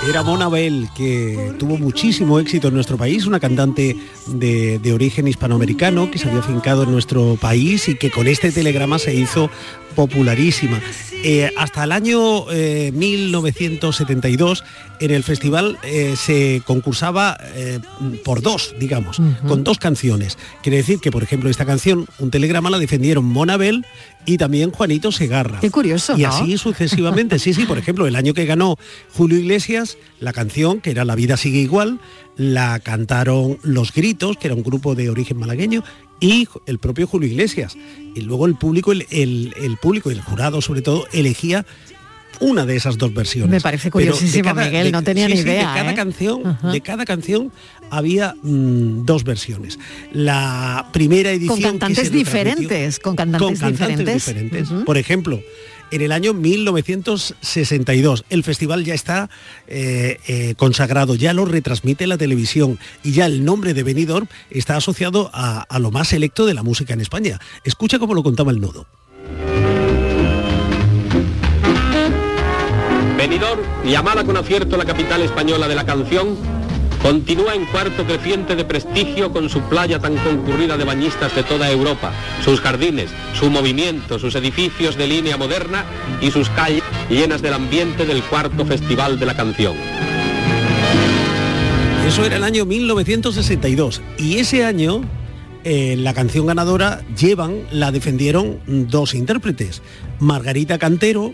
Era 0.10 0.24
Mona 0.24 0.48
Bell, 0.48 0.88
que 0.96 1.54
tuvo 1.60 1.78
muchísimo 1.78 2.40
éxito 2.40 2.70
en 2.70 2.76
nuestro 2.76 2.96
país, 2.96 3.26
una 3.26 3.42
cantante 3.42 3.98
de, 4.28 4.80
de 4.80 4.94
origen 4.94 5.28
hispanoamericano 5.28 6.10
que 6.10 6.18
se 6.18 6.30
había 6.30 6.42
fincado 6.42 6.84
en 6.84 6.92
nuestro 6.92 7.36
país 7.36 7.90
y 7.90 7.96
que 7.96 8.10
con 8.10 8.26
este 8.28 8.54
telegrama 8.54 9.00
se 9.00 9.14
hizo 9.14 9.50
popularísima. 9.98 10.80
Eh, 11.24 11.52
hasta 11.58 11.84
el 11.84 11.92
año 11.92 12.50
eh, 12.52 12.92
1972 12.94 14.64
en 15.00 15.12
el 15.12 15.24
festival 15.24 15.78
eh, 15.84 16.14
se 16.16 16.62
concursaba 16.66 17.38
eh, 17.56 17.80
por 18.24 18.42
dos, 18.42 18.76
digamos, 18.80 19.20
con 19.48 19.64
dos 19.64 19.80
canciones. 19.80 20.38
Quiere 20.62 20.78
decir 20.78 21.00
que, 21.00 21.12
por 21.12 21.24
ejemplo, 21.24 21.50
esta 21.50 21.66
canción, 21.66 22.06
un 22.20 22.30
telegrama, 22.30 22.70
la 22.70 22.78
defendieron 22.78 23.26
Mona 23.26 23.58
Bell 23.58 23.86
y 24.28 24.38
también 24.38 24.70
Juanito 24.72 25.12
Segarra. 25.12 25.60
Qué 25.62 25.72
curioso, 25.72 26.16
Y 26.18 26.22
¿no? 26.22 26.28
así 26.30 26.58
sucesivamente. 26.60 27.40
Sí, 27.40 27.54
sí, 27.56 27.66
por 27.66 27.80
ejemplo, 27.80 28.06
el 28.06 28.16
año 28.16 28.34
que 28.36 28.46
ganó 28.46 28.78
Julio 29.14 29.40
Iglesias, 29.40 29.98
la 30.20 30.34
canción, 30.34 30.82
que 30.82 30.92
era 30.92 31.04
La 31.06 31.16
vida 31.16 31.38
sigue 31.38 31.60
igual, 31.60 32.00
la 32.36 32.80
cantaron 32.80 33.58
Los 33.64 33.92
Gritos, 33.94 34.38
que 34.38 34.48
era 34.48 34.56
un 34.56 34.62
grupo 34.64 34.94
de 34.94 35.10
origen 35.10 35.38
malagueño, 35.38 35.84
y 36.20 36.48
el 36.66 36.78
propio 36.78 37.08
Julio 37.08 37.30
Iglesias. 37.30 37.76
Y 38.16 38.22
luego 38.22 38.46
el 38.46 38.56
público, 38.56 38.92
el, 38.92 39.08
el- 39.12 39.54
el 39.62 39.78
público 39.78 40.12
y 40.12 40.14
el 40.16 40.22
jurado 40.22 40.62
sobre 40.62 40.82
todo, 40.82 41.08
elegía 41.14 41.66
una 42.40 42.66
de 42.66 42.76
esas 42.76 42.98
dos 42.98 43.14
versiones. 43.14 43.50
Me 43.50 43.62
parece 43.62 43.92
curiosísimo, 43.92 44.54
Miguel, 44.54 44.92
no 44.92 45.04
tenía 45.04 45.28
sí, 45.28 45.34
ni 45.34 45.38
sí, 45.38 45.44
idea, 45.44 45.74
De 45.74 45.80
cada 45.80 45.92
¿eh? 45.92 45.96
canción, 45.96 46.58
de 46.72 46.82
cada 46.82 47.06
canción 47.06 47.52
había 47.90 48.36
mm, 48.42 49.06
dos 49.06 49.24
versiones. 49.24 49.80
La 50.12 50.90
primera 50.94 51.32
edición 51.32 51.62
Con 51.62 51.72
cantantes 51.72 52.12
diferentes, 52.12 53.00
con 53.00 53.16
cantantes, 53.16 53.42
con 53.42 53.56
cantantes 53.56 53.98
diferentes. 54.14 54.26
diferentes. 54.26 54.86
Por 54.86 54.98
ejemplo, 54.98 55.40
en 55.92 56.02
el 56.02 56.12
año 56.12 56.34
1962 56.34 58.26
el 58.30 58.44
festival 58.44 58.84
ya 58.84 58.94
está 58.94 59.30
eh, 59.68 60.20
eh, 60.28 60.54
consagrado, 60.58 61.16
ya 61.16 61.34
lo 61.34 61.46
retransmite 61.46 62.08
la 62.08 62.18
televisión 62.18 62.78
y 63.04 63.14
ya 63.14 63.26
el 63.26 63.46
nombre 63.46 63.74
de 63.74 63.84
Benidorm 63.84 64.28
está 64.50 64.76
asociado 64.76 65.30
a, 65.34 65.62
a 65.62 65.80
lo 65.80 65.92
más 65.92 66.10
selecto 66.10 66.46
de 66.46 66.54
la 66.54 66.64
música 66.64 66.94
en 66.94 67.02
España. 67.02 67.40
Escucha 67.64 68.00
cómo 68.00 68.14
lo 68.14 68.24
contaba 68.24 68.52
el 68.52 68.60
nodo. 68.60 68.86
Benidorm, 73.28 73.62
llamada 73.84 74.24
con 74.24 74.38
acierto 74.38 74.78
la 74.78 74.86
capital 74.86 75.22
española 75.22 75.68
de 75.68 75.76
la 75.76 75.86
canción, 75.86 76.38
continúa 77.02 77.56
en 77.56 77.66
cuarto 77.66 78.06
creciente 78.06 78.56
de 78.56 78.64
prestigio 78.64 79.34
con 79.34 79.50
su 79.50 79.60
playa 79.64 80.00
tan 80.00 80.16
concurrida 80.16 80.78
de 80.78 80.86
bañistas 80.86 81.36
de 81.36 81.44
toda 81.44 81.70
Europa, 81.70 82.14
sus 82.46 82.62
jardines, 82.62 83.10
su 83.38 83.50
movimiento, 83.50 84.18
sus 84.18 84.34
edificios 84.36 84.96
de 84.96 85.08
línea 85.08 85.36
moderna 85.36 85.84
y 86.22 86.32
sus 86.32 86.50
calles 86.52 86.84
llenas 87.10 87.42
del 87.42 87.56
ambiente 87.56 88.06
del 88.06 88.24
cuarto 88.24 88.66
Festival 88.66 89.20
de 89.20 89.26
la 89.26 89.36
Canción. 89.36 89.76
Eso 92.08 92.24
era 92.24 92.38
el 92.38 92.46
año 92.46 92.64
1962 92.64 94.02
y 94.18 94.38
ese 94.38 94.64
año 94.64 95.02
eh, 95.66 95.98
la 95.98 96.14
canción 96.14 96.46
ganadora 96.46 97.02
llevan, 97.20 97.64
la 97.74 97.92
defendieron 97.92 98.62
dos 98.66 99.14
intérpretes, 99.14 99.82
Margarita 100.18 100.78
Cantero, 100.78 101.34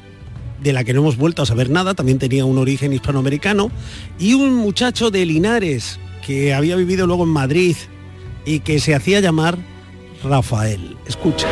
de 0.64 0.74
la 0.74 0.84
que 0.84 0.94
no 0.94 1.02
hemos 1.02 1.18
vuelto 1.18 1.42
a 1.42 1.46
saber 1.46 1.70
nada, 1.70 1.94
también 1.94 2.20
tenía 2.20 2.46
un 2.46 2.58
origen 2.58 2.94
hispanoamericano, 2.94 3.70
y 4.18 4.34
un 4.34 4.56
muchacho 4.56 5.12
de 5.12 5.26
Linares 5.26 6.00
que 6.26 6.54
había 6.54 6.76
vivido 6.76 7.06
luego 7.06 7.24
en 7.24 7.30
Madrid 7.30 7.76
y 8.46 8.62
que 8.62 8.80
se 8.80 8.96
hacía 8.96 9.20
llamar 9.20 9.58
Rafael. 10.24 10.96
Escucha. 11.06 11.48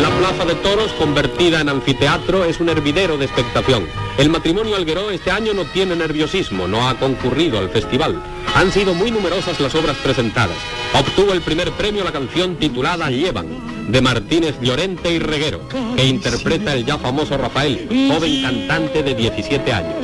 La 0.00 0.10
Plaza 0.18 0.44
de 0.46 0.54
Toros, 0.56 0.92
convertida 0.92 1.60
en 1.60 1.68
anfiteatro, 1.68 2.44
es 2.44 2.60
un 2.60 2.70
hervidero 2.70 3.18
de 3.18 3.26
expectación. 3.26 3.84
El 4.18 4.30
matrimonio 4.30 4.74
Algueró 4.74 5.10
este 5.10 5.30
año 5.30 5.54
no 5.54 5.64
tiene 5.64 5.94
nerviosismo, 5.94 6.66
no 6.66 6.88
ha 6.88 6.98
concurrido 6.98 7.56
al 7.56 7.70
festival. 7.70 8.20
Han 8.56 8.72
sido 8.72 8.92
muy 8.92 9.12
numerosas 9.12 9.60
las 9.60 9.72
obras 9.76 9.96
presentadas. 9.98 10.56
Obtuvo 10.92 11.32
el 11.32 11.40
primer 11.40 11.70
premio 11.70 12.02
la 12.02 12.10
canción 12.10 12.56
titulada 12.56 13.10
Llevan, 13.10 13.46
de 13.88 14.00
Martínez 14.00 14.56
Llorente 14.60 15.12
y 15.12 15.20
Reguero, 15.20 15.60
que 15.94 16.04
interpreta 16.04 16.74
el 16.74 16.84
ya 16.84 16.98
famoso 16.98 17.36
Rafael, 17.36 17.86
joven 18.12 18.42
cantante 18.42 19.04
de 19.04 19.14
17 19.14 19.72
años. 19.72 19.94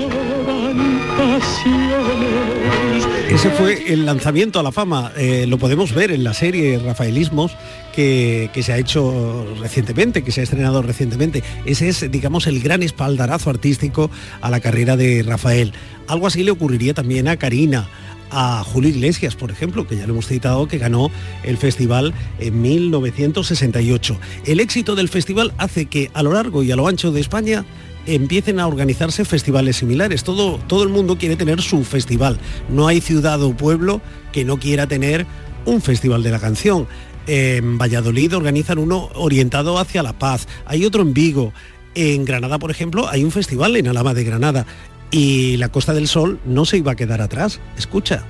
Ese 3.34 3.50
fue 3.50 3.92
el 3.92 4.06
lanzamiento 4.06 4.60
a 4.60 4.62
la 4.62 4.70
fama. 4.70 5.10
Eh, 5.16 5.46
lo 5.48 5.58
podemos 5.58 5.92
ver 5.92 6.12
en 6.12 6.22
la 6.22 6.34
serie 6.34 6.78
Rafaelismos 6.78 7.56
que, 7.92 8.48
que 8.54 8.62
se 8.62 8.72
ha 8.72 8.78
hecho 8.78 9.44
recientemente, 9.60 10.22
que 10.22 10.30
se 10.30 10.40
ha 10.40 10.44
estrenado 10.44 10.82
recientemente. 10.82 11.42
Ese 11.64 11.88
es, 11.88 12.08
digamos, 12.12 12.46
el 12.46 12.60
gran 12.60 12.84
espaldarazo 12.84 13.50
artístico 13.50 14.08
a 14.40 14.50
la 14.50 14.60
carrera 14.60 14.96
de 14.96 15.24
Rafael. 15.24 15.72
Algo 16.06 16.28
así 16.28 16.44
le 16.44 16.52
ocurriría 16.52 16.94
también 16.94 17.26
a 17.26 17.36
Karina, 17.36 17.88
a 18.30 18.62
Julio 18.62 18.90
Iglesias, 18.90 19.34
por 19.34 19.50
ejemplo, 19.50 19.84
que 19.86 19.96
ya 19.96 20.06
lo 20.06 20.12
hemos 20.12 20.28
citado, 20.28 20.68
que 20.68 20.78
ganó 20.78 21.10
el 21.42 21.56
festival 21.56 22.14
en 22.38 22.62
1968. 22.62 24.16
El 24.46 24.60
éxito 24.60 24.94
del 24.94 25.08
festival 25.08 25.52
hace 25.58 25.86
que 25.86 26.08
a 26.14 26.22
lo 26.22 26.32
largo 26.32 26.62
y 26.62 26.70
a 26.70 26.76
lo 26.76 26.86
ancho 26.86 27.10
de 27.10 27.20
España 27.20 27.64
empiecen 28.06 28.60
a 28.60 28.66
organizarse 28.66 29.24
festivales 29.24 29.76
similares. 29.76 30.24
Todo, 30.24 30.58
todo 30.66 30.82
el 30.82 30.88
mundo 30.88 31.18
quiere 31.18 31.36
tener 31.36 31.62
su 31.62 31.84
festival. 31.84 32.38
No 32.68 32.86
hay 32.86 33.00
ciudad 33.00 33.42
o 33.42 33.56
pueblo 33.56 34.00
que 34.32 34.44
no 34.44 34.58
quiera 34.58 34.86
tener 34.86 35.26
un 35.64 35.80
festival 35.80 36.22
de 36.22 36.30
la 36.30 36.38
canción. 36.38 36.86
En 37.26 37.78
Valladolid 37.78 38.36
organizan 38.36 38.78
uno 38.78 39.10
orientado 39.14 39.78
hacia 39.78 40.02
la 40.02 40.18
paz. 40.18 40.46
Hay 40.66 40.84
otro 40.84 41.02
en 41.02 41.14
Vigo. 41.14 41.52
En 41.94 42.24
Granada, 42.24 42.58
por 42.58 42.70
ejemplo, 42.70 43.08
hay 43.08 43.24
un 43.24 43.30
festival 43.30 43.76
en 43.76 43.88
Alama 43.88 44.14
de 44.14 44.24
Granada. 44.24 44.66
Y 45.10 45.56
la 45.58 45.68
Costa 45.68 45.94
del 45.94 46.08
Sol 46.08 46.40
no 46.44 46.64
se 46.64 46.78
iba 46.78 46.92
a 46.92 46.96
quedar 46.96 47.22
atrás. 47.22 47.60
Escucha. 47.78 48.24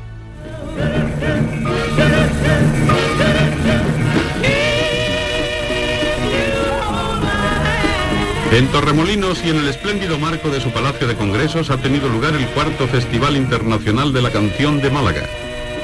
En 8.54 8.68
Torremolinos 8.68 9.44
y 9.44 9.50
en 9.50 9.56
el 9.56 9.66
espléndido 9.66 10.16
marco 10.16 10.48
de 10.48 10.60
su 10.60 10.70
Palacio 10.70 11.08
de 11.08 11.16
Congresos 11.16 11.70
ha 11.70 11.78
tenido 11.78 12.08
lugar 12.08 12.36
el 12.36 12.46
cuarto 12.50 12.86
Festival 12.86 13.36
Internacional 13.36 14.12
de 14.12 14.22
la 14.22 14.30
Canción 14.30 14.80
de 14.80 14.90
Málaga. 14.90 15.24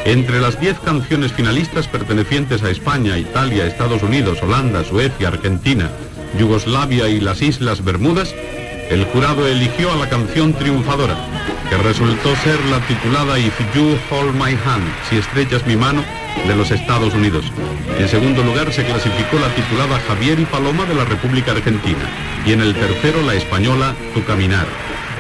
Entre 0.04 0.40
las 0.40 0.60
10 0.60 0.78
canciones 0.78 1.32
finalistas 1.32 1.88
pertenecientes 1.88 2.62
a 2.62 2.70
España, 2.70 3.18
Italia, 3.18 3.66
Estados 3.66 4.04
Unidos, 4.04 4.40
Holanda, 4.40 4.84
Suecia, 4.84 5.26
Argentina, 5.26 5.90
Yugoslavia 6.38 7.08
y 7.08 7.18
las 7.18 7.42
Islas 7.42 7.82
Bermudas, 7.84 8.32
el 8.90 9.04
jurado 9.04 9.46
eligió 9.46 9.92
a 9.92 9.96
la 9.96 10.08
canción 10.08 10.52
triunfadora, 10.52 11.16
que 11.68 11.76
resultó 11.76 12.34
ser 12.36 12.58
la 12.66 12.80
titulada 12.80 13.38
If 13.38 13.54
You 13.74 13.96
Hold 14.10 14.34
My 14.34 14.50
Hand, 14.50 14.84
si 15.08 15.16
estrechas 15.16 15.64
mi 15.64 15.76
mano, 15.76 16.04
de 16.46 16.56
los 16.56 16.70
Estados 16.72 17.14
Unidos. 17.14 17.44
En 17.98 18.08
segundo 18.08 18.42
lugar 18.42 18.72
se 18.72 18.84
clasificó 18.84 19.38
la 19.38 19.54
titulada 19.54 20.00
Javier 20.08 20.40
y 20.40 20.44
Paloma 20.44 20.84
de 20.86 20.94
la 20.94 21.04
República 21.04 21.52
Argentina 21.52 22.04
y 22.44 22.52
en 22.52 22.60
el 22.60 22.74
tercero 22.74 23.22
la 23.22 23.34
española 23.34 23.94
Tu 24.12 24.24
Caminar. 24.24 24.66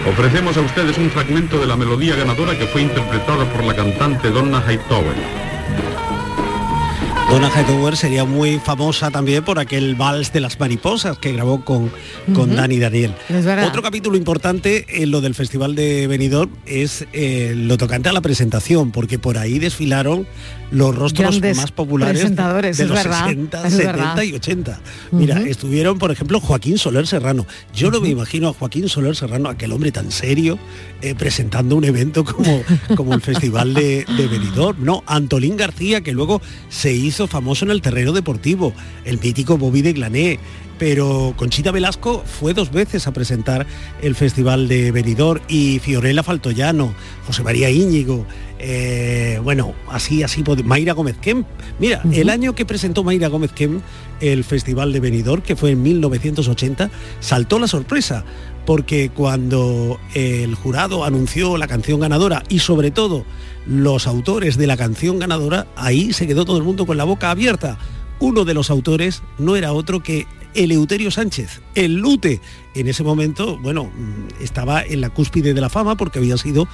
Ofrecemos 0.08 0.56
a 0.56 0.62
ustedes 0.62 0.98
un 0.98 1.10
fragmento 1.10 1.58
de 1.58 1.66
la 1.66 1.76
melodía 1.76 2.16
ganadora 2.16 2.58
que 2.58 2.66
fue 2.66 2.82
interpretada 2.82 3.44
por 3.44 3.64
la 3.64 3.74
cantante 3.74 4.30
Donna 4.30 4.62
Hightower. 4.66 5.14
Donna 7.30 7.48
Hightower 7.48 7.96
sería 7.96 8.24
muy 8.24 8.58
famosa 8.58 9.12
también 9.12 9.44
por 9.44 9.60
aquel 9.60 9.94
vals 9.94 10.32
de 10.32 10.40
las 10.40 10.58
mariposas 10.58 11.16
que 11.16 11.30
grabó 11.32 11.64
con, 11.64 11.88
con 12.34 12.48
Ujú. 12.50 12.56
Dani 12.56 12.80
Daniel. 12.80 13.14
Otro 13.68 13.82
capítulo 13.82 14.16
importante 14.16 15.02
en 15.02 15.12
lo 15.12 15.20
del 15.20 15.36
Festival 15.36 15.76
de 15.76 16.08
Benidorm 16.08 16.50
es 16.66 17.06
eh, 17.12 17.52
lo 17.56 17.78
tocante 17.78 18.08
a 18.08 18.12
la 18.12 18.20
presentación, 18.20 18.90
porque 18.90 19.20
por 19.20 19.38
ahí 19.38 19.60
desfilaron 19.60 20.26
los 20.72 20.94
rostros 20.94 21.30
Grandes 21.40 21.56
más 21.56 21.72
populares 21.72 22.20
presentadores, 22.20 22.76
de 22.76 22.86
los 22.86 22.96
verdad, 22.96 23.24
60, 23.26 23.66
es 23.66 23.74
70 23.74 23.92
verdad. 23.92 24.22
y 24.22 24.32
80. 24.34 24.80
Mira, 25.12 25.40
estuvieron, 25.42 25.98
por 25.98 26.12
ejemplo, 26.12 26.40
Joaquín 26.40 26.78
Soler 26.78 27.06
Serrano. 27.08 27.44
Yo 27.74 27.90
no 27.90 28.00
me 28.00 28.08
imagino 28.08 28.48
a 28.48 28.52
Joaquín 28.52 28.88
Soler 28.88 29.16
Serrano, 29.16 29.48
aquel 29.48 29.72
hombre 29.72 29.90
tan 29.90 30.12
serio, 30.12 30.58
eh, 31.02 31.14
presentando 31.16 31.74
un 31.76 31.84
evento 31.84 32.24
como, 32.24 32.62
como 32.96 33.14
el 33.14 33.20
Festival 33.20 33.74
de, 33.74 34.04
de 34.16 34.26
Benidorm. 34.28 34.84
No, 34.84 35.02
Antolín 35.06 35.56
García, 35.56 36.02
que 36.02 36.12
luego 36.12 36.40
se 36.68 36.92
hizo 36.92 37.19
famoso 37.26 37.64
en 37.64 37.70
el 37.70 37.82
terreno 37.82 38.12
deportivo, 38.12 38.72
el 39.04 39.18
mítico 39.20 39.58
Bobby 39.58 39.82
de 39.82 39.92
Glané. 39.92 40.38
Pero 40.78 41.34
Conchita 41.36 41.72
Velasco 41.72 42.24
fue 42.24 42.54
dos 42.54 42.72
veces 42.72 43.06
a 43.06 43.12
presentar 43.12 43.66
el 44.00 44.14
Festival 44.14 44.66
de 44.66 44.90
Benidorm 44.92 45.42
y 45.46 45.78
Fiorella 45.78 46.22
Faltoyano, 46.22 46.94
José 47.26 47.42
María 47.42 47.68
Íñigo, 47.70 48.24
eh, 48.58 49.40
bueno, 49.42 49.74
así, 49.88 50.22
así, 50.22 50.42
Mayra 50.64 50.94
Gómez 50.94 51.16
Kemp. 51.20 51.46
Mira, 51.78 52.02
el 52.12 52.30
año 52.30 52.54
que 52.54 52.64
presentó 52.64 53.04
Mayra 53.04 53.28
Gómez 53.28 53.52
Kemp 53.52 53.82
el 54.20 54.44
Festival 54.44 54.92
de 54.92 55.00
Benidorm, 55.00 55.42
que 55.42 55.56
fue 55.56 55.70
en 55.70 55.82
1980, 55.82 56.90
saltó 57.20 57.58
la 57.58 57.66
sorpresa, 57.68 58.24
porque 58.66 59.10
cuando 59.10 59.98
el 60.14 60.54
jurado 60.54 61.04
anunció 61.04 61.56
la 61.56 61.66
canción 61.66 62.00
ganadora 62.00 62.42
y 62.48 62.58
sobre 62.58 62.90
todo 62.90 63.24
los 63.66 64.06
autores 64.06 64.56
de 64.56 64.66
la 64.66 64.76
canción 64.76 65.18
ganadora, 65.18 65.66
ahí 65.76 66.12
se 66.12 66.26
quedó 66.26 66.44
todo 66.44 66.58
el 66.58 66.64
mundo 66.64 66.86
con 66.86 66.96
la 66.96 67.04
boca 67.04 67.30
abierta. 67.30 67.78
Uno 68.18 68.44
de 68.44 68.54
los 68.54 68.70
autores 68.70 69.22
no 69.38 69.56
era 69.56 69.72
otro 69.72 70.02
que 70.02 70.26
Eleuterio 70.54 71.10
Sánchez, 71.10 71.60
el 71.74 71.94
Lute. 71.96 72.40
En 72.74 72.88
ese 72.88 73.02
momento, 73.02 73.58
bueno, 73.58 73.84
mm, 73.84 74.42
estaba 74.42 74.82
en 74.82 75.00
la 75.00 75.10
cúspide 75.10 75.54
de 75.54 75.60
la 75.60 75.68
fama 75.68 75.96
porque 75.96 76.18
había 76.18 76.36
sido 76.36 76.68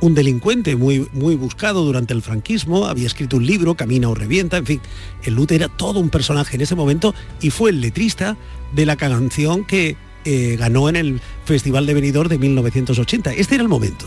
un 0.00 0.14
delincuente 0.14 0.74
muy, 0.74 1.08
muy 1.12 1.36
buscado 1.36 1.84
durante 1.84 2.12
el 2.12 2.22
franquismo, 2.22 2.86
había 2.86 3.06
escrito 3.06 3.36
un 3.36 3.46
libro, 3.46 3.76
Camina 3.76 4.08
o 4.08 4.14
Revienta, 4.14 4.56
en 4.56 4.66
fin, 4.66 4.80
el 5.22 5.34
Lute 5.34 5.54
era 5.54 5.68
todo 5.68 6.00
un 6.00 6.10
personaje 6.10 6.56
en 6.56 6.62
ese 6.62 6.74
momento 6.74 7.14
y 7.40 7.50
fue 7.50 7.70
el 7.70 7.80
letrista 7.80 8.36
de 8.74 8.84
la 8.84 8.96
canción 8.96 9.64
que 9.64 9.96
eh, 10.24 10.56
ganó 10.58 10.88
en 10.88 10.96
el 10.96 11.20
Festival 11.44 11.86
de 11.86 11.94
Benidorm 11.94 12.28
de 12.28 12.38
1980. 12.38 13.32
Este 13.34 13.54
era 13.54 13.62
el 13.62 13.68
momento. 13.68 14.06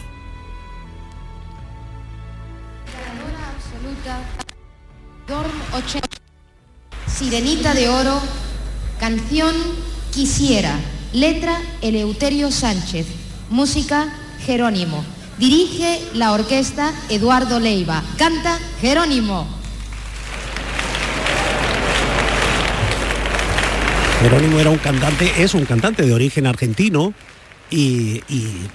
Sirenita 7.08 7.74
de 7.74 7.90
Oro, 7.90 8.20
canción 9.00 9.54
Quisiera, 10.12 10.78
letra 11.14 11.58
Eleuterio 11.82 12.52
Sánchez, 12.52 13.08
música 13.50 14.08
Jerónimo. 14.46 15.04
Dirige 15.40 16.00
la 16.14 16.32
orquesta 16.32 16.94
Eduardo 17.10 17.60
Leiva, 17.60 18.04
canta 18.18 18.58
Jerónimo. 18.80 19.48
Jerónimo 24.22 24.60
era 24.60 24.70
un 24.70 24.78
cantante, 24.78 25.32
es 25.44 25.54
un 25.54 25.66
cantante 25.66 26.04
de 26.04 26.14
origen 26.14 26.48
argentino 26.48 27.14
y, 27.70 28.22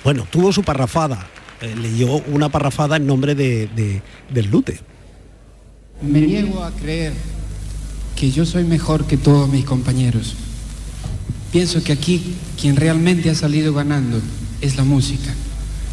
bueno, 0.04 0.26
tuvo 0.30 0.52
su 0.52 0.62
parrafada, 0.62 1.26
eh, 1.60 1.74
leyó 1.80 2.08
una 2.26 2.48
parrafada 2.50 2.96
en 2.96 3.06
nombre 3.06 3.34
de, 3.34 3.68
de- 3.68 4.02
del 4.28 4.50
Lute. 4.50 4.80
Me 6.02 6.20
niego 6.20 6.64
a 6.64 6.70
creer 6.70 7.12
que 8.16 8.30
yo 8.30 8.46
soy 8.46 8.64
mejor 8.64 9.06
que 9.06 9.16
todos 9.16 9.48
mis 9.48 9.64
compañeros. 9.64 10.34
Pienso 11.52 11.82
que 11.82 11.92
aquí 11.92 12.36
quien 12.60 12.76
realmente 12.76 13.28
ha 13.30 13.34
salido 13.34 13.74
ganando 13.74 14.20
es 14.60 14.76
la 14.76 14.84
música 14.84 15.34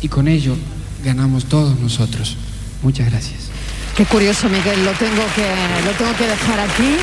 y 0.02 0.08
con 0.08 0.28
ello 0.28 0.56
ganamos 1.04 1.46
todos 1.46 1.80
nosotros. 1.80 2.38
Muchas 2.84 3.10
gracias. 3.10 3.50
Qué 3.96 4.06
curioso, 4.06 4.48
Miguel, 4.48 4.86
lo 4.86 4.92
tengo 4.92 5.24
que, 5.36 5.86
lo 5.86 5.92
tengo 5.98 6.16
que 6.18 6.28
dejar 6.28 6.60
aquí, 6.60 6.98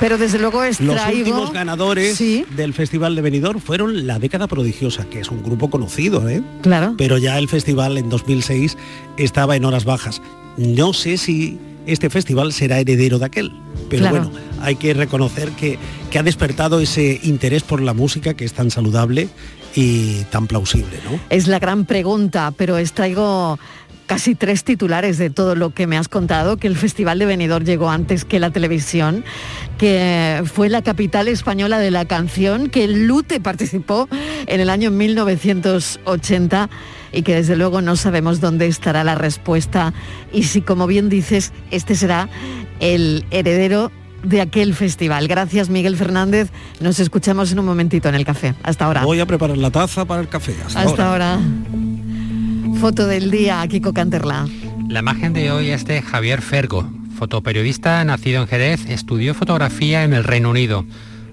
pero 0.00 0.16
desde 0.16 0.38
luego 0.38 0.64
Los 0.64 0.80
extraigo... 0.80 1.18
últimos 1.18 1.52
ganadores 1.52 2.18
del 2.56 2.72
Festival 2.72 3.14
de 3.14 3.22
Benidorm 3.22 3.60
fueron 3.60 4.06
La 4.06 4.18
Década 4.18 4.46
Prodigiosa, 4.46 5.04
que 5.04 5.20
es 5.20 5.30
un 5.30 5.42
grupo 5.42 5.68
conocido, 5.68 6.26
¿eh? 6.28 6.42
Claro. 6.62 6.94
Pero 6.96 7.18
ya 7.18 7.38
el 7.38 7.48
festival 7.48 7.98
en 7.98 8.08
2006 8.08 8.78
estaba 9.18 9.56
en 9.56 9.66
horas 9.66 9.84
bajas. 9.84 10.22
No 10.56 10.94
sé 10.94 11.18
si 11.18 11.58
este 11.86 12.10
festival 12.10 12.52
será 12.52 12.78
heredero 12.78 13.18
de 13.18 13.26
aquel, 13.26 13.52
pero 13.90 14.02
Claro. 14.02 14.30
bueno, 14.30 14.38
hay 14.60 14.76
que 14.76 14.94
reconocer 14.94 15.50
que, 15.50 15.78
que 16.10 16.18
ha 16.18 16.22
despertado 16.22 16.80
ese 16.80 17.20
interés 17.22 17.62
por 17.62 17.80
la 17.82 17.92
música 17.94 18.34
que 18.34 18.44
es 18.44 18.52
tan 18.52 18.70
saludable 18.70 19.28
y 19.74 20.22
tan 20.30 20.46
plausible, 20.46 20.98
¿no? 21.10 21.18
Es 21.30 21.46
la 21.48 21.58
gran 21.58 21.84
pregunta, 21.84 22.52
pero 22.56 22.78
extraigo 22.78 23.58
casi 24.06 24.34
tres 24.34 24.64
titulares 24.64 25.16
de 25.16 25.30
todo 25.30 25.54
lo 25.54 25.70
que 25.70 25.86
me 25.86 25.96
has 25.96 26.08
contado, 26.08 26.58
que 26.58 26.66
el 26.66 26.76
Festival 26.76 27.18
de 27.18 27.24
Benidorm 27.26 27.64
llegó 27.64 27.90
antes 27.90 28.24
que 28.26 28.38
la 28.38 28.50
televisión, 28.50 29.24
que 29.78 30.42
fue 30.44 30.68
la 30.68 30.82
capital 30.82 31.26
española 31.26 31.78
de 31.78 31.90
la 31.90 32.04
canción, 32.04 32.68
que 32.68 32.84
el 32.84 33.06
Lute 33.06 33.40
participó 33.40 34.06
en 34.46 34.60
el 34.60 34.68
año 34.68 34.90
1980 34.90 36.68
y 37.14 37.22
que 37.22 37.34
desde 37.34 37.56
luego 37.56 37.80
no 37.80 37.96
sabemos 37.96 38.40
dónde 38.40 38.66
estará 38.66 39.04
la 39.04 39.14
respuesta 39.14 39.94
y 40.32 40.44
si, 40.44 40.60
como 40.60 40.86
bien 40.86 41.08
dices, 41.08 41.52
este 41.70 41.94
será 41.94 42.28
el 42.80 43.24
heredero 43.30 43.90
de 44.22 44.40
aquel 44.40 44.74
festival. 44.74 45.28
Gracias 45.28 45.68
Miguel 45.68 45.96
Fernández, 45.96 46.50
nos 46.80 46.98
escuchamos 46.98 47.52
en 47.52 47.58
un 47.58 47.66
momentito 47.66 48.08
en 48.08 48.14
el 48.14 48.24
café. 48.24 48.54
Hasta 48.62 48.86
ahora. 48.86 49.04
Voy 49.04 49.20
a 49.20 49.26
preparar 49.26 49.56
la 49.56 49.70
taza 49.70 50.04
para 50.04 50.20
el 50.20 50.28
café. 50.28 50.54
Hasta, 50.66 50.82
Hasta 50.82 51.10
ahora. 51.10 51.38
Foto 52.80 53.06
del 53.06 53.30
día, 53.30 53.64
Kiko 53.68 53.92
Canterla. 53.92 54.46
La 54.88 55.00
imagen 55.00 55.32
de 55.32 55.50
hoy 55.50 55.70
es 55.70 55.84
de 55.86 56.02
Javier 56.02 56.42
Fergo, 56.42 56.88
fotoperiodista 57.16 58.04
nacido 58.04 58.42
en 58.42 58.48
Jerez, 58.48 58.86
estudió 58.88 59.34
fotografía 59.34 60.04
en 60.04 60.12
el 60.12 60.24
Reino 60.24 60.50
Unido. 60.50 60.84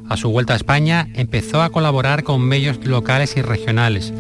A 0.07 0.17
su 0.17 0.29
vuelta 0.29 0.53
a 0.53 0.55
España 0.57 1.07
empezó 1.13 1.61
a 1.61 1.69
colaborar 1.69 2.23
con 2.23 2.41
medios 2.41 2.85
locales 2.85 3.35
y 3.37 3.41
regionales. 3.41 4.13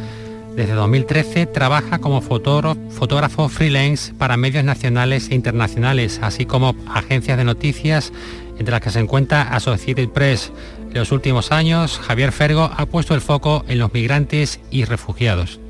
Desde 0.55 0.73
2013 0.73 1.45
trabaja 1.45 1.99
como 1.99 2.19
fotógrafo, 2.19 3.47
freelance 3.47 4.13
para 4.13 4.35
medios 4.35 4.65
nacionales 4.65 5.29
e 5.29 5.35
internacionales, 5.35 6.19
así 6.21 6.45
como 6.45 6.75
agencias 6.93 7.37
de 7.37 7.45
noticias, 7.45 8.11
entre 8.59 8.71
las 8.71 8.81
que 8.81 8.89
se 8.89 8.99
encuentra 8.99 9.43
Associated 9.43 10.09
Press. 10.09 10.51
En 10.89 10.99
los 10.99 11.13
últimos 11.13 11.53
años, 11.53 11.99
Javier 11.99 12.33
Fergo 12.33 12.69
ha 12.75 12.85
puesto 12.85 13.15
el 13.15 13.21
foco 13.21 13.63
en 13.69 13.79
los 13.79 13.93
migrantes 13.93 14.59
y 14.71 14.83
refugiados. 14.83 15.61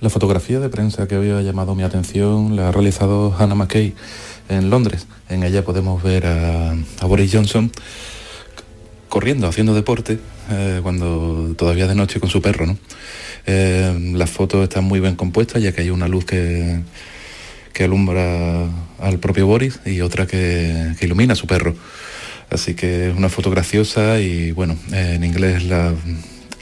La 0.00 0.08
fotografía 0.08 0.58
de 0.58 0.70
prensa 0.70 1.06
que 1.06 1.16
había 1.16 1.42
llamado 1.42 1.74
mi 1.74 1.82
atención 1.82 2.56
la 2.56 2.68
ha 2.68 2.72
realizado 2.72 3.36
Hannah 3.38 3.54
McKay 3.54 3.94
en 4.48 4.70
Londres. 4.70 5.06
En 5.28 5.42
ella 5.42 5.64
podemos 5.64 6.02
ver 6.02 6.26
a, 6.26 6.72
a 6.72 7.06
Boris 7.06 7.30
Johnson 7.30 7.70
corriendo, 9.12 9.46
haciendo 9.46 9.74
deporte, 9.74 10.18
eh, 10.50 10.80
cuando 10.82 11.54
todavía 11.58 11.86
de 11.86 11.94
noche 11.94 12.18
con 12.18 12.30
su 12.30 12.40
perro. 12.40 12.64
¿no? 12.64 12.78
Eh, 13.44 14.14
las 14.14 14.30
fotos 14.30 14.62
están 14.62 14.84
muy 14.84 15.00
bien 15.00 15.16
compuestas 15.16 15.62
ya 15.62 15.72
que 15.72 15.82
hay 15.82 15.90
una 15.90 16.08
luz 16.08 16.24
que, 16.24 16.80
que 17.74 17.84
alumbra 17.84 18.70
al 18.98 19.18
propio 19.18 19.46
Boris 19.46 19.80
y 19.84 20.00
otra 20.00 20.26
que, 20.26 20.94
ilumina 21.02 21.34
a 21.34 21.36
su 21.36 21.46
perro. 21.46 21.74
Así 22.48 22.72
que 22.72 23.10
es 23.10 23.14
una 23.14 23.28
foto 23.28 23.50
graciosa 23.50 24.18
y 24.18 24.52
bueno, 24.52 24.78
en 24.92 25.24
inglés 25.24 25.64
la, 25.64 25.92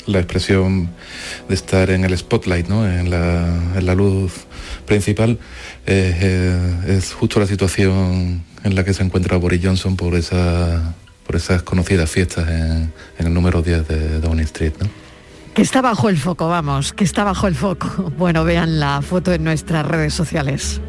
la 0.07 0.18
expresión 0.18 0.90
de 1.48 1.55
estar 1.55 1.88
en 1.90 2.05
el 2.05 2.18
spotlight, 2.18 2.66
¿no? 2.66 2.84
en, 2.84 3.11
la, 3.11 3.94
luz 3.94 4.32
principal, 4.86 5.38
eh, 5.86 6.74
es 6.88 7.12
justo 7.12 7.38
la 7.38 7.46
situación 7.46 8.42
en 8.64 8.74
la 8.74 8.82
que 8.82 8.92
se 8.92 9.05
encuentra 9.05 9.36
Boris 9.36 9.61
Johnson 9.62 9.94
por, 9.94 10.16
esa, 10.16 10.96
por 11.30 11.36
esas 11.36 11.62
conocidas 11.62 12.10
fiestas 12.10 12.48
en, 12.48 12.92
en 13.16 13.26
el 13.28 13.32
número 13.32 13.62
10 13.62 13.86
de 13.86 14.20
Downing 14.20 14.46
Street. 14.46 14.72
¿no? 14.80 14.88
Que 15.54 15.62
está 15.62 15.80
bajo 15.80 16.08
el 16.08 16.18
foco, 16.18 16.48
vamos, 16.48 16.92
que 16.92 17.04
está 17.04 17.22
bajo 17.22 17.46
el 17.46 17.54
foco. 17.54 18.12
Bueno, 18.18 18.42
vean 18.42 18.80
la 18.80 19.00
foto 19.00 19.32
en 19.32 19.44
nuestras 19.44 19.86
redes 19.86 20.12
sociales. 20.12 20.80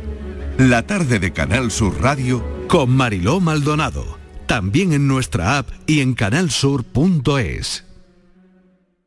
La 0.58 0.88
tarde 0.88 1.20
de 1.20 1.32
Canal 1.32 1.70
Sur 1.70 2.02
Radio 2.02 2.44
con 2.68 2.90
Mariló 2.90 3.40
Maldonado. 3.40 4.18
También 4.48 4.94
en 4.94 5.08
nuestra 5.08 5.60
app 5.60 5.70
y 5.86 6.00
en 6.00 6.16
canalsur.es. 6.16 7.86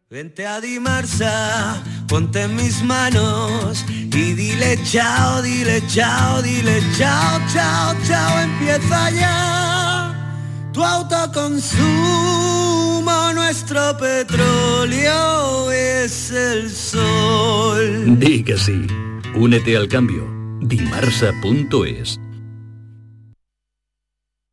Vente 0.09 0.47
a 0.47 0.61
Dimarsa, 0.61 1.83
ponte 2.07 2.43
en 2.43 2.55
mis 2.55 2.81
manos 2.85 3.85
y 3.89 4.35
dile 4.35 4.79
chao, 4.85 5.43
dile 5.43 5.83
chao, 5.89 6.41
dile 6.43 6.81
chao, 6.97 7.41
chao, 7.53 7.97
chao, 8.07 8.39
empieza 8.39 9.11
ya 9.11 9.94
tu 10.75 10.83
autoconsumo, 10.83 11.83
nuestro 13.33 13.97
petróleo 13.97 15.71
es 15.71 16.31
el 16.33 16.69
sol. 16.69 18.19
Di. 18.19 18.45
Únete 19.37 19.77
al 19.77 19.89
cambio. 19.89 20.29
Dimarsa.es. 20.61 22.21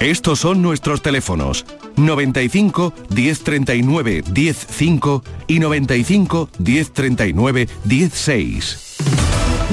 Estos 0.00 0.38
son 0.38 0.62
nuestros 0.62 1.02
teléfonos 1.02 1.66
95 1.96 2.94
1039 3.10 4.22
105 4.32 5.24
y 5.48 5.58
95 5.58 6.48
1039 6.58 7.68
16. 7.82 8.96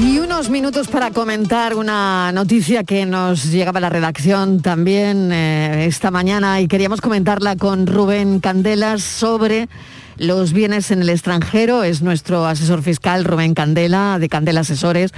Y 0.02 0.18
unos 0.18 0.50
minutos 0.50 0.88
para 0.88 1.12
comentar 1.12 1.76
una 1.76 2.32
noticia 2.32 2.84
que 2.84 3.06
nos 3.06 3.52
llegaba 3.52 3.78
a 3.78 3.82
la 3.82 3.90
redacción 3.90 4.64
también 4.64 5.32
eh, 5.32 5.86
esta 5.86 6.10
mañana 6.10 6.60
y 6.60 6.68
queríamos 6.68 7.02
comentarla 7.02 7.56
con 7.56 7.86
Rubén 7.86 8.40
Candelas 8.40 9.04
sobre 9.04 9.70
los 10.18 10.54
bienes 10.54 10.90
en 10.90 11.04
el 11.04 11.10
extranjero. 11.10 11.84
Es 11.84 12.02
nuestro 12.02 12.48
asesor 12.48 12.82
fiscal 12.82 13.26
Rubén 13.26 13.54
Candela 13.54 14.18
de 14.18 14.28
Candela 14.28 14.62
Asesores 14.62 15.12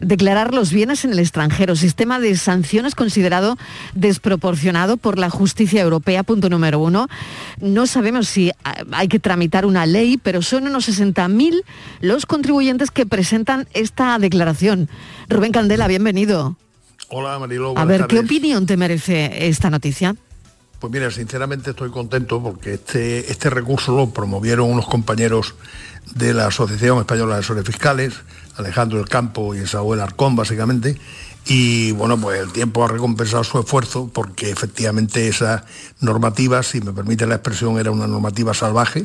declarar 0.00 0.54
los 0.54 0.72
bienes 0.72 1.04
en 1.04 1.12
el 1.12 1.18
extranjero, 1.18 1.76
sistema 1.76 2.18
de 2.18 2.36
sanciones 2.36 2.94
considerado 2.94 3.56
desproporcionado 3.94 4.96
por 4.96 5.18
la 5.18 5.30
justicia 5.30 5.82
europea, 5.82 6.22
punto 6.22 6.48
número 6.48 6.78
uno. 6.78 7.08
No 7.60 7.86
sabemos 7.86 8.28
si 8.28 8.52
hay 8.92 9.08
que 9.08 9.18
tramitar 9.18 9.66
una 9.66 9.86
ley, 9.86 10.18
pero 10.18 10.42
son 10.42 10.66
unos 10.66 10.88
60.000 10.88 11.62
los 12.00 12.26
contribuyentes 12.26 12.90
que 12.90 13.06
presentan 13.06 13.68
esta 13.72 14.18
declaración. 14.18 14.88
Rubén 15.28 15.52
Candela, 15.52 15.88
bienvenido. 15.88 16.56
Hola 17.08 17.38
Marilo. 17.38 17.74
A 17.76 17.84
ver, 17.84 18.06
¿qué 18.06 18.18
opinión 18.18 18.66
te 18.66 18.76
merece 18.76 19.48
esta 19.48 19.70
noticia? 19.70 20.16
Pues 20.78 20.92
mira, 20.92 21.10
sinceramente 21.10 21.70
estoy 21.70 21.90
contento 21.90 22.42
porque 22.42 22.74
este, 22.74 23.30
este 23.30 23.48
recurso 23.48 23.96
lo 23.96 24.10
promovieron 24.10 24.70
unos 24.70 24.86
compañeros 24.86 25.54
de 26.14 26.34
la 26.34 26.48
Asociación 26.48 26.98
Española 26.98 27.34
de 27.34 27.40
Asesores 27.40 27.64
Fiscales, 27.64 28.14
Alejandro 28.56 28.98
del 28.98 29.08
Campo 29.08 29.54
y 29.54 29.66
Saúl 29.66 30.00
Arcón, 30.00 30.36
básicamente. 30.36 30.98
Y 31.48 31.92
bueno, 31.92 32.18
pues 32.18 32.40
el 32.40 32.52
tiempo 32.52 32.84
ha 32.84 32.88
recompensado 32.88 33.44
su 33.44 33.58
esfuerzo 33.60 34.10
porque 34.12 34.50
efectivamente 34.50 35.28
esa 35.28 35.64
normativa, 36.00 36.62
si 36.64 36.80
me 36.80 36.92
permite 36.92 37.26
la 37.26 37.36
expresión, 37.36 37.78
era 37.78 37.92
una 37.92 38.08
normativa 38.08 38.52
salvaje 38.52 39.04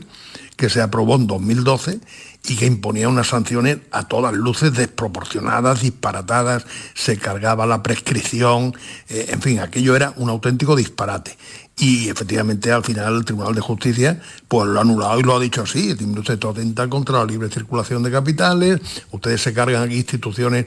que 0.55 0.69
se 0.69 0.81
aprobó 0.81 1.15
en 1.15 1.27
2012 1.27 1.99
y 2.47 2.55
que 2.55 2.65
imponía 2.65 3.07
unas 3.07 3.27
sanciones 3.27 3.79
a 3.91 4.07
todas 4.07 4.33
luces 4.33 4.73
desproporcionadas, 4.73 5.81
disparatadas, 5.81 6.65
se 6.95 7.17
cargaba 7.17 7.65
la 7.65 7.83
prescripción, 7.83 8.73
eh, 9.09 9.27
en 9.29 9.41
fin, 9.41 9.59
aquello 9.59 9.95
era 9.95 10.13
un 10.17 10.29
auténtico 10.29 10.75
disparate. 10.75 11.37
Y 11.77 12.09
efectivamente 12.09 12.71
al 12.71 12.83
final 12.83 13.15
el 13.15 13.25
Tribunal 13.25 13.55
de 13.55 13.61
Justicia 13.61 14.21
pues 14.47 14.67
lo 14.67 14.79
ha 14.79 14.81
anulado 14.81 15.19
y 15.19 15.23
lo 15.23 15.35
ha 15.35 15.39
dicho 15.39 15.61
así, 15.61 15.91
usted 15.91 16.43
atenta 16.43 16.87
contra 16.89 17.19
la 17.19 17.25
libre 17.25 17.49
circulación 17.49 18.03
de 18.03 18.11
capitales, 18.11 18.79
ustedes 19.11 19.41
se 19.41 19.53
cargan 19.53 19.83
aquí 19.83 19.95
instituciones 19.95 20.65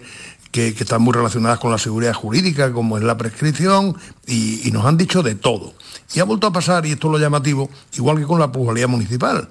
que, 0.51 0.69
están 0.69 1.03
muy 1.03 1.13
relacionadas 1.13 1.59
con 1.59 1.73
la 1.73 1.79
seguridad 1.79 2.15
jurídica, 2.15 2.73
como 2.73 2.97
es 2.97 3.03
la 3.03 3.17
prescripción, 3.17 3.97
y, 4.25 4.67
y 4.67 4.71
nos 4.71 4.87
han 4.87 4.97
dicho 4.97 5.23
de 5.25 5.35
todo. 5.35 5.75
Y 6.15 6.21
ha 6.21 6.25
vuelto 6.25 6.47
a 6.47 6.53
pasar, 6.53 6.87
y 6.87 6.93
esto 6.93 7.09
es 7.09 7.13
lo 7.13 7.19
llamativo, 7.19 7.69
igual 7.95 8.19
que 8.19 8.25
con 8.25 8.39
la 8.39 8.53
plusvalía 8.53 8.87
municipal 8.87 9.49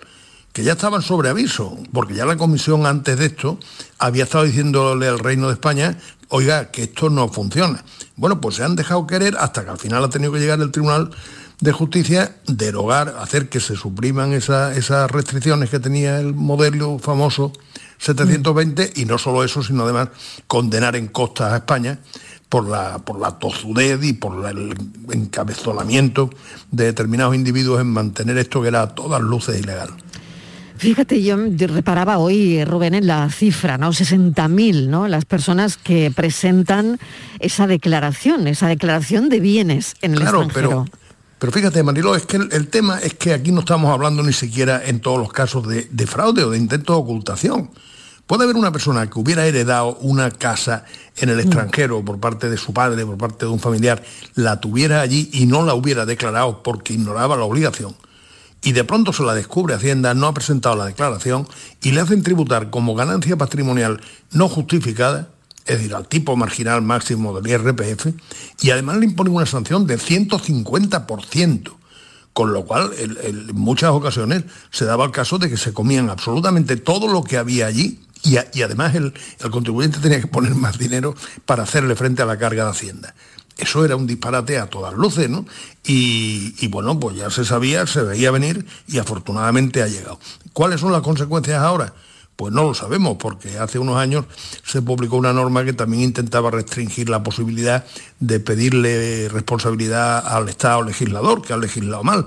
que 0.54 0.64
ya 0.64 0.74
estaban 0.74 1.02
sobre 1.02 1.30
aviso, 1.30 1.76
porque 1.92 2.14
ya 2.14 2.26
la 2.26 2.38
comisión 2.38 2.86
antes 2.86 3.18
de 3.18 3.26
esto 3.26 3.60
había 3.98 4.24
estado 4.24 4.44
diciéndole 4.44 5.08
al 5.08 5.18
Reino 5.18 5.48
de 5.48 5.54
España, 5.54 5.98
oiga, 6.30 6.70
que 6.70 6.84
esto 6.84 7.10
no 7.10 7.28
funciona. 7.28 7.84
Bueno, 8.16 8.40
pues 8.40 8.56
se 8.56 8.64
han 8.64 8.76
dejado 8.76 9.08
querer 9.08 9.36
hasta 9.40 9.66
que 9.66 9.72
al 9.72 9.80
final 9.80 10.04
ha 10.04 10.10
tenido 10.10 10.32
que 10.32 10.40
llegar 10.40 10.62
el 10.62 10.72
Tribunal 10.72 11.10
de 11.60 11.72
Justicia, 11.72 12.36
derogar, 12.46 13.16
hacer 13.20 13.50
que 13.50 13.60
se 13.60 13.76
supriman 13.76 14.32
esas 14.34 15.10
restricciones 15.10 15.72
que 15.72 15.80
tenía 15.80 16.20
el 16.20 16.36
modelo 16.36 17.00
famoso 17.00 17.52
720 17.98 18.94
y 18.96 19.06
no 19.06 19.18
solo 19.18 19.44
eso, 19.44 19.64
sino 19.64 19.84
además 19.84 20.10
condenar 20.46 20.96
en 20.96 21.08
costas 21.08 21.54
a 21.54 21.58
España 21.58 22.00
por 22.50 22.68
la, 22.68 23.00
por 23.00 23.20
la 23.20 23.40
tozudez 23.40 24.04
y 24.04 24.14
por 24.14 24.46
el 24.46 24.76
encabezonamiento 25.12 26.30
de 26.70 26.86
determinados 26.86 27.34
individuos 27.34 27.82
en 27.82 27.88
mantener 27.88 28.38
esto 28.38 28.62
que 28.62 28.68
era 28.68 28.84
a 28.84 28.94
todas 28.94 29.22
luces 29.22 29.60
ilegal. 29.60 29.90
Fíjate, 30.78 31.22
yo 31.22 31.38
reparaba 31.68 32.18
hoy, 32.18 32.64
Rubén, 32.66 32.96
en 32.96 33.08
la 33.08 33.30
cifra, 33.30 33.78
¿no? 33.78 33.90
60.000, 33.90 34.88
¿no? 34.88 35.08
Las 35.08 35.26
personas 35.26 35.78
que 35.78 36.12
presentan 36.12 37.00
esa 37.40 37.68
declaración, 37.68 38.48
esa 38.48 38.68
declaración 38.68 39.30
de 39.30 39.40
bienes 39.40 39.96
en 40.02 40.14
el 40.14 40.20
claro, 40.20 40.48
Pero, 40.54 40.86
pero 41.40 41.52
fíjate, 41.52 41.84
Manilo, 41.84 42.16
es 42.16 42.26
que 42.26 42.38
el, 42.38 42.68
tema 42.68 43.00
es 43.00 43.14
que 43.14 43.34
aquí 43.34 43.52
no 43.52 43.62
estamos 43.62 43.92
hablando 43.92 44.24
ni 44.24 44.34
siquiera 44.34 44.82
en 44.86 45.00
todos 45.00 45.20
los 45.20 45.32
casos 45.32 45.68
de, 45.68 45.88
de 45.90 46.08
fraude 46.08 46.44
o 46.44 46.50
de 46.50 46.58
intento 46.58 46.94
de 46.94 47.00
ocultación. 47.00 47.70
Puede 48.26 48.44
haber 48.46 48.56
una 48.56 48.72
persona 48.72 49.10
que 49.10 49.20
hubiera 49.20 49.46
heredado 49.46 49.98
una 49.98 50.32
casa 50.32 50.86
en 51.18 51.30
el 51.30 51.38
mm. 51.38 51.42
extranjero 51.42 52.04
por 52.04 52.20
parte 52.20 52.50
de 52.50 52.58
su 52.58 52.74
padre, 52.74 53.06
por 53.06 53.18
parte 53.18 53.46
de 53.46 53.52
un 53.52 53.60
familiar, 53.60 54.04
la 54.36 54.60
tuviera 54.60 55.02
allí 55.02 55.30
y 55.34 55.46
no 55.46 55.64
la 55.64 55.76
hubiera 55.76 56.06
declarado 56.06 56.64
porque 56.64 56.94
ignoraba 56.94 57.38
la 57.38 57.44
obligación 57.44 57.96
y 58.64 58.72
de 58.72 58.84
pronto 58.84 59.12
se 59.14 59.24
la 59.24 59.34
descubre 59.34 59.76
Hacienda, 59.76 60.14
no 60.14 60.28
ha 60.28 60.34
presentado 60.34 60.76
la 60.76 60.86
declaración 60.86 61.48
y 61.82 61.92
le 61.92 62.02
hacen 62.02 62.24
tributar 62.24 62.70
como 62.70 62.96
ganancia 62.96 63.38
patrimonial 63.38 64.02
no 64.32 64.48
justificada, 64.48 65.30
es 65.66 65.78
decir, 65.78 65.94
al 65.94 66.08
tipo 66.08 66.36
marginal 66.36 66.82
máximo 66.82 67.40
del 67.40 67.52
IRPF, 67.52 68.08
y 68.62 68.72
además 68.72 68.98
le 68.98 69.06
imponen 69.06 69.36
una 69.36 69.46
sanción 69.46 69.86
del 69.86 70.00
150%, 70.00 71.74
con 72.32 72.54
lo 72.54 72.66
cual 72.66 72.92
en 72.98 73.54
muchas 73.54 73.92
ocasiones 73.92 74.44
se 74.72 74.86
daba 74.86 75.06
el 75.06 75.12
caso 75.12 75.38
de 75.38 75.50
que 75.50 75.58
se 75.58 75.74
comían 75.74 76.10
absolutamente 76.10 76.78
todo 76.78 77.08
lo 77.08 77.24
que 77.24 77.38
había 77.38 77.68
allí 77.68 78.00
y, 78.24 78.38
además 78.62 78.96
el 78.96 79.14
contribuyente 79.52 80.00
tenía 80.00 80.22
que 80.22 80.28
poner 80.28 80.56
más 80.56 80.78
dinero 80.78 81.14
para 81.46 81.64
hacerle 81.64 81.96
frente 81.96 82.22
a 82.22 82.26
la 82.26 82.38
carga 82.38 82.64
de 82.64 82.72
Hacienda. 82.72 83.14
Eso 83.58 83.86
era 83.86 83.96
un 83.96 84.08
disparate 84.08 84.58
a 84.58 84.68
todas 84.68 84.94
luces, 84.94 85.30
¿no? 85.30 85.46
Y, 85.86 86.68
bueno, 86.70 87.00
pues 87.00 87.16
ya 87.18 87.30
se 87.30 87.46
sabía, 87.46 87.86
se 87.86 88.02
veía 88.02 88.32
venir 88.32 88.66
y 88.88 88.98
afortunadamente 88.98 89.84
ha 89.84 89.88
llegado. 89.88 90.20
¿Cuáles 90.54 90.82
son 90.82 90.92
las 90.92 91.02
consecuencias 91.02 91.60
ahora? 91.60 91.94
Pues 92.36 92.52
no 92.52 92.64
lo 92.64 92.74
sabemos, 92.74 93.18
porque 93.20 93.60
hace 93.60 93.78
unos 93.78 93.98
años 93.98 94.26
se 94.66 94.82
publicó 94.82 95.18
una 95.18 95.34
norma 95.34 95.64
que 95.64 95.74
también 95.74 96.04
intentaba 96.04 96.50
restringir 96.50 97.10
la 97.10 97.22
posibilidad 97.22 97.86
de 98.20 98.40
pedirle 98.40 99.30
responsabilidad 99.30 100.26
al 100.26 100.50
Estado 100.50 100.82
legislador, 100.82 101.44
que 101.44 101.54
ha 101.54 101.58
legislado 101.58 102.04
mal. 102.04 102.26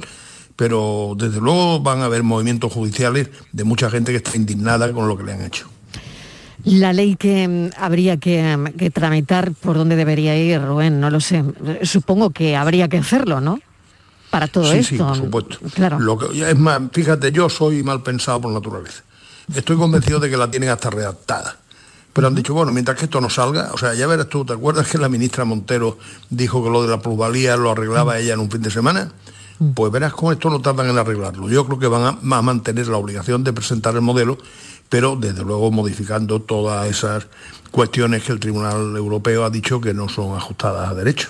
Pero 0.54 1.14
desde 1.18 1.40
luego 1.40 1.80
van 1.80 2.00
a 2.00 2.04
haber 2.04 2.22
movimientos 2.22 2.72
judiciales 2.72 3.28
de 3.52 3.64
mucha 3.64 3.90
gente 3.90 4.12
que 4.12 4.18
está 4.18 4.36
indignada 4.36 4.92
con 4.92 5.08
lo 5.08 5.16
que 5.16 5.24
le 5.24 5.32
han 5.32 5.42
hecho. 5.42 5.68
La 6.66 6.92
ley 6.92 7.14
que 7.14 7.46
mm, 7.46 7.80
habría 7.80 8.16
mm, 8.16 8.18
que, 8.76 8.90
tramitar, 8.92 9.52
¿por 9.52 9.76
dónde 9.76 9.94
debería 9.94 10.36
ir, 10.36 10.60
Rubén? 10.60 11.00
No 11.00 11.10
lo 11.10 11.20
sé. 11.20 11.44
Supongo 11.82 12.30
que 12.30 12.56
habría 12.56 12.88
que 12.88 12.98
hacerlo, 12.98 13.40
¿no? 13.40 13.60
Para 14.30 14.48
todo 14.48 14.72
esto. 14.72 14.88
Sí, 14.88 14.98
por 14.98 15.16
supuesto. 15.16 15.58
Claro. 15.74 16.00
Lo 16.00 16.18
que, 16.18 16.50
es 16.50 16.58
más, 16.58 16.80
fíjate, 16.92 17.30
yo 17.30 17.48
soy 17.48 17.84
mal 17.84 18.02
pensado 18.02 18.40
por 18.40 18.52
naturaleza. 18.52 19.04
Estoy 19.54 19.76
convencido 19.76 20.18
de 20.18 20.28
que 20.28 20.36
la 20.36 20.50
tienen 20.50 20.70
hasta 20.70 20.90
redactada. 20.90 21.56
Pero 22.12 22.26
han 22.26 22.34
dicho, 22.34 22.52
bueno, 22.52 22.72
mientras 22.72 22.98
que 22.98 23.04
esto 23.04 23.20
no 23.20 23.30
salga, 23.30 23.70
o 23.72 23.78
sea, 23.78 23.94
ya 23.94 24.08
verás 24.08 24.28
tú, 24.28 24.44
¿te 24.44 24.54
acuerdas 24.54 24.88
que 24.88 24.98
la 24.98 25.08
ministra 25.08 25.44
Montero 25.44 25.98
dijo 26.30 26.64
que 26.64 26.70
lo 26.70 26.82
de 26.82 26.88
la 26.88 26.98
plusvalía 26.98 27.56
lo 27.56 27.70
arreglaba 27.70 28.18
ella 28.18 28.34
en 28.34 28.40
un 28.40 28.50
fin 28.50 28.62
de 28.62 28.70
semana? 28.70 29.12
Pues 29.74 29.92
verás 29.92 30.12
cómo 30.14 30.32
esto 30.32 30.50
no 30.50 30.60
tardan 30.60 30.90
en 30.90 30.98
arreglarlo. 30.98 31.48
Yo 31.48 31.64
creo 31.64 31.78
que 31.78 31.86
van 31.86 32.18
a 32.20 32.42
mantener 32.42 32.88
la 32.88 32.96
obligación 32.96 33.44
de 33.44 33.52
presentar 33.52 33.94
el 33.94 34.00
modelo 34.00 34.38
pero 34.88 35.16
desde 35.16 35.42
luego 35.42 35.70
modificando 35.70 36.40
todas 36.40 36.88
esas 36.88 37.26
cuestiones 37.70 38.22
que 38.22 38.32
el 38.32 38.40
Tribunal 38.40 38.96
Europeo 38.96 39.44
ha 39.44 39.50
dicho 39.50 39.80
que 39.80 39.92
no 39.92 40.08
son 40.08 40.36
ajustadas 40.36 40.88
a 40.88 40.94
derecho. 40.94 41.28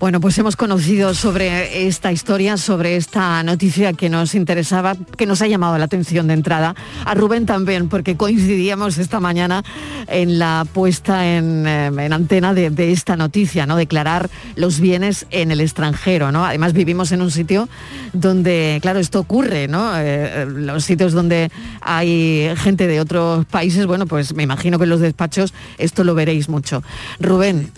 Bueno, 0.00 0.18
pues 0.18 0.38
hemos 0.38 0.56
conocido 0.56 1.12
sobre 1.12 1.86
esta 1.86 2.10
historia, 2.10 2.56
sobre 2.56 2.96
esta 2.96 3.42
noticia 3.42 3.92
que 3.92 4.08
nos 4.08 4.34
interesaba, 4.34 4.96
que 4.96 5.26
nos 5.26 5.42
ha 5.42 5.46
llamado 5.46 5.76
la 5.76 5.84
atención 5.84 6.26
de 6.26 6.32
entrada. 6.32 6.74
A 7.04 7.12
Rubén 7.12 7.44
también, 7.44 7.90
porque 7.90 8.16
coincidíamos 8.16 8.96
esta 8.96 9.20
mañana 9.20 9.62
en 10.06 10.38
la 10.38 10.66
puesta 10.72 11.26
en, 11.36 11.66
eh, 11.66 11.88
en 11.88 12.14
antena 12.14 12.54
de, 12.54 12.70
de 12.70 12.92
esta 12.92 13.14
noticia, 13.14 13.66
¿no? 13.66 13.76
Declarar 13.76 14.30
los 14.56 14.80
bienes 14.80 15.26
en 15.30 15.50
el 15.50 15.60
extranjero, 15.60 16.32
¿no? 16.32 16.46
Además 16.46 16.72
vivimos 16.72 17.12
en 17.12 17.20
un 17.20 17.30
sitio 17.30 17.68
donde, 18.14 18.78
claro, 18.80 19.00
esto 19.00 19.20
ocurre, 19.20 19.68
¿no? 19.68 19.92
Eh, 19.98 20.46
los 20.46 20.82
sitios 20.82 21.12
donde 21.12 21.50
hay 21.82 22.50
gente 22.56 22.86
de 22.86 23.00
otros 23.02 23.44
países, 23.44 23.84
bueno, 23.84 24.06
pues 24.06 24.32
me 24.34 24.44
imagino 24.44 24.78
que 24.78 24.84
en 24.84 24.90
los 24.90 25.00
despachos 25.00 25.52
esto 25.76 26.04
lo 26.04 26.14
veréis 26.14 26.48
mucho. 26.48 26.82
Rubén, 27.18 27.70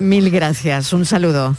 mil 0.00 0.30
gracias. 0.30 0.94
Un 0.94 1.04
saludo. 1.04 1.54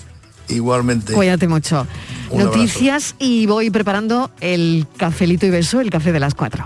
Igualmente. 0.50 1.14
Cuídate 1.14 1.48
mucho. 1.48 1.88
Un 2.30 2.42
abrazo. 2.42 2.58
Noticias 2.58 3.16
y 3.20 3.46
voy 3.46 3.70
preparando 3.70 4.32
el 4.42 4.86
cafelito 4.98 5.46
y 5.46 5.50
beso, 5.50 5.80
el 5.80 5.90
café 5.90 6.12
de 6.12 6.20
las 6.20 6.36
cuatro. 6.36 6.66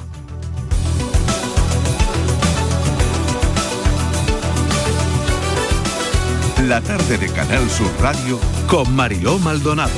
La 6.68 6.80
tarde 6.80 7.18
de 7.18 7.28
Canal 7.28 7.70
Sur 7.70 7.92
Radio 8.00 8.40
con 8.68 8.96
Mariló 8.96 9.40
Maldonado. 9.40 9.92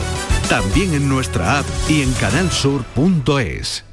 También 0.50 0.94
en 0.94 1.10
nuestra 1.10 1.60
app 1.60 1.66
y 1.90 2.02
en 2.02 2.12
canalsur.es. 2.14 3.84